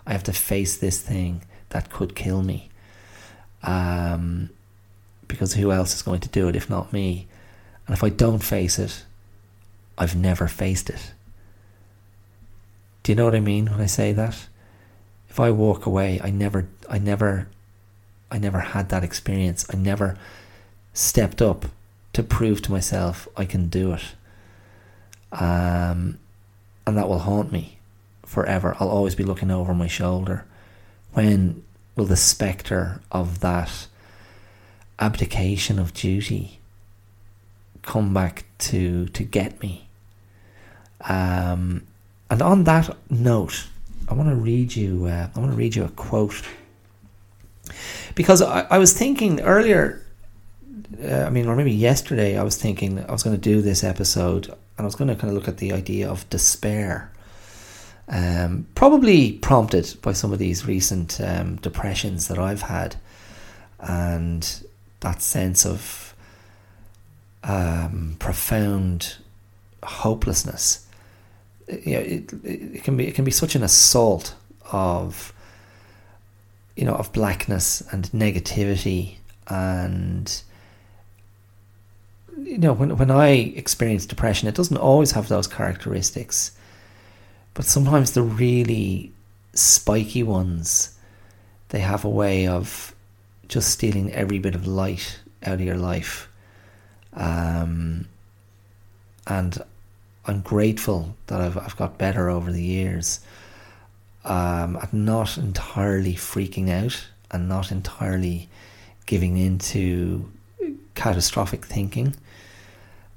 I 0.05 0.11
have 0.11 0.23
to 0.23 0.33
face 0.33 0.77
this 0.77 1.01
thing 1.01 1.43
that 1.69 1.89
could 1.89 2.15
kill 2.15 2.41
me. 2.43 2.69
Um, 3.63 4.49
because 5.27 5.53
who 5.53 5.71
else 5.71 5.95
is 5.95 6.01
going 6.01 6.19
to 6.21 6.29
do 6.29 6.47
it 6.47 6.55
if 6.55 6.69
not 6.69 6.93
me? 6.93 7.27
And 7.87 7.95
if 7.95 8.03
I 8.03 8.09
don't 8.09 8.43
face 8.43 8.77
it, 8.79 9.05
I've 9.97 10.15
never 10.15 10.47
faced 10.47 10.89
it. 10.89 11.13
Do 13.03 13.11
you 13.11 13.15
know 13.15 13.25
what 13.25 13.35
I 13.35 13.39
mean 13.39 13.67
when 13.67 13.81
I 13.81 13.85
say 13.85 14.11
that? 14.13 14.47
If 15.29 15.39
I 15.39 15.51
walk 15.51 15.85
away, 15.85 16.19
I 16.23 16.31
never, 16.31 16.67
I 16.89 16.97
never, 16.97 17.47
I 18.31 18.39
never 18.39 18.59
had 18.59 18.89
that 18.89 19.03
experience. 19.03 19.65
I 19.71 19.77
never 19.77 20.17
stepped 20.93 21.41
up 21.41 21.65
to 22.15 22.23
prove 22.23 22.61
to 22.61 22.71
myself 22.71 23.27
I 23.35 23.43
can 23.43 23.67
do 23.67 23.91
it. 23.91 24.03
Um, 25.33 26.17
and 26.87 26.97
that 26.97 27.09
will 27.09 27.19
haunt 27.19 27.51
me 27.51 27.79
forever. 28.25 28.75
I'll 28.79 28.89
always 28.89 29.15
be 29.15 29.25
looking 29.25 29.51
over 29.51 29.73
my 29.73 29.87
shoulder. 29.87 30.45
When 31.11 31.63
will 31.95 32.05
the 32.05 32.15
spectre 32.15 33.01
of 33.11 33.41
that 33.41 33.87
abdication 34.97 35.77
of 35.77 35.93
duty 35.93 36.59
come 37.81 38.13
back 38.13 38.45
to 38.59 39.07
to 39.07 39.23
get 39.23 39.61
me? 39.61 39.89
Um, 41.01 41.85
and 42.29 42.41
on 42.41 42.63
that 42.63 42.95
note, 43.09 43.67
I 44.07 44.13
want 44.13 44.29
to 44.29 44.35
read 44.35 44.73
you. 44.73 45.05
Uh, 45.05 45.27
I 45.35 45.39
want 45.39 45.51
to 45.51 45.57
read 45.57 45.75
you 45.75 45.83
a 45.83 45.89
quote 45.89 46.41
because 48.15 48.41
I, 48.41 48.61
I 48.69 48.77
was 48.77 48.93
thinking 48.93 49.41
earlier. 49.41 50.01
Uh, 51.03 51.25
I 51.25 51.29
mean, 51.29 51.47
or 51.47 51.55
maybe 51.55 51.71
yesterday, 51.71 52.37
I 52.37 52.43
was 52.43 52.57
thinking 52.57 53.03
I 53.03 53.11
was 53.11 53.23
going 53.23 53.35
to 53.35 53.41
do 53.41 53.61
this 53.61 53.83
episode 53.83 54.47
and 54.47 54.57
I 54.79 54.83
was 54.83 54.95
going 54.95 55.07
to 55.07 55.15
kind 55.15 55.29
of 55.29 55.35
look 55.35 55.47
at 55.47 55.57
the 55.57 55.71
idea 55.73 56.09
of 56.09 56.29
despair. 56.29 57.11
Um, 58.07 58.67
probably 58.75 59.33
prompted 59.33 59.95
by 60.01 60.13
some 60.13 60.31
of 60.31 60.37
these 60.39 60.67
recent 60.67 61.19
um, 61.19 61.55
depressions 61.57 62.27
that 62.27 62.37
I've 62.37 62.61
had, 62.61 62.97
and 63.79 64.63
that 64.99 65.21
sense 65.23 65.65
of 65.65 66.13
um, 67.43 68.15
profound 68.19 69.17
hopelessness. 69.81 70.85
You 71.67 71.93
know, 71.93 71.99
it, 71.99 72.33
it 72.43 72.83
can 72.83 72.95
be 72.95 73.07
it 73.07 73.15
can 73.15 73.25
be 73.25 73.31
such 73.31 73.55
an 73.55 73.63
assault 73.63 74.35
of 74.71 75.33
you 76.75 76.85
know 76.85 76.95
of 76.95 77.11
blackness 77.11 77.81
and 77.91 78.05
negativity 78.11 79.15
and 79.47 80.43
you 82.37 82.57
know, 82.57 82.73
when 82.73 82.97
when 82.97 83.11
I 83.11 83.29
experience 83.29 84.05
depression, 84.05 84.47
it 84.47 84.55
doesn't 84.55 84.77
always 84.77 85.11
have 85.11 85.27
those 85.27 85.47
characteristics, 85.47 86.51
but 87.53 87.65
sometimes 87.65 88.11
the 88.11 88.21
really 88.21 89.11
spiky 89.53 90.23
ones, 90.23 90.97
they 91.69 91.79
have 91.79 92.03
a 92.03 92.09
way 92.09 92.47
of 92.47 92.93
just 93.47 93.69
stealing 93.69 94.11
every 94.11 94.39
bit 94.39 94.55
of 94.55 94.67
light 94.67 95.19
out 95.43 95.55
of 95.55 95.61
your 95.61 95.77
life. 95.77 96.29
Um, 97.13 98.07
and 99.27 99.57
I'm 100.25 100.41
grateful 100.41 101.15
that 101.27 101.41
I've 101.41 101.57
I've 101.57 101.77
got 101.77 101.97
better 101.97 102.29
over 102.29 102.51
the 102.51 102.63
years. 102.63 103.19
Um, 104.23 104.75
at 104.77 104.91
not 104.91 105.37
entirely 105.37 106.15
freaking 106.15 106.69
out 106.71 107.05
and 107.29 107.47
not 107.47 107.71
entirely 107.71 108.49
giving 109.05 109.37
into 109.37 110.31
catastrophic 110.95 111.63
thinking. 111.63 112.15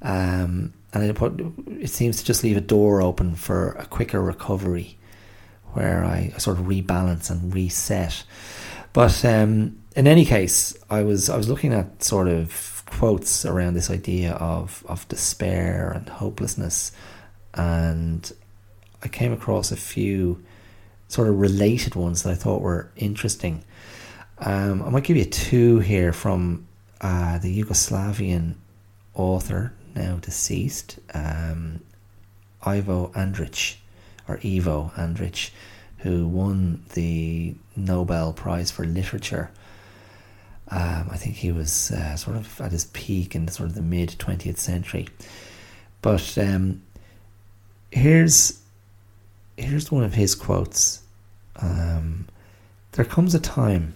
Um, 0.02 0.72
and 0.92 1.04
it, 1.04 1.82
it 1.82 1.90
seems 1.90 2.18
to 2.18 2.24
just 2.24 2.42
leave 2.42 2.56
a 2.56 2.62
door 2.62 3.02
open 3.02 3.34
for 3.34 3.72
a 3.72 3.86
quicker 3.86 4.22
recovery 4.22 4.96
where 5.72 6.04
I 6.04 6.32
sort 6.38 6.58
of 6.58 6.66
rebalance 6.66 7.30
and 7.30 7.54
reset. 7.54 8.24
But 8.92 9.24
um, 9.24 9.78
in 9.94 10.06
any 10.06 10.24
case, 10.24 10.76
I 10.88 11.02
was 11.02 11.28
I 11.28 11.36
was 11.36 11.48
looking 11.48 11.72
at 11.72 12.02
sort 12.02 12.28
of 12.28 12.82
quotes 12.86 13.44
around 13.44 13.74
this 13.74 13.90
idea 13.90 14.32
of, 14.32 14.82
of 14.88 15.06
despair 15.08 15.92
and 15.94 16.08
hopelessness, 16.08 16.92
and 17.54 18.32
I 19.02 19.08
came 19.08 19.32
across 19.32 19.70
a 19.70 19.76
few 19.76 20.42
sort 21.08 21.28
of 21.28 21.38
related 21.38 21.94
ones 21.94 22.22
that 22.22 22.30
I 22.30 22.34
thought 22.34 22.62
were 22.62 22.90
interesting. 22.96 23.64
Um, 24.38 24.82
I 24.82 24.90
might 24.90 25.04
give 25.04 25.16
you 25.16 25.24
two 25.24 25.80
here 25.80 26.12
from 26.12 26.66
uh, 27.00 27.38
the 27.38 27.62
Yugoslavian 27.62 28.54
author 29.14 29.72
now 29.98 30.16
deceased, 30.16 30.98
um, 31.12 31.80
Ivo 32.62 33.08
Andric, 33.14 33.76
or 34.26 34.40
Ivo 34.44 34.92
Andric, 34.96 35.50
who 35.98 36.26
won 36.26 36.84
the 36.94 37.54
Nobel 37.76 38.32
Prize 38.32 38.70
for 38.70 38.84
Literature. 38.84 39.50
Um, 40.68 41.08
I 41.10 41.16
think 41.16 41.36
he 41.36 41.50
was 41.50 41.90
uh, 41.90 42.16
sort 42.16 42.36
of 42.36 42.60
at 42.60 42.72
his 42.72 42.84
peak 42.86 43.34
in 43.34 43.46
the 43.46 43.52
sort 43.52 43.70
of 43.70 43.74
the 43.74 43.82
mid 43.82 44.10
20th 44.10 44.58
century. 44.58 45.08
But 46.02 46.38
um, 46.38 46.82
here's 47.90 48.60
here's 49.56 49.90
one 49.90 50.04
of 50.04 50.14
his 50.14 50.34
quotes. 50.34 51.02
Um, 51.56 52.28
there 52.92 53.04
comes 53.04 53.34
a 53.34 53.40
time 53.40 53.94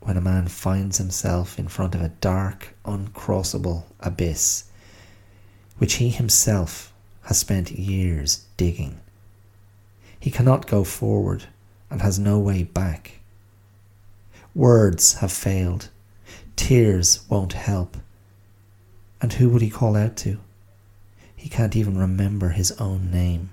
when 0.00 0.16
a 0.16 0.20
man 0.20 0.48
finds 0.48 0.98
himself 0.98 1.58
in 1.58 1.68
front 1.68 1.94
of 1.94 2.00
a 2.00 2.08
dark, 2.08 2.74
uncrossable 2.84 3.84
abyss 4.00 4.64
which 5.78 5.94
he 5.94 6.10
himself 6.10 6.92
has 7.22 7.38
spent 7.38 7.70
years 7.70 8.46
digging. 8.56 9.00
He 10.18 10.30
cannot 10.30 10.66
go 10.66 10.84
forward 10.84 11.44
and 11.90 12.02
has 12.02 12.18
no 12.18 12.38
way 12.38 12.62
back. 12.62 13.20
Words 14.54 15.14
have 15.14 15.32
failed. 15.32 15.90
Tears 16.56 17.20
won't 17.28 17.52
help. 17.52 17.96
And 19.20 19.32
who 19.34 19.48
would 19.50 19.62
he 19.62 19.70
call 19.70 19.96
out 19.96 20.16
to? 20.18 20.38
He 21.34 21.48
can't 21.48 21.76
even 21.76 21.98
remember 21.98 22.50
his 22.50 22.72
own 22.80 23.10
name. 23.10 23.50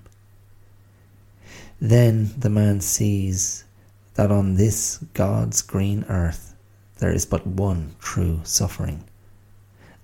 Then 1.80 2.34
the 2.38 2.50
man 2.50 2.80
sees 2.80 3.66
that 4.16 4.32
on 4.32 4.56
this 4.56 5.04
God's 5.14 5.62
green 5.62 6.06
earth 6.08 6.56
there 7.00 7.12
is 7.12 7.26
but 7.26 7.46
one 7.46 7.96
true 8.00 8.40
suffering 8.44 9.04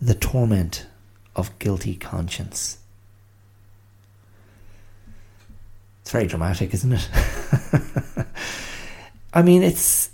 the 0.02 0.16
torment 0.16 0.88
of 1.36 1.58
guilty 1.60 1.96
conscience. 1.96 2.78
It's 6.02 6.12
very 6.12 6.28
dramatic, 6.28 6.74
isn't 6.74 6.94
it? 6.94 7.10
I 9.34 9.42
mean, 9.42 9.64
it's 9.64 10.10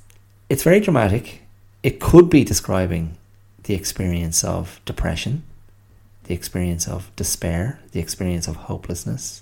it's 0.49 0.63
very 0.63 0.79
dramatic. 0.79 1.41
It 1.83 1.99
could 1.99 2.29
be 2.29 2.43
describing 2.43 3.17
the 3.63 3.73
experience 3.73 4.43
of 4.43 4.81
depression, 4.85 5.43
the 6.25 6.33
experience 6.33 6.87
of 6.87 7.15
despair, 7.15 7.79
the 7.91 7.99
experience 7.99 8.47
of 8.47 8.55
hopelessness. 8.55 9.41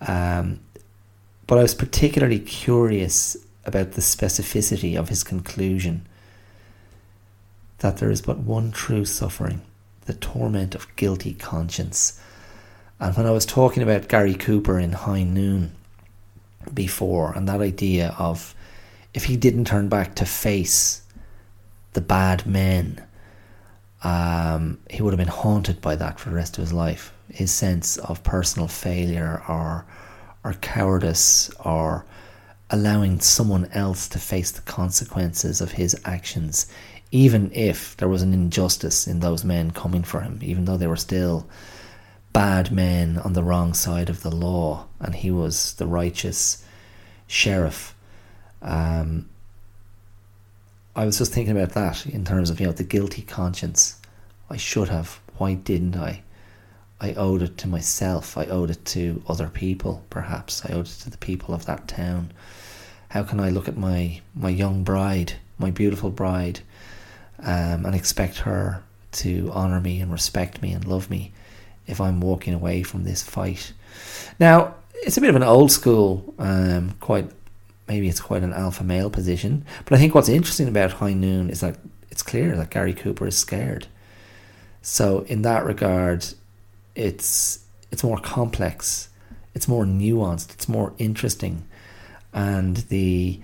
Um, 0.00 0.60
but 1.46 1.58
I 1.58 1.62
was 1.62 1.74
particularly 1.74 2.38
curious 2.38 3.36
about 3.64 3.92
the 3.92 4.00
specificity 4.00 4.96
of 4.96 5.08
his 5.08 5.24
conclusion 5.24 6.06
that 7.78 7.98
there 7.98 8.10
is 8.10 8.20
but 8.20 8.38
one 8.38 8.72
true 8.72 9.04
suffering, 9.04 9.62
the 10.08 10.14
torment 10.14 10.74
of 10.74 10.96
guilty 10.96 11.34
conscience. 11.34 12.20
And 12.98 13.14
when 13.16 13.26
I 13.26 13.30
was 13.30 13.46
talking 13.46 13.82
about 13.82 14.08
Gary 14.08 14.34
Cooper 14.34 14.80
in 14.80 14.92
High 14.92 15.22
Noon 15.22 15.72
before, 16.74 17.32
and 17.34 17.46
that 17.46 17.60
idea 17.60 18.16
of 18.18 18.54
if 19.14 19.24
he 19.24 19.36
didn't 19.36 19.66
turn 19.66 19.88
back 19.88 20.16
to 20.16 20.24
face 20.24 21.02
the 21.92 22.00
bad 22.00 22.46
men, 22.46 23.04
um, 24.02 24.78
he 24.90 25.02
would 25.02 25.12
have 25.12 25.18
been 25.18 25.28
haunted 25.28 25.80
by 25.82 25.94
that 25.94 26.18
for 26.18 26.30
the 26.30 26.36
rest 26.36 26.56
of 26.56 26.62
his 26.62 26.72
life. 26.72 27.12
His 27.30 27.52
sense 27.52 27.98
of 27.98 28.24
personal 28.24 28.66
failure 28.66 29.42
or 29.46 29.84
or 30.42 30.54
cowardice 30.54 31.50
or 31.62 32.06
allowing 32.70 33.20
someone 33.20 33.68
else 33.72 34.08
to 34.08 34.18
face 34.18 34.50
the 34.52 34.62
consequences 34.62 35.60
of 35.60 35.72
his 35.72 36.00
actions, 36.04 36.66
even 37.10 37.50
if 37.54 37.96
there 37.96 38.08
was 38.08 38.22
an 38.22 38.34
injustice 38.34 39.06
in 39.06 39.20
those 39.20 39.44
men 39.44 39.70
coming 39.70 40.02
for 40.02 40.20
him, 40.20 40.38
even 40.42 40.64
though 40.64 40.76
they 40.76 40.86
were 40.86 40.96
still 40.96 41.48
bad 42.32 42.70
men 42.70 43.18
on 43.18 43.32
the 43.32 43.42
wrong 43.42 43.74
side 43.74 44.10
of 44.10 44.22
the 44.22 44.34
law, 44.34 44.86
and 45.00 45.14
he 45.14 45.30
was 45.30 45.74
the 45.74 45.86
righteous 45.86 46.64
sheriff. 47.26 47.94
Um, 48.60 49.28
I 50.94 51.06
was 51.06 51.18
just 51.18 51.32
thinking 51.32 51.56
about 51.56 51.74
that 51.74 52.06
in 52.06 52.24
terms 52.24 52.50
of 52.50 52.60
you 52.60 52.66
know 52.66 52.72
the 52.72 52.84
guilty 52.84 53.22
conscience. 53.22 54.00
I 54.50 54.56
should 54.56 54.88
have. 54.88 55.20
Why 55.36 55.54
didn't 55.54 55.96
I? 55.96 56.22
I 57.00 57.14
owed 57.14 57.42
it 57.42 57.56
to 57.58 57.68
myself. 57.68 58.36
I 58.36 58.46
owed 58.46 58.70
it 58.70 58.84
to 58.86 59.22
other 59.28 59.48
people, 59.48 60.04
perhaps. 60.10 60.64
I 60.64 60.72
owed 60.72 60.86
it 60.86 60.98
to 61.02 61.10
the 61.10 61.18
people 61.18 61.54
of 61.54 61.66
that 61.66 61.86
town. 61.86 62.32
How 63.10 63.22
can 63.22 63.38
I 63.38 63.50
look 63.50 63.68
at 63.68 63.76
my, 63.76 64.20
my 64.34 64.48
young 64.48 64.82
bride, 64.82 65.34
my 65.58 65.70
beautiful 65.70 66.10
bride, 66.10 66.60
um, 67.40 67.86
and 67.86 67.94
expect 67.94 68.38
her 68.38 68.82
to 69.10 69.50
honour 69.52 69.80
me 69.80 70.00
and 70.00 70.12
respect 70.12 70.62
me 70.62 70.72
and 70.72 70.86
love 70.86 71.10
me 71.10 71.32
if 71.86 72.00
I'm 72.00 72.20
walking 72.20 72.54
away 72.54 72.82
from 72.82 73.04
this 73.04 73.22
fight? 73.22 73.72
Now, 74.38 74.74
it's 74.94 75.16
a 75.16 75.20
bit 75.20 75.30
of 75.30 75.36
an 75.36 75.42
old 75.42 75.70
school, 75.72 76.34
um, 76.38 76.94
quite 77.00 77.30
maybe 77.86 78.08
it's 78.08 78.20
quite 78.20 78.42
an 78.42 78.52
alpha 78.52 78.84
male 78.84 79.10
position. 79.10 79.64
But 79.84 79.96
I 79.96 79.98
think 79.98 80.14
what's 80.14 80.28
interesting 80.28 80.68
about 80.68 80.92
High 80.92 81.14
Noon 81.14 81.50
is 81.50 81.60
that 81.60 81.78
it's 82.10 82.22
clear 82.22 82.56
that 82.56 82.70
Gary 82.70 82.92
Cooper 82.92 83.26
is 83.26 83.36
scared. 83.36 83.86
So 84.82 85.20
in 85.28 85.42
that 85.42 85.64
regard, 85.64 86.26
it's 86.94 87.64
it's 87.90 88.04
more 88.04 88.18
complex, 88.18 89.08
it's 89.54 89.66
more 89.66 89.84
nuanced, 89.84 90.52
it's 90.52 90.68
more 90.68 90.92
interesting, 90.98 91.66
and 92.32 92.76
the 92.88 93.40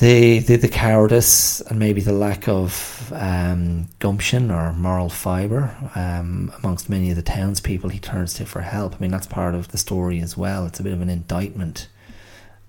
the 0.00 0.38
the, 0.40 0.56
the 0.56 0.68
cowardice 0.68 1.60
and 1.60 1.78
maybe 1.78 2.00
the 2.00 2.12
lack 2.12 2.48
of 2.48 3.12
um, 3.14 3.86
gumption 3.98 4.50
or 4.50 4.72
moral 4.72 5.10
fibre 5.10 5.76
um, 5.94 6.50
amongst 6.58 6.88
many 6.88 7.10
of 7.10 7.16
the 7.16 7.22
townspeople 7.22 7.90
he 7.90 7.98
turns 7.98 8.32
to 8.34 8.46
for 8.46 8.62
help. 8.62 8.94
I 8.94 8.98
mean 8.98 9.10
that's 9.10 9.26
part 9.26 9.54
of 9.54 9.68
the 9.68 9.78
story 9.78 10.20
as 10.20 10.36
well. 10.36 10.64
It's 10.64 10.80
a 10.80 10.82
bit 10.82 10.94
of 10.94 11.02
an 11.02 11.10
indictment, 11.10 11.88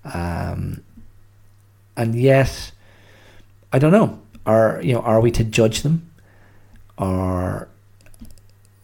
um, 0.03 0.83
and 1.95 2.15
yet 2.15 2.71
I 3.71 3.79
don't 3.79 3.93
know. 3.93 4.19
Are 4.45 4.81
you 4.83 4.93
know 4.93 5.01
are 5.01 5.21
we 5.21 5.31
to 5.31 5.45
judge 5.45 5.83
them, 5.83 6.11
or 6.97 7.69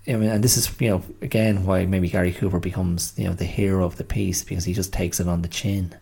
I 0.07 0.13
mean, 0.13 0.29
and 0.29 0.41
this 0.41 0.55
is 0.55 0.73
you 0.79 0.89
know 0.89 1.03
again 1.21 1.65
why 1.65 1.85
maybe 1.85 2.07
Gary 2.07 2.31
Cooper 2.31 2.59
becomes 2.59 3.13
you 3.17 3.25
know 3.25 3.33
the 3.33 3.45
hero 3.45 3.83
of 3.83 3.97
the 3.97 4.05
piece 4.05 4.41
because 4.41 4.63
he 4.63 4.73
just 4.73 4.93
takes 4.93 5.19
it 5.19 5.27
on 5.27 5.41
the 5.41 5.49
chin 5.49 5.93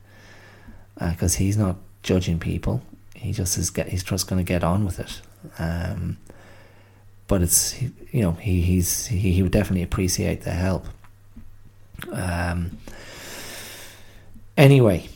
because 0.99 1.35
uh, 1.35 1.39
he's 1.39 1.57
not 1.57 1.77
judging 2.05 2.39
people. 2.39 2.81
He 3.15 3.33
just 3.33 3.57
is 3.57 3.69
get 3.69 3.89
he's 3.89 4.03
just 4.03 4.29
going 4.29 4.43
to 4.43 4.47
get 4.47 4.63
on 4.63 4.85
with 4.85 4.99
it. 4.99 5.21
Um, 5.59 6.17
but 7.27 7.41
it's 7.41 7.81
you 7.81 8.21
know 8.21 8.33
he 8.33 8.61
he's 8.61 9.07
he, 9.07 9.33
he 9.33 9.43
would 9.43 9.51
definitely 9.51 9.83
appreciate 9.83 10.41
the 10.43 10.51
help. 10.51 10.85
Um, 12.13 12.77
anyway, 14.55 15.09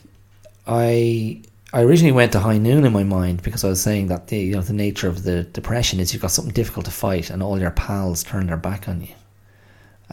I 0.67 1.41
I 1.71 1.81
originally 1.83 2.11
went 2.11 2.31
to 2.31 2.39
high 2.39 2.57
noon 2.57 2.83
in 2.83 2.91
my 2.91 3.03
mind 3.03 3.43
because 3.43 3.63
I 3.63 3.69
was 3.69 3.81
saying 3.81 4.07
that 4.07 4.27
the 4.27 4.39
you 4.39 4.55
know 4.55 4.61
the 4.61 4.73
nature 4.73 5.07
of 5.07 5.23
the 5.23 5.43
depression 5.43 5.99
is 5.99 6.11
you've 6.11 6.21
got 6.23 6.31
something 6.31 6.53
difficult 6.53 6.85
to 6.85 6.91
fight 6.91 7.29
and 7.29 7.43
all 7.43 7.59
your 7.59 7.71
pals 7.71 8.23
turn 8.23 8.47
their 8.47 8.57
back 8.57 8.89
on 8.89 9.01
you. 9.01 9.13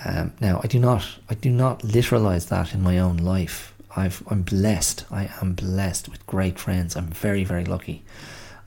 Um, 0.04 0.34
now 0.40 0.60
I 0.62 0.66
do 0.66 0.78
not 0.78 1.06
I 1.30 1.34
do 1.34 1.50
not 1.50 1.80
literalize 1.80 2.48
that 2.48 2.74
in 2.74 2.82
my 2.82 2.98
own 2.98 3.16
life. 3.16 3.72
I've 3.96 4.22
I'm 4.28 4.42
blessed. 4.42 5.04
I 5.10 5.30
am 5.40 5.54
blessed 5.54 6.08
with 6.08 6.26
great 6.26 6.58
friends. 6.58 6.96
I'm 6.96 7.06
very 7.06 7.44
very 7.44 7.64
lucky. 7.64 8.02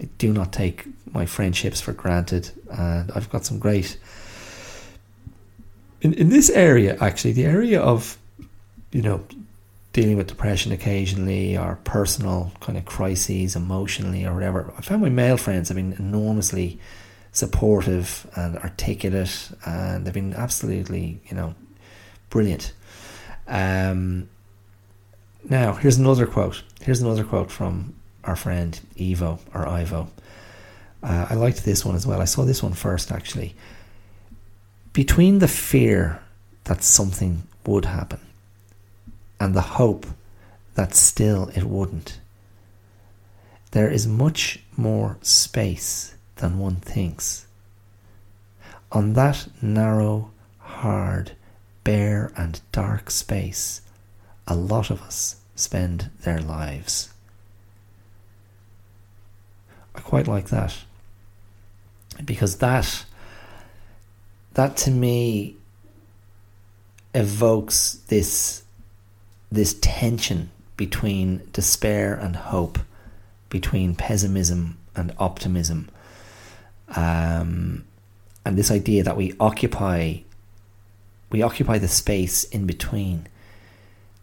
I 0.01 0.07
do 0.17 0.33
not 0.33 0.53
take 0.53 0.85
my 1.13 1.25
friendships 1.25 1.81
for 1.81 1.93
granted, 1.93 2.51
and 2.71 3.11
I've 3.11 3.29
got 3.29 3.45
some 3.45 3.59
great. 3.59 3.97
In 6.01 6.13
in 6.13 6.29
this 6.29 6.49
area, 6.49 6.97
actually, 6.99 7.33
the 7.33 7.45
area 7.45 7.81
of, 7.81 8.17
you 8.91 9.01
know, 9.01 9.23
dealing 9.93 10.17
with 10.17 10.27
depression 10.27 10.71
occasionally 10.71 11.57
or 11.57 11.79
personal 11.83 12.51
kind 12.61 12.77
of 12.77 12.85
crises 12.85 13.55
emotionally 13.55 14.25
or 14.25 14.33
whatever, 14.33 14.73
I 14.77 14.81
found 14.81 15.01
my 15.01 15.09
male 15.09 15.37
friends 15.37 15.69
have 15.69 15.75
been 15.75 15.93
enormously 15.93 16.79
supportive 17.31 18.29
and 18.35 18.57
articulate 18.59 19.51
and 19.65 20.05
they've 20.05 20.13
been 20.13 20.33
absolutely, 20.33 21.21
you 21.25 21.35
know, 21.35 21.55
brilliant. 22.29 22.73
Um, 23.47 24.29
now, 25.47 25.73
here's 25.73 25.97
another 25.97 26.25
quote. 26.25 26.63
Here's 26.81 27.01
another 27.01 27.23
quote 27.23 27.51
from 27.51 27.95
our 28.23 28.35
friend 28.35 28.79
Evo 28.97 29.39
or 29.53 29.67
Ivo. 29.67 30.09
Uh, 31.01 31.27
I 31.29 31.35
liked 31.35 31.63
this 31.63 31.85
one 31.85 31.95
as 31.95 32.05
well. 32.05 32.21
I 32.21 32.25
saw 32.25 32.43
this 32.43 32.61
one 32.61 32.73
first 32.73 33.11
actually. 33.11 33.55
Between 34.91 35.39
the 35.39 35.47
fear 35.47 36.21
that 36.65 36.83
something 36.83 37.43
would 37.65 37.85
happen 37.85 38.19
and 39.39 39.53
the 39.53 39.61
hope 39.61 40.05
that 40.75 40.95
still 40.95 41.49
it 41.55 41.63
wouldn't. 41.63 42.19
There 43.71 43.89
is 43.89 44.07
much 44.07 44.59
more 44.75 45.17
space 45.21 46.15
than 46.37 46.59
one 46.59 46.77
thinks. 46.77 47.45
On 48.91 49.13
that 49.13 49.47
narrow, 49.61 50.31
hard, 50.59 51.33
bare, 51.83 52.31
and 52.35 52.59
dark 52.71 53.11
space, 53.11 53.81
a 54.49 54.55
lot 54.55 54.89
of 54.89 55.01
us 55.03 55.37
spend 55.55 56.09
their 56.23 56.39
lives. 56.39 57.13
I 59.95 60.01
quite 60.01 60.27
like 60.27 60.49
that. 60.49 60.75
Because 62.25 62.57
that 62.57 63.05
that 64.55 64.75
to 64.77 64.91
me 64.91 65.55
evokes 67.13 67.99
this 68.07 68.63
this 69.51 69.77
tension 69.81 70.49
between 70.75 71.47
despair 71.53 72.13
and 72.13 72.35
hope, 72.35 72.79
between 73.49 73.95
pessimism 73.95 74.77
and 74.95 75.13
optimism, 75.17 75.89
um, 76.95 77.85
and 78.45 78.57
this 78.57 78.71
idea 78.71 79.03
that 79.03 79.15
we 79.15 79.33
occupy 79.39 80.17
we 81.29 81.41
occupy 81.41 81.77
the 81.77 81.87
space 81.87 82.43
in 82.45 82.65
between, 82.65 83.27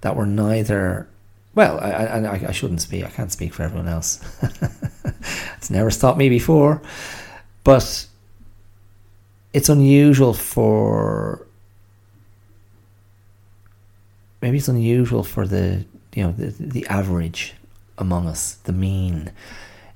that 0.01 0.17
we're 0.17 0.27
neither 0.27 1.09
well, 1.57 1.81
I, 1.81 1.89
I, 1.89 2.49
I 2.49 2.53
shouldn't 2.53 2.83
speak. 2.83 3.03
I 3.03 3.09
can't 3.09 3.33
speak 3.33 3.55
for 3.55 3.63
everyone 3.63 3.89
else. 3.89 4.21
it's 5.57 5.71
never 5.71 5.91
stopped 5.91 6.19
me 6.19 6.29
before, 6.29 6.83
but 7.65 8.07
it's 9.55 9.71
unusual 9.71 10.35
for 10.35 11.47
maybe 14.43 14.59
it's 14.59 14.69
unusual 14.69 15.23
for 15.23 15.47
the 15.47 15.87
you 16.15 16.25
know 16.25 16.33
the, 16.33 16.55
the 16.59 16.87
average 16.89 17.55
among 17.97 18.27
us, 18.27 18.57
the 18.65 18.73
mean. 18.73 19.33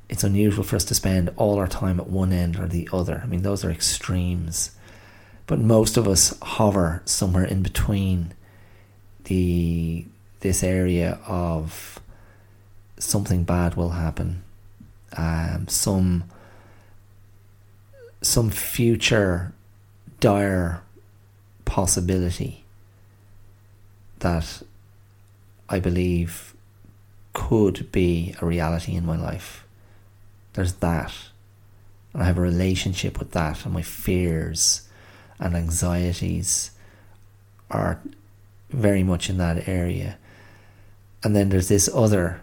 It's 0.08 0.24
unusual 0.24 0.64
for 0.64 0.76
us 0.76 0.84
to 0.86 0.94
spend 0.94 1.30
all 1.36 1.58
our 1.58 1.68
time 1.68 2.00
at 2.00 2.08
one 2.08 2.32
end 2.32 2.58
or 2.58 2.66
the 2.66 2.88
other. 2.90 3.20
I 3.22 3.26
mean, 3.26 3.42
those 3.42 3.66
are 3.66 3.70
extremes. 3.70 4.70
But 5.46 5.60
most 5.60 5.96
of 5.96 6.08
us 6.08 6.36
hover 6.40 7.02
somewhere 7.04 7.44
in 7.44 7.62
between 7.62 8.32
the 9.24 10.06
this 10.40 10.62
area 10.62 11.18
of 11.26 12.00
something 12.98 13.44
bad 13.44 13.74
will 13.74 13.90
happen, 13.90 14.42
um, 15.16 15.66
some 15.68 16.24
some 18.22 18.50
future 18.50 19.52
dire 20.20 20.82
possibility 21.64 22.64
that 24.18 24.62
I 25.68 25.78
believe 25.80 26.54
could 27.32 27.90
be 27.92 28.34
a 28.40 28.46
reality 28.46 28.94
in 28.94 29.06
my 29.06 29.16
life. 29.16 29.64
There's 30.52 30.74
that. 30.74 31.12
And 32.12 32.22
I 32.22 32.26
have 32.26 32.38
a 32.38 32.42
relationship 32.42 33.18
with 33.18 33.30
that, 33.32 33.64
and 33.64 33.72
my 33.72 33.82
fears 33.82 34.88
and 35.38 35.54
anxieties 35.56 36.72
are 37.70 38.00
very 38.70 39.02
much 39.02 39.28
in 39.28 39.38
that 39.38 39.68
area. 39.68 40.18
And 41.22 41.36
then 41.36 41.50
there's 41.50 41.68
this 41.68 41.88
other 41.92 42.42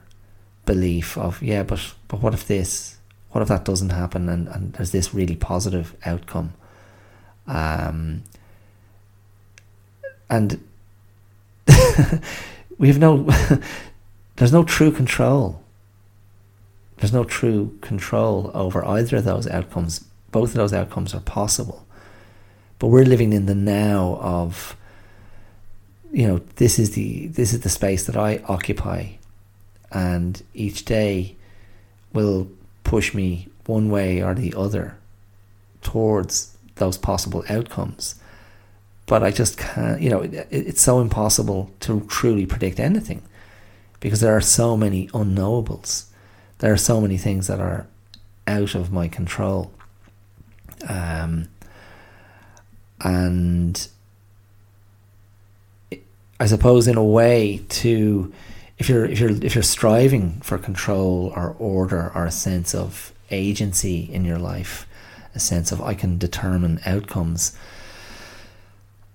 belief 0.65 1.17
of, 1.17 1.41
yeah, 1.41 1.63
but, 1.63 1.93
but 2.07 2.21
what 2.21 2.33
if 2.33 2.47
this? 2.47 2.97
What 3.31 3.41
if 3.41 3.47
that 3.49 3.65
doesn't 3.65 3.89
happen 3.89 4.29
and, 4.29 4.47
and 4.47 4.73
there's 4.73 4.91
this 4.91 5.13
really 5.13 5.35
positive 5.35 5.95
outcome? 6.05 6.53
Um, 7.45 8.23
and 10.29 10.63
we 12.77 12.87
have 12.87 12.99
no, 12.99 13.27
there's 14.35 14.53
no 14.53 14.63
true 14.63 14.91
control. 14.91 15.61
There's 16.97 17.13
no 17.13 17.23
true 17.23 17.77
control 17.81 18.51
over 18.53 18.83
either 18.85 19.17
of 19.17 19.23
those 19.23 19.47
outcomes. 19.47 20.05
Both 20.31 20.49
of 20.49 20.55
those 20.55 20.73
outcomes 20.73 21.13
are 21.13 21.21
possible. 21.21 21.85
But 22.79 22.87
we're 22.87 23.05
living 23.05 23.33
in 23.33 23.45
the 23.45 23.55
now 23.55 24.19
of, 24.21 24.75
you 26.11 26.27
know, 26.27 26.41
this 26.55 26.79
is 26.79 26.91
the 26.91 27.27
this 27.27 27.53
is 27.53 27.61
the 27.61 27.69
space 27.69 28.05
that 28.05 28.17
I 28.17 28.41
occupy, 28.47 29.11
and 29.91 30.41
each 30.53 30.85
day 30.85 31.35
will 32.13 32.49
push 32.83 33.13
me 33.13 33.49
one 33.65 33.89
way 33.89 34.23
or 34.23 34.33
the 34.33 34.53
other 34.55 34.97
towards 35.81 36.57
those 36.75 36.97
possible 36.97 37.43
outcomes. 37.49 38.15
But 39.05 39.23
I 39.23 39.31
just 39.31 39.57
can't, 39.57 40.01
you 40.01 40.09
know, 40.09 40.21
it, 40.21 40.47
it's 40.49 40.81
so 40.81 40.99
impossible 40.99 41.71
to 41.81 42.01
truly 42.07 42.45
predict 42.45 42.79
anything 42.79 43.21
because 43.99 44.19
there 44.19 44.35
are 44.35 44.41
so 44.41 44.77
many 44.77 45.07
unknowables. 45.09 46.05
There 46.59 46.73
are 46.73 46.77
so 46.77 46.99
many 46.99 47.17
things 47.17 47.47
that 47.47 47.59
are 47.59 47.87
out 48.47 48.75
of 48.75 48.91
my 48.91 49.07
control. 49.07 49.71
Um, 50.87 51.47
and 53.01 53.87
I 56.39 56.45
suppose 56.45 56.87
in 56.87 56.97
a 56.97 57.03
way 57.03 57.65
to 57.69 58.31
if 58.77 58.89
you're 58.89 59.05
if 59.05 59.19
you're 59.19 59.43
if 59.43 59.55
you're 59.55 59.63
striving 59.63 60.39
for 60.41 60.57
control 60.57 61.33
or 61.35 61.55
order 61.57 62.11
or 62.13 62.25
a 62.25 62.31
sense 62.31 62.75
of 62.75 63.11
agency 63.31 64.01
in 64.11 64.23
your 64.23 64.37
life, 64.37 64.87
a 65.33 65.39
sense 65.39 65.71
of 65.71 65.81
I 65.81 65.93
can 65.95 66.17
determine 66.17 66.79
outcomes. 66.85 67.57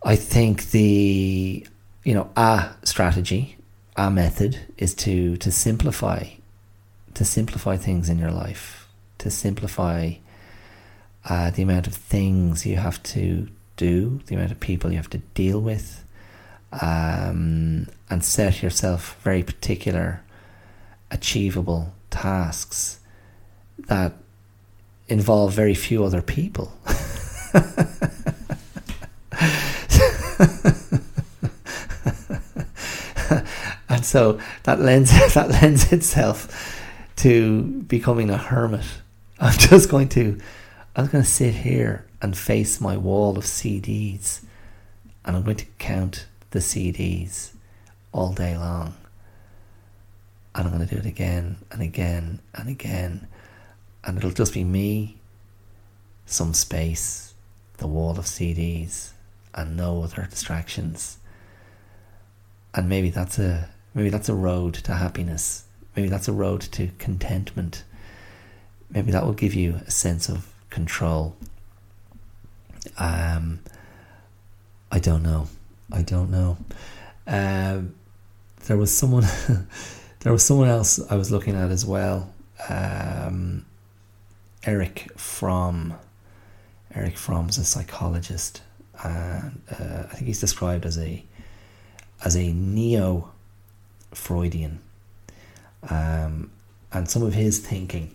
I 0.04 0.16
think 0.16 0.70
the 0.70 1.66
you 2.02 2.14
know 2.14 2.30
a 2.36 2.70
strategy, 2.82 3.56
a 3.96 4.10
method 4.10 4.58
is 4.76 4.94
to 4.94 5.36
to 5.36 5.52
simplify, 5.52 6.24
to 7.14 7.24
simplify 7.24 7.76
things 7.76 8.08
in 8.08 8.18
your 8.18 8.32
life, 8.32 8.88
to 9.18 9.30
simplify 9.30 10.14
uh, 11.28 11.50
the 11.50 11.62
amount 11.62 11.86
of 11.86 11.94
things 11.94 12.66
you 12.66 12.76
have 12.76 13.00
to 13.04 13.46
do, 13.76 14.20
the 14.26 14.34
amount 14.34 14.50
of 14.50 14.58
people 14.58 14.90
you 14.90 14.96
have 14.96 15.10
to 15.10 15.18
deal 15.18 15.60
with, 15.60 16.01
um, 16.80 17.86
and 18.08 18.24
set 18.24 18.62
yourself 18.62 19.18
very 19.22 19.42
particular, 19.42 20.22
achievable 21.10 21.92
tasks 22.10 23.00
that 23.88 24.14
involve 25.08 25.52
very 25.52 25.74
few 25.74 26.04
other 26.04 26.22
people. 26.22 26.72
and 33.88 34.04
so 34.04 34.40
that 34.62 34.80
lends 34.80 35.10
that 35.34 35.48
lends 35.50 35.92
itself 35.92 36.80
to 37.16 37.62
becoming 37.62 38.30
a 38.30 38.38
hermit. 38.38 38.86
I'm 39.38 39.58
just 39.58 39.90
going 39.90 40.08
to 40.10 40.38
I'm 40.96 41.06
going 41.06 41.24
to 41.24 41.30
sit 41.30 41.54
here 41.54 42.06
and 42.20 42.36
face 42.36 42.80
my 42.80 42.96
wall 42.96 43.36
of 43.36 43.44
CDs 43.44 44.42
and 45.24 45.36
I'm 45.36 45.42
going 45.42 45.56
to 45.56 45.66
count 45.78 46.26
the 46.52 46.60
CDs 46.60 47.52
all 48.12 48.32
day 48.32 48.56
long. 48.56 48.94
And 50.54 50.68
I'm 50.68 50.72
going 50.72 50.86
to 50.86 50.94
do 50.94 51.00
it 51.00 51.06
again 51.06 51.56
and 51.70 51.82
again 51.82 52.40
and 52.54 52.68
again. 52.68 53.26
And 54.04 54.18
it'll 54.18 54.30
just 54.30 54.54
be 54.54 54.64
me, 54.64 55.18
some 56.26 56.54
space, 56.54 57.34
the 57.78 57.86
wall 57.86 58.18
of 58.18 58.26
CDs, 58.26 59.12
and 59.54 59.76
no 59.76 60.02
other 60.02 60.26
distractions. 60.30 61.18
And 62.74 62.88
maybe 62.88 63.10
that's 63.10 63.38
a 63.38 63.70
maybe 63.94 64.10
that's 64.10 64.28
a 64.28 64.34
road 64.34 64.74
to 64.74 64.94
happiness. 64.94 65.64
Maybe 65.96 66.08
that's 66.08 66.28
a 66.28 66.32
road 66.32 66.60
to 66.72 66.90
contentment. 66.98 67.84
Maybe 68.90 69.10
that 69.10 69.24
will 69.24 69.32
give 69.32 69.54
you 69.54 69.80
a 69.86 69.90
sense 69.90 70.28
of 70.28 70.52
control. 70.68 71.36
Um, 72.98 73.60
I 74.90 74.98
don't 74.98 75.22
know. 75.22 75.48
I 75.92 76.02
don't 76.02 76.30
know. 76.30 76.56
Um, 77.26 77.94
there 78.64 78.76
was 78.76 78.96
someone, 78.96 79.24
there 80.20 80.32
was 80.32 80.44
someone 80.44 80.68
else 80.68 81.00
I 81.10 81.16
was 81.16 81.30
looking 81.30 81.54
at 81.54 81.70
as 81.70 81.84
well. 81.84 82.32
Um, 82.68 83.66
Erich 84.64 85.10
Fromm. 85.16 85.94
Erich 86.94 87.16
Fromm's 87.16 87.58
a 87.58 87.64
psychologist, 87.64 88.62
and 89.02 89.60
uh, 89.70 90.04
I 90.10 90.14
think 90.14 90.26
he's 90.26 90.40
described 90.40 90.84
as 90.84 90.98
a 90.98 91.24
as 92.24 92.36
a 92.36 92.52
neo 92.52 93.30
Freudian. 94.12 94.80
Um, 95.88 96.50
and 96.92 97.08
some 97.08 97.22
of 97.22 97.34
his 97.34 97.58
thinking 97.58 98.14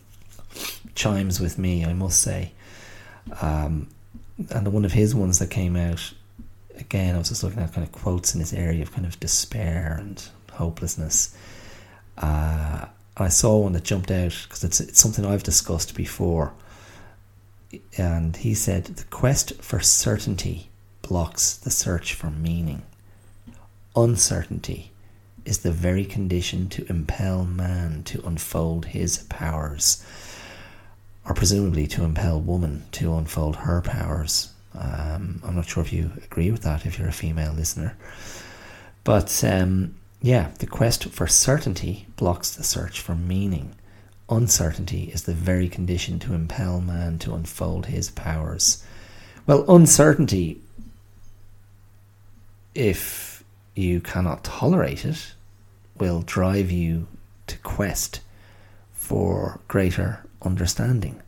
chimes 0.95 1.39
with 1.39 1.57
me, 1.57 1.83
I 1.83 1.93
must 1.93 2.21
say. 2.21 2.51
Um, 3.41 3.89
and 4.51 4.71
one 4.71 4.85
of 4.85 4.93
his 4.93 5.15
ones 5.15 5.39
that 5.39 5.49
came 5.49 5.75
out 5.75 6.13
again, 6.79 7.15
I 7.15 7.17
was 7.17 7.29
just 7.29 7.43
looking 7.43 7.61
at 7.61 7.73
kind 7.73 7.85
of 7.85 7.91
quotes 7.91 8.33
in 8.33 8.39
this 8.39 8.53
area 8.53 8.83
of 8.83 8.91
kind 8.91 9.05
of 9.05 9.19
despair 9.19 9.97
and 9.99 10.23
hopelessness. 10.53 11.35
Uh, 12.17 12.85
I 13.15 13.29
saw 13.29 13.57
one 13.57 13.73
that 13.73 13.83
jumped 13.83 14.11
out 14.11 14.37
because 14.43 14.63
it's 14.63 14.79
it's 14.79 14.99
something 14.99 15.25
I've 15.25 15.43
discussed 15.43 15.95
before. 15.95 16.53
And 17.97 18.35
he 18.35 18.53
said 18.53 18.85
the 18.85 19.03
quest 19.05 19.61
for 19.61 19.79
certainty 19.79 20.69
blocks 21.01 21.55
the 21.55 21.69
search 21.69 22.13
for 22.13 22.29
meaning. 22.29 22.83
Uncertainty 23.95 24.91
is 25.45 25.59
the 25.59 25.71
very 25.71 26.05
condition 26.05 26.69
to 26.69 26.85
impel 26.89 27.45
man 27.45 28.03
to 28.03 28.25
unfold 28.25 28.85
his 28.85 29.19
powers, 29.23 30.05
or 31.25 31.33
presumably 31.33 31.87
to 31.87 32.03
impel 32.03 32.39
woman 32.39 32.85
to 32.91 33.15
unfold 33.15 33.57
her 33.57 33.81
powers 33.81 34.53
um, 34.79 35.41
I'm 35.43 35.55
not 35.55 35.67
sure 35.67 35.83
if 35.83 35.91
you 35.91 36.11
agree 36.23 36.51
with 36.51 36.61
that 36.63 36.85
if 36.85 36.97
you're 36.97 37.07
a 37.07 37.13
female 37.13 37.53
listener. 37.53 37.95
But 39.03 39.43
um, 39.43 39.95
yeah, 40.21 40.51
the 40.59 40.67
quest 40.67 41.05
for 41.05 41.27
certainty 41.27 42.07
blocks 42.15 42.51
the 42.51 42.63
search 42.63 42.99
for 42.99 43.15
meaning. 43.15 43.75
Uncertainty 44.29 45.05
is 45.13 45.23
the 45.23 45.33
very 45.33 45.69
condition 45.69 46.19
to 46.19 46.33
impel 46.33 46.81
man 46.81 47.17
to 47.19 47.33
unfold 47.33 47.85
his 47.85 48.11
powers. 48.11 48.83
Well, 49.45 49.63
uncertainty, 49.69 50.61
if 52.75 53.43
you 53.75 54.01
cannot 54.01 54.43
tolerate 54.43 55.05
it, 55.05 55.33
will 55.97 56.21
drive 56.21 56.69
you 56.69 57.07
to 57.47 57.57
quest 57.59 58.19
for 58.91 59.61
greater 59.67 60.25
understanding. 60.41 61.21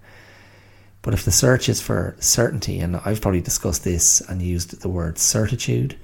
But 1.01 1.13
if 1.13 1.23
the 1.23 1.31
search 1.31 1.69
is 1.69 1.81
for 1.81 2.15
certainty, 2.19 2.79
and 2.79 2.97
I've 2.97 3.21
probably 3.21 3.41
discussed 3.41 3.83
this 3.83 4.21
and 4.21 4.41
used 4.41 4.81
the 4.81 4.89
word 4.89 5.17
certitude, 5.17 5.97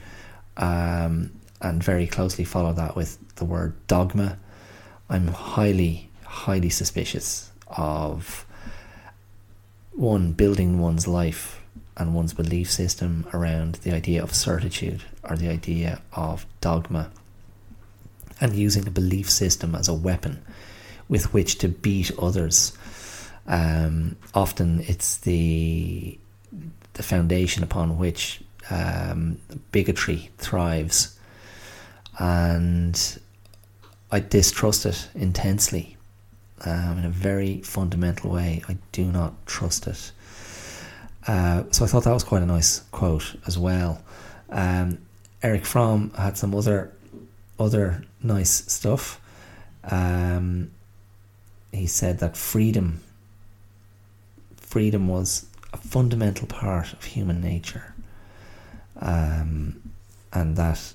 um, 0.57 1.31
and 1.61 1.83
very 1.83 2.07
closely 2.07 2.45
follow 2.45 2.73
that 2.73 2.95
with 2.95 3.17
the 3.35 3.45
word 3.45 3.75
dogma, 3.87 4.37
I'm 5.09 5.27
highly, 5.27 6.09
highly 6.23 6.69
suspicious 6.69 7.51
of 7.67 8.45
one 9.91 10.33
building 10.33 10.79
one's 10.79 11.07
life 11.07 11.61
and 11.97 12.13
one's 12.13 12.33
belief 12.33 12.69
system 12.69 13.25
around 13.33 13.75
the 13.75 13.93
idea 13.93 14.21
of 14.21 14.33
certitude 14.33 15.03
or 15.23 15.37
the 15.37 15.47
idea 15.47 16.01
of 16.13 16.45
dogma 16.59 17.09
and 18.41 18.55
using 18.55 18.85
a 18.87 18.91
belief 18.91 19.29
system 19.29 19.75
as 19.75 19.87
a 19.87 19.93
weapon 19.93 20.43
with 21.07 21.33
which 21.33 21.57
to 21.57 21.69
beat 21.69 22.11
others 22.19 22.77
um, 23.47 24.15
often 24.33 24.81
it's 24.87 25.17
the 25.17 26.17
the 26.93 27.03
foundation 27.03 27.63
upon 27.63 27.97
which 27.97 28.41
um, 28.69 29.39
bigotry 29.71 30.31
thrives, 30.37 31.17
and 32.17 33.19
I 34.11 34.19
distrust 34.19 34.85
it 34.85 35.09
intensely 35.13 35.97
um, 36.63 36.99
in 36.99 37.05
a 37.05 37.09
very 37.09 37.61
fundamental 37.61 38.31
way. 38.31 38.63
I 38.67 38.77
do 38.91 39.05
not 39.05 39.45
trust 39.45 39.87
it. 39.87 40.11
Uh, 41.27 41.63
so 41.71 41.85
I 41.85 41.87
thought 41.87 42.03
that 42.03 42.13
was 42.13 42.23
quite 42.23 42.43
a 42.43 42.45
nice 42.45 42.79
quote 42.91 43.35
as 43.47 43.57
well. 43.57 44.01
Um, 44.49 44.99
Erich 45.41 45.65
Fromm 45.65 46.11
had 46.17 46.37
some 46.37 46.55
other 46.55 46.91
other 47.59 48.03
nice 48.21 48.71
stuff. 48.71 49.19
Um, 49.83 50.71
he 51.71 51.87
said 51.87 52.19
that 52.19 52.37
freedom, 52.37 53.01
freedom 54.75 55.07
was 55.07 55.45
a 55.71 55.77
fundamental 55.77 56.45
part 56.47 56.91
of 56.91 57.01
human 57.05 57.39
nature, 57.39 57.95
um, 58.99 59.81
and 60.33 60.57
that 60.57 60.93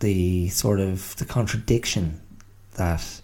the 0.00 0.48
sort 0.48 0.80
of 0.80 1.14
the 1.18 1.24
contradiction 1.24 2.20
that 2.74 3.20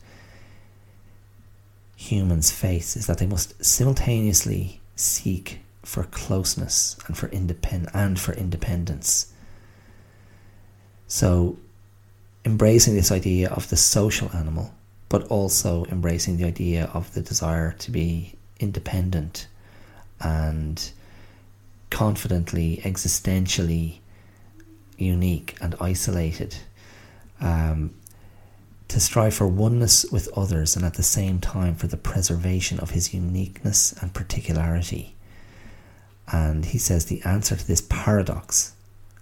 humans 1.97 2.53
face 2.53 2.97
is 2.97 3.09
that 3.09 3.19
they 3.19 3.27
must 3.27 3.65
simultaneously 3.65 4.81
seek 4.95 5.59
for 5.83 6.05
closeness 6.05 6.97
and 7.09 7.19
for 7.19 7.27
independ 7.31 7.91
and 7.93 8.21
for 8.21 8.33
independence. 8.35 9.33
So 11.09 11.59
embracing 12.45 12.95
this 12.95 13.11
idea 13.11 13.51
of 13.51 13.71
the 13.71 13.77
social 13.77 14.31
animal, 14.33 14.73
but 15.09 15.25
also 15.25 15.85
embracing 15.87 16.37
the 16.37 16.45
idea 16.45 16.89
of 16.95 17.13
the 17.15 17.23
desire 17.23 17.73
to 17.81 17.91
be 17.91 18.37
independent 18.65 19.47
and 20.21 20.91
confidently, 21.91 22.81
existentially 22.83 23.99
unique 24.99 25.57
and 25.61 25.77
isolated. 25.81 26.57
Um, 27.41 27.95
to 28.89 29.01
strive 29.01 29.35
for 29.35 29.47
oneness 29.47 30.05
with 30.13 30.29
others 30.37 30.77
and 30.77 30.85
at 30.85 30.95
the 30.95 31.03
same 31.03 31.41
time 31.41 31.75
for 31.75 31.87
the 31.87 31.97
preservation 31.97 32.79
of 32.81 32.91
his 32.91 33.15
uniqueness 33.15 33.93
and 34.01 34.13
particularity. 34.13 35.15
And 36.31 36.65
he 36.67 36.79
says 36.79 37.07
the 37.07 37.23
answer 37.23 37.57
to 37.57 37.67
this 37.67 37.81
paradox 37.81 38.75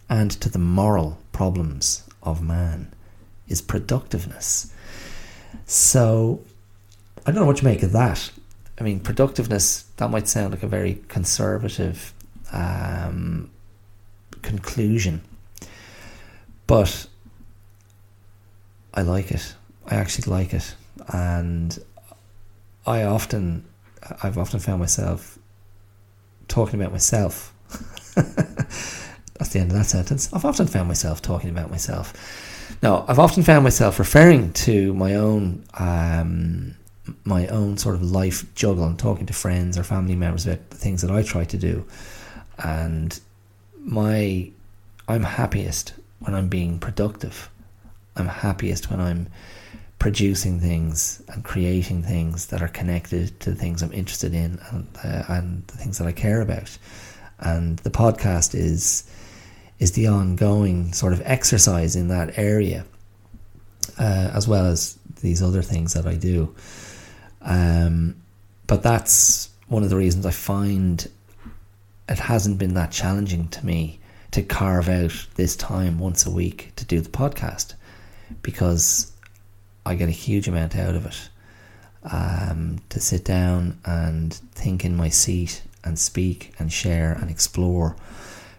and 0.08 0.30
to 0.42 0.48
the 0.48 0.58
moral 0.58 1.18
problems 1.32 2.04
of 2.22 2.42
man 2.42 2.92
is 3.48 3.62
productiveness. 3.62 4.72
So 5.66 6.44
I 7.24 7.30
don't 7.30 7.40
know 7.40 7.46
what 7.46 7.62
you 7.62 7.68
make 7.68 7.82
of 7.82 7.92
that. 7.92 8.30
I 8.82 8.84
mean, 8.84 8.98
productiveness, 8.98 9.84
that 9.98 10.10
might 10.10 10.26
sound 10.26 10.50
like 10.50 10.64
a 10.64 10.66
very 10.66 11.00
conservative 11.06 12.12
um, 12.50 13.48
conclusion, 14.42 15.22
but 16.66 17.06
I 18.92 19.02
like 19.02 19.30
it. 19.30 19.54
I 19.86 19.94
actually 19.94 20.32
like 20.32 20.52
it. 20.52 20.74
And 21.06 21.78
I 22.84 23.04
often, 23.04 23.66
I've 24.20 24.36
often 24.36 24.58
found 24.58 24.80
myself 24.80 25.38
talking 26.48 26.80
about 26.80 26.90
myself. 26.90 27.54
That's 28.16 29.50
the 29.50 29.60
end 29.60 29.70
of 29.70 29.76
that 29.76 29.86
sentence. 29.86 30.28
I've 30.32 30.44
often 30.44 30.66
found 30.66 30.88
myself 30.88 31.22
talking 31.22 31.50
about 31.50 31.70
myself. 31.70 32.76
Now, 32.82 33.04
I've 33.06 33.20
often 33.20 33.44
found 33.44 33.62
myself 33.62 34.00
referring 34.00 34.52
to 34.54 34.92
my 34.94 35.14
own 35.14 35.64
um, 35.74 36.74
my 37.24 37.46
own 37.48 37.76
sort 37.76 37.94
of 37.94 38.02
life 38.02 38.52
juggle 38.54 38.84
and 38.84 38.98
talking 38.98 39.26
to 39.26 39.32
friends 39.32 39.78
or 39.78 39.84
family 39.84 40.16
members 40.16 40.46
about 40.46 40.70
the 40.70 40.76
things 40.76 41.02
that 41.02 41.10
I 41.10 41.22
try 41.22 41.44
to 41.44 41.56
do. 41.56 41.84
And 42.58 43.18
my 43.78 44.50
I'm 45.08 45.22
happiest 45.22 45.94
when 46.20 46.34
I'm 46.34 46.48
being 46.48 46.78
productive. 46.78 47.50
I'm 48.16 48.26
happiest 48.28 48.90
when 48.90 49.00
I'm 49.00 49.28
producing 49.98 50.58
things 50.58 51.22
and 51.28 51.44
creating 51.44 52.02
things 52.02 52.46
that 52.46 52.60
are 52.62 52.68
connected 52.68 53.38
to 53.40 53.50
the 53.50 53.56
things 53.56 53.82
I'm 53.82 53.92
interested 53.92 54.34
in 54.34 54.58
and, 54.70 54.88
uh, 55.04 55.22
and 55.28 55.66
the 55.68 55.76
things 55.76 55.98
that 55.98 56.06
I 56.06 56.12
care 56.12 56.40
about. 56.40 56.76
And 57.38 57.78
the 57.80 57.90
podcast 57.90 58.54
is 58.54 59.04
is 59.78 59.92
the 59.92 60.06
ongoing 60.06 60.92
sort 60.92 61.12
of 61.12 61.20
exercise 61.24 61.96
in 61.96 62.06
that 62.06 62.38
area, 62.38 62.84
uh, 63.98 64.30
as 64.32 64.46
well 64.46 64.66
as 64.66 64.96
these 65.22 65.42
other 65.42 65.62
things 65.62 65.94
that 65.94 66.06
I 66.06 66.14
do. 66.14 66.54
Um, 67.44 68.16
but 68.66 68.82
that's 68.82 69.50
one 69.68 69.82
of 69.82 69.90
the 69.90 69.96
reasons 69.96 70.26
I 70.26 70.30
find 70.30 71.08
it 72.08 72.18
hasn't 72.18 72.58
been 72.58 72.74
that 72.74 72.90
challenging 72.90 73.48
to 73.48 73.64
me 73.64 73.98
to 74.32 74.42
carve 74.42 74.88
out 74.88 75.26
this 75.34 75.56
time 75.56 75.98
once 75.98 76.26
a 76.26 76.30
week 76.30 76.72
to 76.76 76.84
do 76.84 77.00
the 77.00 77.08
podcast 77.08 77.74
because 78.42 79.12
I 79.84 79.94
get 79.94 80.08
a 80.08 80.12
huge 80.12 80.48
amount 80.48 80.76
out 80.76 80.94
of 80.94 81.06
it. 81.06 81.28
Um, 82.04 82.80
to 82.88 82.98
sit 82.98 83.24
down 83.24 83.78
and 83.84 84.34
think 84.34 84.84
in 84.84 84.96
my 84.96 85.08
seat 85.08 85.62
and 85.84 85.96
speak 85.96 86.52
and 86.58 86.72
share 86.72 87.12
and 87.12 87.30
explore 87.30 87.94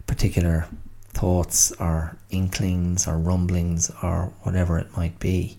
particular 0.07 0.67
thoughts 1.09 1.73
or 1.73 2.17
inklings 2.29 3.05
or 3.05 3.17
rumblings 3.17 3.91
or 4.01 4.31
whatever 4.43 4.79
it 4.79 4.95
might 4.95 5.19
be. 5.19 5.57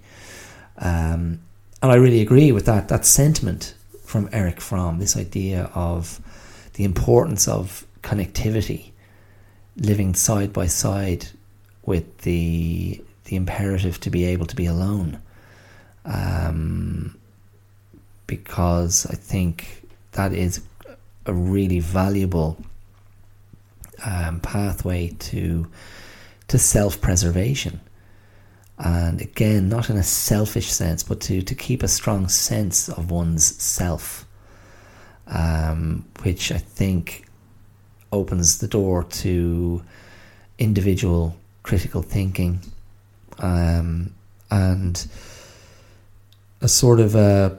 Um, 0.79 1.41
and 1.85 1.93
I 1.93 1.97
really 1.97 2.23
agree 2.23 2.51
with 2.51 2.65
that 2.65 2.89
that 2.89 3.05
sentiment 3.05 3.75
from 4.07 4.31
Erich 4.33 4.63
Fromm, 4.63 5.01
this 5.01 5.19
idea 5.19 5.71
of 5.75 6.19
the 6.75 6.85
importance 6.85 7.47
of 7.47 7.87
connectivity, 8.03 8.93
living 9.77 10.15
side 10.15 10.51
by 10.51 10.67
side 10.67 11.27
with 11.85 12.23
the 12.23 13.05
the 13.25 13.37
imperative 13.37 14.01
to 14.01 14.09
be 14.09 14.25
able 14.25 14.47
to 14.47 14.57
be 14.57 14.65
alone. 14.65 15.21
Um, 16.07 17.19
because 18.27 19.05
I 19.05 19.17
think 19.17 19.87
that 20.13 20.33
is 20.33 20.63
a 21.27 21.35
really 21.35 21.81
valuable 21.81 22.57
um, 24.07 24.41
pathway 24.41 25.09
to 25.19 25.71
to 26.49 26.59
self 26.59 27.03
preservation. 27.03 27.81
And 28.79 29.21
again, 29.21 29.69
not 29.69 29.89
in 29.89 29.97
a 29.97 30.03
selfish 30.03 30.71
sense, 30.73 31.03
but 31.03 31.21
to, 31.23 31.43
to 31.43 31.55
keep 31.55 31.83
a 31.83 31.89
strong 31.89 32.29
sense 32.29 32.89
of 32.89 33.11
one's 33.11 33.45
self, 33.63 34.27
um, 35.29 36.05
which 36.23 36.51
I 36.51 36.59
think 36.59 37.27
opens 38.11 38.59
the 38.59 38.69
door 38.69 39.05
to 39.05 39.83
individual 40.59 41.37
critical 41.63 42.03
thinking 42.03 42.61
um, 43.39 44.15
and 44.51 45.07
a 46.61 46.69
sort 46.69 47.01
of 47.01 47.15
a, 47.15 47.59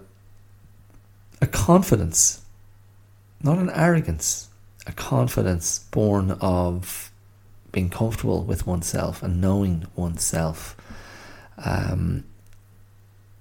a 1.42 1.48
confidence, 1.48 2.42
not 3.44 3.58
an 3.58 3.70
arrogance, 3.70 4.50
a 4.88 4.92
confidence 4.92 5.80
born 5.92 6.32
of 6.42 7.12
being 7.72 7.90
comfortable 7.90 8.44
with 8.44 8.66
oneself 8.66 9.22
and 9.22 9.42
knowing 9.42 9.86
oneself. 9.96 10.78
Um, 11.58 12.26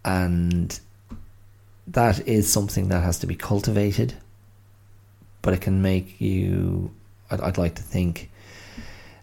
and 0.04 0.78
that 1.86 2.26
is 2.26 2.50
something 2.50 2.88
that 2.88 3.02
has 3.02 3.18
to 3.20 3.26
be 3.26 3.34
cultivated, 3.34 4.14
but 5.42 5.54
it 5.54 5.60
can 5.60 5.82
make 5.82 6.20
you, 6.20 6.92
I'd, 7.30 7.40
I'd 7.40 7.58
like 7.58 7.74
to 7.76 7.82
think, 7.82 8.30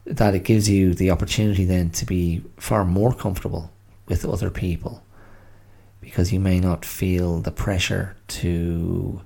that 0.06 0.34
it 0.34 0.44
gives 0.44 0.68
you 0.68 0.94
the 0.94 1.12
opportunity 1.12 1.64
then 1.64 1.92
to 1.92 2.06
be 2.06 2.44
far 2.58 2.84
more 2.84 3.14
comfortable 3.14 3.72
with 4.08 4.26
other 4.26 4.50
people 4.50 5.04
because 6.02 6.34
you 6.34 6.40
may 6.40 6.60
not 6.60 6.84
feel 6.84 7.40
the 7.40 7.52
pressure 7.52 8.16
to 8.28 9.22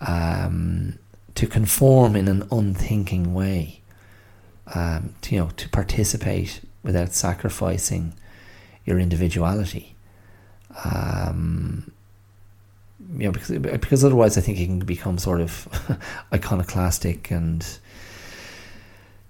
um, 0.00 0.98
to 1.34 1.46
conform 1.46 2.16
in 2.16 2.28
an 2.28 2.46
unthinking 2.50 3.34
way, 3.34 3.80
um, 4.74 5.14
to, 5.22 5.34
you 5.34 5.40
know, 5.40 5.50
to 5.56 5.68
participate 5.68 6.60
without 6.82 7.12
sacrificing 7.12 8.14
your 8.90 8.98
individuality. 8.98 9.94
Um, 10.84 11.90
you 13.16 13.24
know, 13.24 13.32
because 13.32 13.58
because 13.58 14.04
otherwise, 14.04 14.36
I 14.36 14.42
think 14.42 14.58
you 14.58 14.66
can 14.66 14.80
become 14.80 15.16
sort 15.18 15.40
of 15.40 15.98
iconoclastic 16.34 17.30
and 17.30 17.66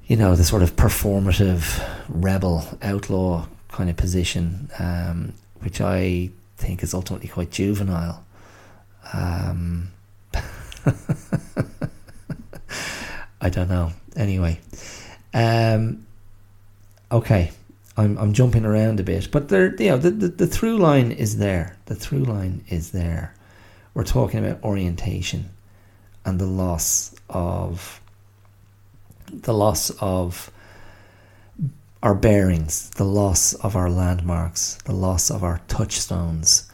you 0.07 0.17
know 0.17 0.35
the 0.35 0.45
sort 0.45 0.63
of 0.63 0.75
performative 0.77 1.81
rebel 2.09 2.65
outlaw 2.83 3.47
kind 3.69 3.89
of 3.89 3.97
position, 3.97 4.71
um, 4.79 5.35
which 5.61 5.81
I 5.81 6.31
think 6.57 6.83
is 6.83 6.93
ultimately 6.93 7.29
quite 7.29 7.51
juvenile. 7.51 8.25
Um, 9.13 9.93
I 13.41 13.49
don't 13.49 13.69
know. 13.69 13.93
Anyway, 14.17 14.61
um, 15.33 16.07
okay, 17.11 17.53
I'm 18.01 18.17
I'm 18.17 18.33
jumping 18.33 18.65
around 18.65 18.99
a 18.99 19.03
bit, 19.03 19.31
but 19.31 19.51
there, 19.51 19.75
you 19.77 19.91
know, 19.91 19.99
the, 19.99 20.11
the 20.11 20.29
the 20.29 20.47
through 20.47 20.79
line 20.79 21.13
is 21.13 21.37
there. 21.37 21.77
The 21.85 21.95
through 21.95 22.25
line 22.25 22.65
is 22.69 22.93
there. 22.93 23.35
We're 23.93 24.05
talking 24.05 24.45
about 24.45 24.65
orientation 24.65 25.51
and 26.25 26.41
the 26.41 26.47
loss 26.47 27.15
of 27.29 28.01
the 29.31 29.53
loss 29.53 29.91
of 30.01 30.51
our 32.03 32.15
bearings, 32.15 32.89
the 32.91 33.05
loss 33.05 33.53
of 33.55 33.77
our 33.77 33.91
landmarks, 33.91 34.79
the 34.87 34.95
loss 34.95 35.31
of 35.31 35.45
our 35.45 35.61
touchstones, 35.69 36.71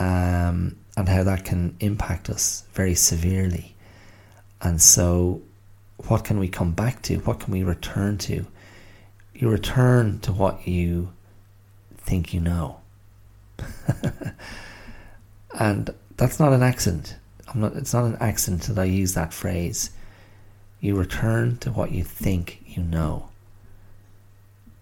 um, 0.00 0.76
and 0.96 1.08
how 1.08 1.22
that 1.22 1.44
can 1.44 1.76
impact 1.78 2.28
us 2.28 2.64
very 2.72 2.96
severely. 2.96 3.76
And 4.60 4.82
so, 4.82 5.40
what 6.08 6.24
can 6.24 6.40
we 6.40 6.48
come 6.48 6.72
back 6.72 7.02
to? 7.02 7.18
What 7.18 7.38
can 7.38 7.52
we 7.52 7.62
return 7.62 8.18
to? 8.18 8.44
You 9.38 9.48
return 9.48 10.18
to 10.20 10.32
what 10.32 10.66
you 10.66 11.12
think 11.96 12.34
you 12.34 12.40
know. 12.40 12.80
and 15.60 15.90
that's 16.16 16.40
not 16.40 16.52
an 16.52 16.64
accident. 16.64 17.16
I'm 17.46 17.60
not, 17.60 17.74
it's 17.74 17.94
not 17.94 18.04
an 18.04 18.16
accident 18.18 18.62
that 18.62 18.80
I 18.80 18.84
use 18.84 19.14
that 19.14 19.32
phrase. 19.32 19.90
You 20.80 20.96
return 20.96 21.56
to 21.58 21.70
what 21.70 21.92
you 21.92 22.02
think 22.02 22.64
you 22.66 22.82
know. 22.82 23.28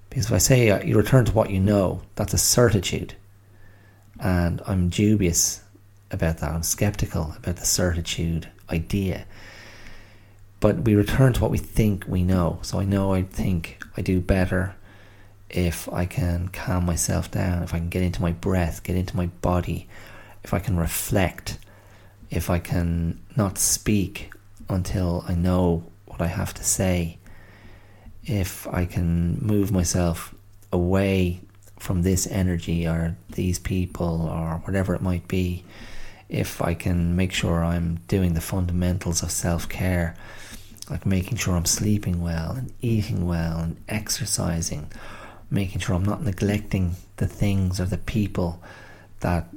Because 0.09 0.25
if 0.25 0.33
I 0.33 0.39
say 0.39 0.71
uh, 0.71 0.83
you 0.83 0.97
return 0.97 1.27
to 1.27 1.33
what 1.33 1.51
you 1.51 1.61
know, 1.61 2.01
that's 2.15 2.33
a 2.33 2.39
certitude. 2.39 3.15
And 4.19 4.63
I'm 4.67 4.89
dubious 4.89 5.63
about 6.11 6.39
that. 6.39 6.53
I'm 6.53 6.63
skeptical 6.63 7.35
about 7.37 7.57
the 7.57 7.67
certitude 7.67 8.49
idea. 8.71 9.27
But 10.61 10.81
we 10.81 10.95
return 10.95 11.33
to 11.35 11.41
what 11.43 11.51
we 11.51 11.59
think 11.59 12.05
we 12.07 12.23
know. 12.23 12.59
So 12.63 12.79
I 12.81 12.85
know 12.85 13.13
I 13.13 13.23
think 13.23 13.83
I 13.97 14.03
do 14.03 14.21
better 14.21 14.75
if 15.51 15.89
I 15.93 16.07
can 16.07 16.49
calm 16.49 16.85
myself 16.85 17.31
down, 17.31 17.63
if 17.63 17.73
I 17.73 17.79
can 17.79 17.89
get 17.89 18.03
into 18.03 18.23
my 18.23 18.33
breath, 18.33 18.83
get 18.83 18.97
into 18.97 19.17
my 19.17 19.27
body, 19.27 19.89
if 20.43 20.53
I 20.53 20.59
can 20.59 20.77
reflect, 20.77 21.59
if 22.31 22.51
I 22.51 22.59
can 22.59 23.21
not 23.37 23.59
speak 23.59 24.33
until 24.69 25.25
I 25.29 25.35
know 25.35 25.85
what 26.07 26.21
I 26.21 26.27
have 26.27 26.53
to 26.55 26.65
say, 26.65 27.19
if 28.25 28.67
I 28.67 28.85
can 28.87 29.39
move 29.41 29.71
myself 29.71 30.35
away 30.73 31.41
from 31.79 32.03
this 32.03 32.27
energy 32.27 32.87
or 32.87 33.17
these 33.31 33.59
people 33.59 34.29
or 34.29 34.61
whatever 34.65 34.95
it 34.95 35.03
might 35.03 35.29
be, 35.29 35.65
if 36.29 36.61
I 36.61 36.75
can 36.75 37.15
make 37.15 37.33
sure 37.33 37.63
I'm 37.63 38.01
doing 38.09 38.35
the 38.35 38.41
fundamentals 38.41 39.23
of 39.23 39.31
self 39.31 39.69
care, 39.69 40.17
like 40.91 41.05
making 41.07 41.39
sure 41.39 41.57
I'm 41.57 41.65
sleeping 41.65 42.21
well 42.23 42.53
and 42.53 42.73
eating 42.81 43.27
well 43.27 43.59
and 43.59 43.77
exercising, 43.89 44.91
making 45.51 45.81
sure 45.81 45.97
I'm 45.97 46.05
not 46.05 46.23
neglecting 46.23 46.97
the 47.17 47.27
things 47.27 47.81
or 47.81 47.87
the 47.87 47.99
people 47.99 48.63
that 49.21 49.49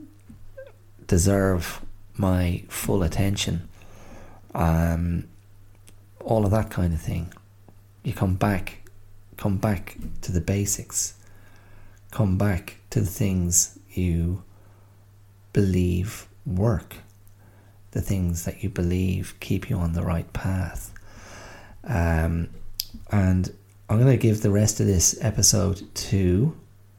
deserve 1.07 1.81
my 2.17 2.63
full 2.67 3.03
attention. 3.03 3.67
Um, 4.53 5.27
all 6.23 6.45
of 6.45 6.51
that 6.51 6.69
kind 6.69 6.93
of 6.93 7.01
thing. 7.01 7.33
You 8.03 8.13
come 8.13 8.35
back, 8.35 8.89
come 9.37 9.57
back 9.57 9.97
to 10.21 10.31
the 10.31 10.41
basics. 10.41 11.15
Come 12.11 12.37
back 12.37 12.77
to 12.89 13.01
the 13.01 13.05
things 13.05 13.77
you 13.91 14.43
believe 15.53 16.27
work, 16.45 16.95
the 17.91 18.01
things 18.01 18.45
that 18.45 18.63
you 18.63 18.69
believe 18.69 19.35
keep 19.39 19.69
you 19.69 19.77
on 19.77 19.93
the 19.93 20.01
right 20.01 20.31
path. 20.33 20.91
Um, 21.83 22.49
and 23.11 23.53
I'm 23.89 23.99
going 23.99 24.11
to 24.11 24.17
give 24.17 24.41
the 24.41 24.51
rest 24.51 24.79
of 24.79 24.85
this 24.85 25.17
episode 25.21 25.83
to 25.95 26.55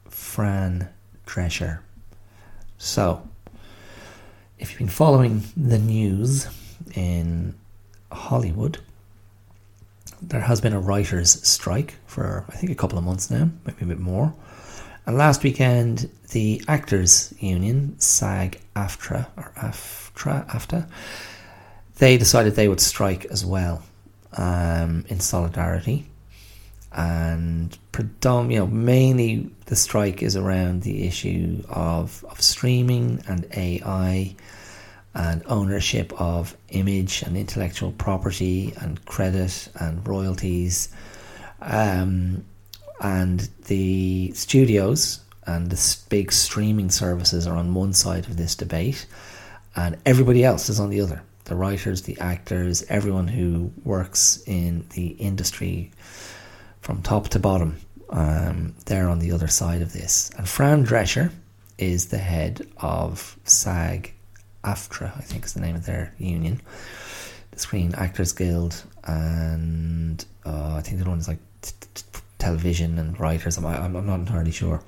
Fran 0.09 0.89
Drescher. 1.25 1.79
So, 2.77 3.27
if 4.59 4.71
you've 4.71 4.79
been 4.79 4.89
following 4.89 5.43
the 5.55 5.79
news 5.79 6.47
in 6.93 7.55
Hollywood, 8.11 8.79
there 10.21 10.41
has 10.41 10.61
been 10.61 10.73
a 10.73 10.79
writers' 10.79 11.47
strike 11.47 11.95
for 12.05 12.45
I 12.49 12.55
think 12.55 12.71
a 12.71 12.75
couple 12.75 12.97
of 12.97 13.03
months 13.03 13.31
now, 13.31 13.49
maybe 13.65 13.83
a 13.83 13.87
bit 13.87 13.99
more. 13.99 14.33
And 15.05 15.17
last 15.17 15.43
weekend, 15.43 16.09
the 16.31 16.61
Actors 16.67 17.33
Union, 17.39 17.99
SAG 17.99 18.59
AFTRA 18.75 19.27
or 19.37 19.51
AFTRA, 19.55 20.45
AFTA, 20.53 20.87
they 21.97 22.17
decided 22.17 22.55
they 22.55 22.67
would 22.67 22.81
strike 22.81 23.25
as 23.25 23.45
well 23.45 23.83
um, 24.37 25.05
in 25.07 25.19
solidarity. 25.19 26.05
And 26.93 27.77
predom- 27.93 28.51
you 28.51 28.59
know, 28.59 28.67
mainly 28.67 29.49
the 29.67 29.75
strike 29.75 30.21
is 30.21 30.35
around 30.35 30.81
the 30.83 31.07
issue 31.07 31.63
of, 31.69 32.25
of 32.29 32.41
streaming 32.41 33.23
and 33.27 33.47
AI 33.55 34.35
and 35.13 35.43
ownership 35.47 36.13
of 36.19 36.55
image 36.69 37.21
and 37.23 37.37
intellectual 37.37 37.91
property 37.93 38.73
and 38.79 39.03
credit 39.05 39.69
and 39.79 40.05
royalties. 40.07 40.89
Um, 41.61 42.43
and 43.01 43.49
the 43.67 44.31
studios 44.33 45.21
and 45.45 45.69
the 45.69 45.97
big 46.09 46.31
streaming 46.31 46.89
services 46.89 47.47
are 47.47 47.55
on 47.55 47.73
one 47.73 47.93
side 47.93 48.25
of 48.25 48.37
this 48.37 48.55
debate, 48.55 49.05
and 49.75 49.97
everybody 50.05 50.43
else 50.43 50.69
is 50.69 50.79
on 50.79 50.89
the 50.89 51.01
other. 51.01 51.23
The 51.51 51.57
writers, 51.57 52.03
the 52.03 52.17
actors, 52.21 52.81
everyone 52.87 53.27
who 53.27 53.73
works 53.83 54.41
in 54.47 54.87
the 54.91 55.07
industry 55.07 55.91
from 56.79 57.01
top 57.01 57.27
to 57.27 57.39
bottom, 57.39 57.75
um, 58.09 58.73
they're 58.85 59.09
on 59.09 59.19
the 59.19 59.33
other 59.33 59.49
side 59.49 59.81
of 59.81 59.91
this. 59.91 60.31
And 60.37 60.47
Fran 60.47 60.85
Drescher 60.85 61.29
is 61.77 62.05
the 62.05 62.19
head 62.19 62.65
of 62.77 63.37
SAG 63.43 64.13
AFTRA, 64.63 65.11
I 65.17 65.19
think 65.19 65.43
is 65.43 65.51
the 65.51 65.59
name 65.59 65.75
of 65.75 65.85
their 65.85 66.13
union, 66.17 66.61
the 67.51 67.59
Screen 67.59 67.93
Actors 67.95 68.31
Guild, 68.31 68.81
and 69.03 70.23
uh, 70.45 70.75
I 70.77 70.81
think 70.81 71.03
the 71.03 71.09
one's 71.09 71.27
like 71.27 71.39
t- 71.61 71.73
t- 71.93 72.03
television 72.37 72.97
and 72.97 73.19
writers. 73.19 73.57
I'm, 73.57 73.65
I'm, 73.65 73.93
I'm 73.97 74.07
not 74.07 74.21
entirely 74.21 74.51
sure. 74.51 74.81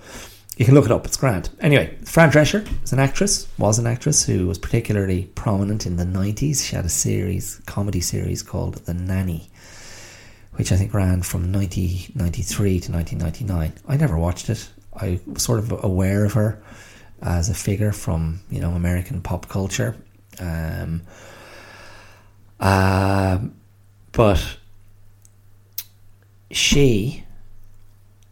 You 0.58 0.66
can 0.66 0.76
look 0.76 0.86
it 0.86 0.92
up, 0.92 1.06
it's 1.06 1.18
grand. 1.18 1.50
Anyway, 1.60 1.98
Fran 2.06 2.30
Drescher 2.32 2.68
is 2.84 2.94
an 2.94 3.00
actress, 3.00 3.48
was 3.58 3.80
an 3.80 3.88
actress 3.88 4.24
who 4.24 4.48
was 4.48 4.60
particularly 4.60 5.26
prominent 5.34 5.88
in 5.88 5.96
the 5.96 6.04
90s. 6.04 6.68
She 6.68 6.76
had 6.76 6.86
a 6.86 6.90
series, 6.90 7.60
comedy 7.66 8.02
series 8.02 8.44
called 8.44 8.76
The 8.86 8.94
Nanny, 8.94 9.50
which 10.54 10.72
I 10.72 10.76
think 10.76 10.94
ran 10.94 11.24
from 11.24 11.52
1993 11.52 12.80
to 12.82 12.92
1999. 12.92 13.74
I 13.88 13.98
never 13.98 14.18
watched 14.18 14.50
it. 14.50 14.70
I 14.96 15.20
was 15.26 15.42
sort 15.42 15.58
of 15.58 15.84
aware 15.84 16.24
of 16.24 16.34
her 16.34 16.62
as 17.24 17.50
a 17.50 17.56
figure 17.56 17.92
from 17.92 18.42
you 18.52 18.60
know 18.60 18.72
American 18.72 19.22
pop 19.22 19.48
culture. 19.50 19.96
Um, 20.40 21.02
uh, 22.60 23.40
but 24.12 24.58
she, 26.52 27.23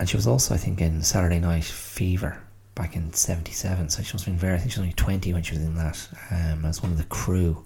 and 0.02 0.10
she 0.10 0.18
was 0.18 0.26
also 0.26 0.56
I 0.56 0.58
think 0.58 0.82
in 0.82 1.04
Saturday 1.04 1.38
Night 1.38 1.64
Fever 1.64 2.42
back 2.74 2.96
in 2.96 3.14
'77. 3.14 3.90
So 3.90 4.02
she 4.02 4.14
must 4.14 4.26
have 4.26 4.34
been 4.34 4.40
very. 4.40 4.56
I 4.56 4.58
think 4.58 4.72
she 4.72 4.80
was 4.80 4.86
only 4.86 4.94
20 4.94 5.32
when 5.32 5.44
she 5.44 5.54
was 5.54 5.64
in 5.64 5.76
that. 5.76 6.08
Um, 6.32 6.66
as 6.66 6.82
one 6.82 6.92
of 6.92 6.98
the 6.98 7.04
crew 7.04 7.64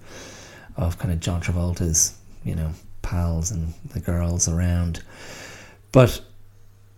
of 0.75 0.99
kind 0.99 1.13
of 1.13 1.21
John 1.21 1.41
Travolta's 1.41 2.17
you 2.43 2.53
know 2.53 2.73
pals 3.03 3.51
and 3.51 3.73
the 3.93 4.01
girls 4.01 4.49
around. 4.49 5.01
But 5.93 6.19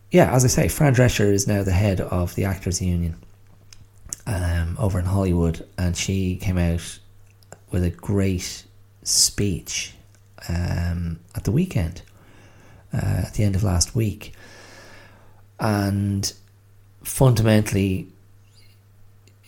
yeah, 0.10 0.34
as 0.34 0.44
I 0.44 0.48
say, 0.48 0.70
Fran 0.70 0.96
Drescher 0.96 1.32
is 1.32 1.48
now 1.48 1.62
the 1.62 1.72
head 1.72 2.02
of 2.02 2.34
the 2.34 2.46
Actors 2.46 2.82
Union 2.82 3.16
um, 4.26 4.76
over 4.80 4.98
in 4.98 5.06
Hollywood, 5.06 5.68
and 5.78 5.96
she 5.96 6.38
came 6.38 6.58
out 6.58 6.98
with 7.70 7.84
a 7.84 7.92
great 7.92 8.66
speech 9.04 9.94
um, 10.50 11.20
at 11.36 11.44
the 11.44 11.52
weekend, 11.52 12.02
uh, 12.92 13.26
at 13.28 13.36
the 13.36 13.44
end 13.44 13.56
of 13.56 13.64
last 13.64 13.94
week, 13.94 14.34
and 15.60 16.32
fundamentally, 17.04 18.08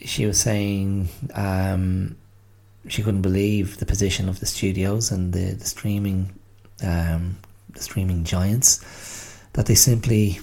she 0.04 0.26
was 0.26 0.40
saying 0.40 1.10
um, 1.34 2.18
she 2.88 3.04
couldn't 3.04 3.22
believe 3.22 3.78
the 3.78 3.86
position 3.86 4.30
of 4.30 4.40
the 4.40 4.46
studios 4.46 5.12
and 5.12 5.34
the, 5.34 5.54
the 5.56 5.66
streaming 5.66 6.32
um, 6.82 7.38
the 7.74 7.82
streaming 7.82 8.24
giants 8.24 9.40
that 9.54 9.66
they 9.66 9.76
simply 9.76 10.40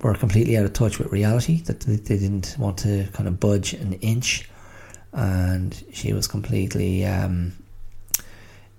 were 0.00 0.14
completely 0.14 0.56
out 0.56 0.64
of 0.64 0.72
touch 0.72 0.98
with 0.98 1.10
reality, 1.12 1.62
that 1.62 1.80
they 1.80 1.96
didn't 1.96 2.56
want 2.58 2.78
to 2.78 3.08
kind 3.12 3.28
of 3.28 3.40
budge 3.40 3.72
an 3.72 3.94
inch. 3.94 4.48
And 5.12 5.82
she 5.92 6.12
was 6.12 6.26
completely 6.26 7.06
um, 7.06 7.52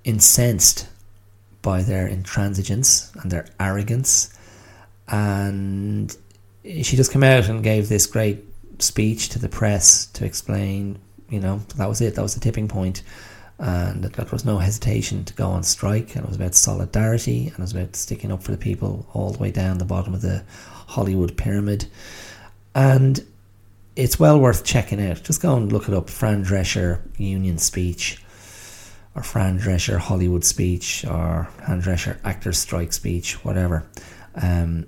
incensed 0.04 0.88
by 1.62 1.82
their 1.82 2.08
intransigence 2.08 3.16
and 3.22 3.32
their 3.32 3.48
arrogance. 3.60 4.38
And 5.08 6.16
she 6.66 6.96
just 6.98 7.12
came 7.12 7.24
out 7.24 7.48
and 7.48 7.64
gave 7.64 7.90
this 7.90 8.06
great 8.08 8.44
speech 8.80 9.30
to 9.30 9.40
the 9.40 9.50
press 9.50 10.08
to 10.08 10.26
explain, 10.26 11.00
you 11.30 11.40
know, 11.40 11.60
that 11.78 11.88
was 11.88 12.02
it, 12.02 12.16
that 12.16 12.22
was 12.22 12.34
the 12.34 12.42
tipping 12.42 12.68
point. 12.68 13.04
and 13.58 14.04
that 14.04 14.14
there 14.14 14.26
was 14.32 14.44
no 14.44 14.58
hesitation 14.58 15.24
to 15.24 15.34
go 15.34 15.48
on 15.48 15.64
strike 15.64 16.16
and 16.16 16.26
it 16.26 16.28
was 16.28 16.36
about 16.36 16.54
solidarity 16.54 17.48
and 17.48 17.54
it 17.54 17.60
was 17.60 17.72
about 17.72 17.96
sticking 17.96 18.32
up 18.32 18.44
for 18.44 18.52
the 18.52 18.58
people 18.58 19.08
all 19.14 19.32
the 19.32 19.40
way 19.40 19.50
down 19.50 19.78
the 19.78 19.86
bottom 19.86 20.14
of 20.14 20.22
the 20.22 20.44
Hollywood 20.88 21.38
Pyramid. 21.38 21.86
And 22.74 23.26
it's 23.96 24.20
well 24.20 24.40
worth 24.40 24.66
checking 24.66 25.02
out. 25.02 25.24
Just 25.24 25.42
go 25.42 25.56
and 25.56 25.72
look 25.72 25.88
it 25.88 25.94
up 25.94 26.10
Fran 26.10 26.44
Drescher 26.44 27.00
Union 27.18 27.58
Speech, 27.58 28.22
or 29.16 29.24
Fran 29.24 29.58
Drescher 29.58 29.98
Hollywood 29.98 30.44
Speech, 30.44 31.06
or 31.06 31.48
Fran 31.58 31.82
Drescher 31.82 32.18
Actor 32.26 32.52
Strike 32.52 32.92
Speech, 32.92 33.46
whatever. 33.46 33.88
Um, 34.36 34.88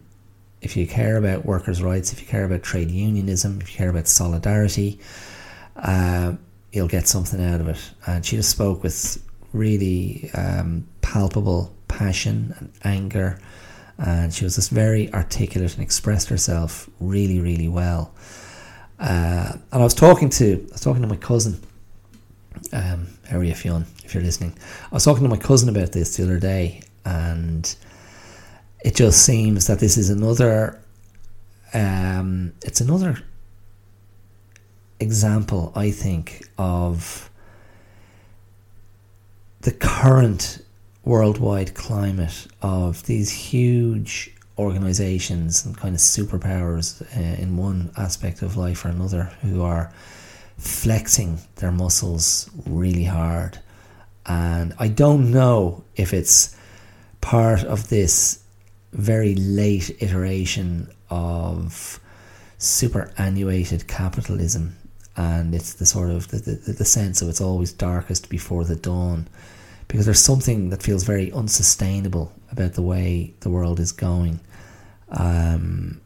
if 0.61 0.75
you 0.75 0.87
care 0.87 1.17
about 1.17 1.45
workers' 1.45 1.81
rights, 1.81 2.11
if 2.11 2.21
you 2.21 2.27
care 2.27 2.45
about 2.45 2.63
trade 2.63 2.91
unionism, 2.91 3.61
if 3.61 3.71
you 3.71 3.77
care 3.77 3.89
about 3.89 4.07
solidarity, 4.07 4.99
uh, 5.75 6.33
you'll 6.71 6.87
get 6.87 7.07
something 7.07 7.43
out 7.43 7.61
of 7.61 7.69
it. 7.69 7.91
And 8.05 8.25
she 8.25 8.35
just 8.35 8.49
spoke 8.49 8.83
with 8.83 9.23
really 9.53 10.29
um, 10.33 10.87
palpable 11.01 11.73
passion 11.87 12.53
and 12.59 12.71
anger 12.83 13.39
and 13.97 14.33
she 14.33 14.43
was 14.43 14.55
just 14.55 14.69
very 14.69 15.11
articulate 15.13 15.73
and 15.73 15.83
expressed 15.83 16.29
herself 16.29 16.89
really, 16.99 17.39
really 17.39 17.67
well. 17.67 18.13
Uh, 18.99 19.53
and 19.53 19.81
I 19.81 19.83
was 19.83 19.93
talking 19.93 20.29
to 20.29 20.65
I 20.69 20.71
was 20.71 20.81
talking 20.81 21.01
to 21.01 21.07
my 21.07 21.17
cousin. 21.17 21.59
Um, 22.73 23.07
how 23.29 23.37
are 23.37 23.43
you? 23.43 23.51
If 23.51 23.65
you're 23.65 24.23
listening, 24.23 24.55
I 24.91 24.95
was 24.95 25.05
talking 25.05 25.23
to 25.23 25.29
my 25.29 25.37
cousin 25.37 25.69
about 25.69 25.91
this 25.91 26.17
the 26.17 26.23
other 26.23 26.39
day, 26.39 26.81
and 27.05 27.75
it 28.81 28.95
just 28.95 29.23
seems 29.23 29.67
that 29.67 29.79
this 29.79 29.97
is 29.97 30.09
another. 30.09 30.79
Um, 31.73 32.53
it's 32.63 32.81
another 32.81 33.17
example, 34.99 35.71
I 35.75 35.91
think, 35.91 36.47
of 36.57 37.29
the 39.61 39.71
current 39.71 40.63
worldwide 41.03 41.73
climate 41.73 42.47
of 42.61 43.03
these 43.05 43.31
huge 43.31 44.33
organizations 44.57 45.65
and 45.65 45.77
kind 45.77 45.95
of 45.95 46.01
superpowers 46.01 47.01
uh, 47.15 47.41
in 47.41 47.57
one 47.57 47.91
aspect 47.97 48.41
of 48.41 48.57
life 48.57 48.85
or 48.85 48.89
another 48.89 49.25
who 49.41 49.61
are 49.61 49.91
flexing 50.57 51.37
their 51.57 51.71
muscles 51.71 52.49
really 52.65 53.03
hard. 53.03 53.59
And 54.25 54.73
I 54.79 54.87
don't 54.87 55.31
know 55.31 55.83
if 55.95 56.13
it's 56.13 56.55
part 57.21 57.63
of 57.63 57.89
this 57.89 58.43
very 58.93 59.35
late 59.35 59.95
iteration 60.01 60.89
of 61.09 61.99
superannuated 62.57 63.87
capitalism. 63.87 64.75
And 65.15 65.55
it's 65.55 65.73
the 65.73 65.85
sort 65.85 66.11
of 66.11 66.27
the, 66.29 66.37
the, 66.37 66.73
the 66.73 66.85
sense 66.85 67.21
of 67.21 67.29
it's 67.29 67.41
always 67.41 67.73
darkest 67.73 68.29
before 68.29 68.63
the 68.63 68.75
dawn. 68.75 69.27
Because 69.87 70.05
there's 70.05 70.21
something 70.21 70.69
that 70.69 70.83
feels 70.83 71.03
very 71.03 71.31
unsustainable 71.31 72.33
about 72.51 72.73
the 72.73 72.81
way 72.81 73.33
the 73.39 73.49
world 73.49 73.79
is 73.79 73.91
going. 73.91 74.39
Um, 75.09 76.01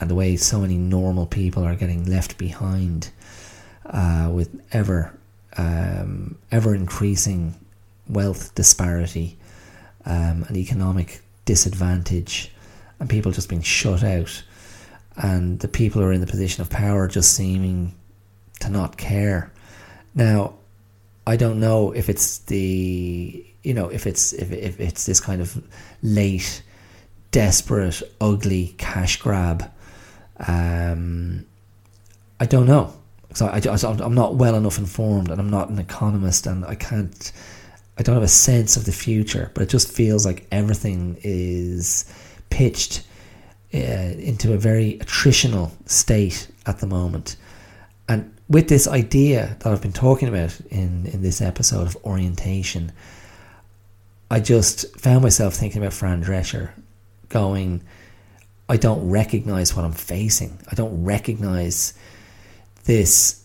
and 0.00 0.08
the 0.08 0.14
way 0.14 0.36
so 0.36 0.60
many 0.60 0.78
normal 0.78 1.26
people 1.26 1.62
are 1.62 1.74
getting 1.76 2.06
left 2.06 2.38
behind 2.38 3.10
uh, 3.86 4.30
with 4.32 4.60
ever 4.72 5.12
um, 5.56 6.38
ever 6.50 6.74
increasing 6.74 7.54
wealth 8.08 8.54
disparity 8.54 9.36
um, 10.06 10.44
and 10.48 10.56
economic 10.56 11.20
disadvantage 11.50 12.52
and 13.00 13.10
people 13.10 13.32
just 13.32 13.48
being 13.48 13.60
shut 13.60 14.04
out. 14.04 14.44
And 15.16 15.58
the 15.58 15.66
people 15.66 16.00
who 16.00 16.06
are 16.06 16.12
in 16.12 16.20
the 16.20 16.26
position 16.28 16.62
of 16.62 16.70
power 16.70 17.08
just 17.08 17.32
seeming 17.34 17.92
to 18.60 18.70
not 18.70 18.96
care. 18.96 19.52
Now 20.14 20.54
I 21.26 21.34
don't 21.34 21.58
know 21.58 21.90
if 21.90 22.08
it's 22.08 22.38
the 22.38 23.44
you 23.64 23.74
know 23.74 23.88
if 23.88 24.06
it's 24.06 24.32
if, 24.32 24.52
if 24.52 24.78
it's 24.78 25.06
this 25.06 25.20
kind 25.20 25.40
of 25.42 25.60
late 26.02 26.62
desperate 27.32 28.00
ugly 28.20 28.74
cash 28.78 29.16
grab. 29.16 29.68
Um, 30.46 31.46
I 32.38 32.46
don't 32.46 32.66
know. 32.66 32.94
So 33.34 33.46
I, 33.46 33.58
I, 33.58 34.04
I'm 34.06 34.14
not 34.14 34.36
well 34.36 34.54
enough 34.54 34.78
informed 34.78 35.30
and 35.30 35.40
I'm 35.40 35.50
not 35.50 35.68
an 35.68 35.78
economist 35.80 36.46
and 36.46 36.64
I 36.64 36.76
can't 36.76 37.32
I 38.00 38.02
don't 38.02 38.14
have 38.14 38.24
a 38.24 38.28
sense 38.28 38.76
of 38.76 38.86
the 38.86 38.92
future 38.92 39.52
but 39.54 39.62
it 39.62 39.68
just 39.68 39.92
feels 39.92 40.26
like 40.26 40.46
everything 40.50 41.18
is 41.22 42.12
pitched 42.48 43.04
uh, 43.72 43.76
into 43.76 44.52
a 44.52 44.58
very 44.58 44.98
attritional 44.98 45.70
state 45.88 46.48
at 46.66 46.80
the 46.80 46.86
moment 46.86 47.36
and 48.08 48.34
with 48.50 48.68
this 48.68 48.88
idea 48.88 49.56
that 49.60 49.72
I've 49.72 49.80
been 49.80 49.92
talking 49.92 50.26
about 50.26 50.58
in, 50.70 51.06
in 51.06 51.22
this 51.22 51.40
episode 51.40 51.86
of 51.86 51.96
orientation, 52.04 52.90
I 54.28 54.40
just 54.40 54.98
found 54.98 55.22
myself 55.22 55.54
thinking 55.54 55.80
about 55.80 55.92
Fran 55.92 56.22
Drescher 56.24 56.70
going, 57.28 57.82
I 58.68 58.76
don't 58.76 59.08
recognize 59.08 59.76
what 59.76 59.84
I'm 59.84 59.92
facing. 59.92 60.58
I 60.70 60.74
don't 60.74 61.04
recognize 61.04 61.94
this 62.84 63.44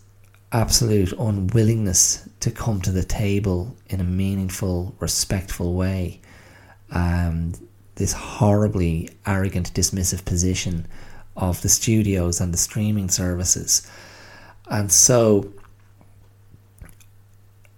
absolute 0.52 1.12
unwillingness 1.14 2.28
to 2.46 2.52
come 2.52 2.82
to 2.82 2.92
the 2.92 3.04
table 3.04 3.76
in 3.90 4.00
a 4.00 4.04
meaningful, 4.04 4.96
respectful 5.00 5.74
way. 5.74 6.22
Um, 6.92 7.54
this 7.96 8.14
horribly 8.14 9.10
arrogant, 9.26 9.74
dismissive 9.74 10.26
position 10.26 10.88
of 11.36 11.62
the 11.62 11.70
studios 11.70 12.40
and 12.40 12.54
the 12.54 12.58
streaming 12.58 13.10
services 13.10 13.90
and 14.68 14.92
so 14.92 15.52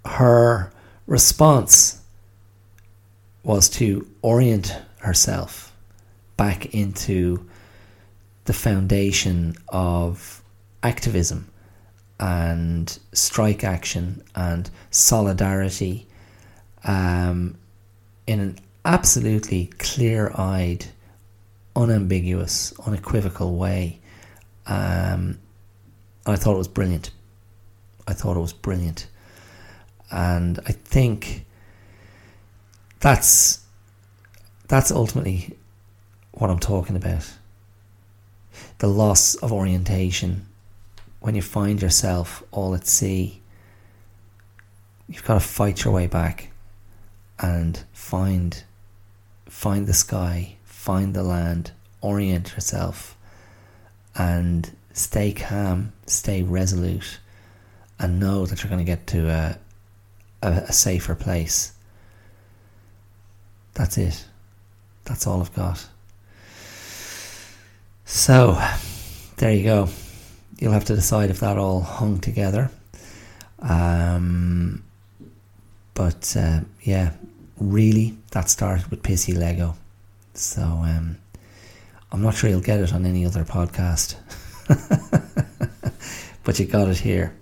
her 0.06 0.72
response 1.06 2.02
was 3.44 3.70
to 3.70 4.08
orient 4.22 4.76
herself 5.00 5.76
back 6.38 6.74
into 6.74 7.48
the 8.46 8.54
foundation 8.54 9.56
of 9.70 10.42
activism 10.84 11.50
and 12.20 12.98
strike 13.14 13.64
action 13.64 14.24
and 14.36 14.70
solidarity 14.90 16.08
um, 16.84 17.58
in 18.26 18.40
an 18.40 18.60
absolutely 18.86 19.68
clear 19.78 20.32
eyed, 20.36 20.86
unambiguous, 21.76 22.74
unequivocal 22.86 23.56
way. 23.56 24.00
Um, 24.66 25.38
I 26.26 26.36
thought 26.36 26.56
it 26.56 26.58
was 26.58 26.68
brilliant. 26.68 27.12
I 28.08 28.14
thought 28.14 28.38
it 28.38 28.42
was 28.42 28.54
brilliant. 28.54 29.08
And 30.10 30.60
I 30.66 30.72
think 30.72 31.46
that's 33.00 33.60
that's 34.68 34.92
ultimately 34.92 35.56
what 36.34 36.50
I'm 36.50 36.60
talking 36.60 36.96
about. 36.96 37.32
The 38.80 38.88
loss 38.88 39.36
of 39.36 39.52
orientation 39.52 40.46
when 41.20 41.36
you 41.36 41.42
find 41.42 41.82
yourself 41.82 42.44
all 42.52 42.76
at 42.76 42.88
sea. 42.88 43.42
You've 45.10 45.24
got 45.24 45.36
to 45.36 45.40
fight 45.40 45.84
your 45.84 45.94
way 45.94 46.08
back 46.08 46.52
and 47.40 47.84
find 47.94 48.64
find 49.46 49.88
the 49.88 49.94
sky, 49.94 50.58
find 50.64 51.14
the 51.14 51.24
land, 51.24 51.72
orient 52.02 52.52
yourself 52.54 53.18
and 54.18 54.76
stay 54.94 55.32
calm, 55.32 55.94
stay 56.08 56.42
resolute, 56.42 57.20
and 58.00 58.20
know 58.20 58.46
that 58.46 58.64
you're 58.64 58.70
going 58.70 58.84
to 58.84 58.92
get 58.92 59.08
to 59.08 59.30
a, 59.30 59.58
a, 60.42 60.52
a 60.68 60.74
safer 60.74 61.16
place. 61.16 61.74
That's 63.76 63.98
it. 63.98 64.26
That's 65.06 65.28
all 65.28 65.40
I've 65.40 65.54
got. 65.54 65.88
So, 68.06 68.60
there 69.38 69.54
you 69.54 69.64
go. 69.64 69.90
You'll 70.60 70.74
have 70.74 70.86
to 70.86 70.96
decide 70.96 71.30
if 71.30 71.40
that 71.40 71.58
all 71.58 71.82
hung 71.82 72.20
together. 72.20 72.72
Um, 73.60 74.84
but 75.94 76.36
uh, 76.38 76.62
yeah, 76.82 77.12
really, 77.60 78.18
that 78.32 78.50
started 78.50 78.88
with 78.88 79.04
Pissy 79.04 79.38
Lego. 79.38 79.76
So 80.34 80.62
um, 80.62 81.18
I'm 82.12 82.22
not 82.22 82.36
sure 82.36 82.50
you'll 82.50 82.62
get 82.62 82.80
it 82.80 82.94
on 82.94 83.06
any 83.06 83.26
other 83.26 83.44
podcast. 83.44 84.16
but 86.44 86.60
you 86.60 86.66
got 86.66 86.88
it 86.88 86.98
here. 86.98 87.36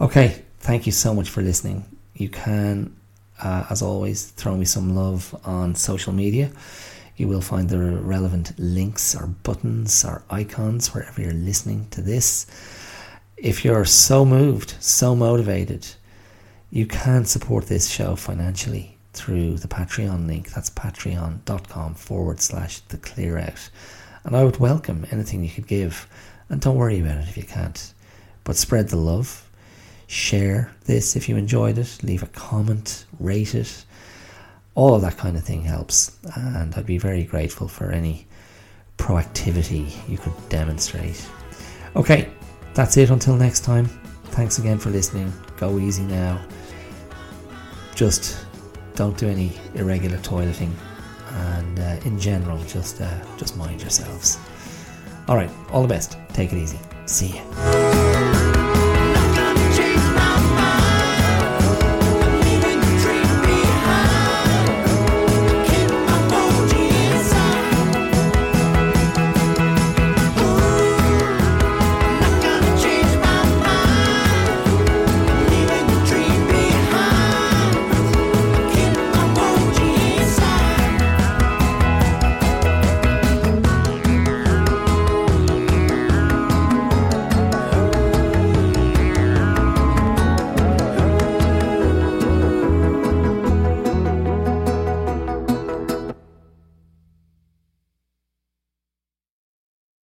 Okay, 0.00 0.42
thank 0.60 0.86
you 0.86 0.92
so 0.92 1.14
much 1.14 1.28
for 1.28 1.42
listening. 1.42 1.84
You 2.14 2.28
can, 2.28 2.94
uh, 3.42 3.66
as 3.70 3.82
always, 3.82 4.26
throw 4.26 4.56
me 4.56 4.64
some 4.64 4.94
love 4.94 5.34
on 5.44 5.74
social 5.74 6.12
media. 6.12 6.50
You 7.16 7.28
will 7.28 7.40
find 7.40 7.68
the 7.68 7.78
relevant 7.78 8.58
links 8.58 9.14
or 9.14 9.26
buttons 9.26 10.04
or 10.04 10.22
icons 10.28 10.92
wherever 10.92 11.20
you're 11.20 11.32
listening 11.32 11.88
to 11.90 12.02
this. 12.02 12.46
If 13.36 13.64
you're 13.64 13.86
so 13.86 14.24
moved, 14.24 14.74
so 14.80 15.16
motivated, 15.16 15.86
you 16.70 16.86
can 16.86 17.24
support 17.24 17.66
this 17.66 17.88
show 17.88 18.16
financially 18.16 18.98
through 19.14 19.56
the 19.56 19.68
Patreon 19.68 20.26
link. 20.26 20.50
That's 20.50 20.68
patreon.com 20.68 21.94
forward 21.94 22.40
slash 22.40 22.80
the 22.80 22.98
clear 22.98 23.38
out. 23.38 23.70
And 24.24 24.36
I 24.36 24.44
would 24.44 24.58
welcome 24.58 25.06
anything 25.10 25.42
you 25.42 25.50
could 25.50 25.66
give 25.66 26.06
and 26.50 26.60
don't 26.60 26.76
worry 26.76 27.00
about 27.00 27.18
it 27.18 27.28
if 27.28 27.36
you 27.36 27.44
can't. 27.44 27.94
But 28.44 28.56
spread 28.56 28.90
the 28.90 28.96
love. 28.96 29.48
Share 30.06 30.70
this 30.84 31.16
if 31.16 31.28
you 31.28 31.36
enjoyed 31.36 31.78
it. 31.78 32.02
Leave 32.02 32.22
a 32.22 32.26
comment. 32.26 33.06
Rate 33.18 33.54
it. 33.54 33.85
All 34.76 34.98
that 35.00 35.16
kind 35.16 35.36
of 35.36 35.42
thing 35.42 35.62
helps. 35.62 36.18
And 36.36 36.72
I'd 36.74 36.86
be 36.86 36.98
very 36.98 37.24
grateful 37.24 37.66
for 37.66 37.90
any 37.90 38.28
proactivity 38.98 39.92
you 40.08 40.18
could 40.18 40.34
demonstrate. 40.48 41.28
Okay, 41.96 42.28
that's 42.74 42.96
it 42.96 43.10
until 43.10 43.36
next 43.36 43.64
time. 43.64 43.86
Thanks 44.26 44.58
again 44.58 44.78
for 44.78 44.90
listening. 44.90 45.32
Go 45.56 45.78
easy 45.78 46.02
now. 46.02 46.40
Just 47.94 48.46
don't 48.94 49.16
do 49.16 49.28
any 49.28 49.52
irregular 49.74 50.18
toileting, 50.18 50.72
and 51.30 51.78
uh, 51.78 51.96
in 52.04 52.18
general, 52.18 52.62
just 52.64 53.00
uh, 53.00 53.24
just 53.38 53.56
mind 53.56 53.80
yourselves. 53.80 54.38
All 55.28 55.36
right, 55.36 55.50
all 55.72 55.82
the 55.82 55.88
best. 55.88 56.18
Take 56.34 56.52
it 56.52 56.58
easy. 56.58 56.78
See 57.06 57.28
you. 57.38 58.55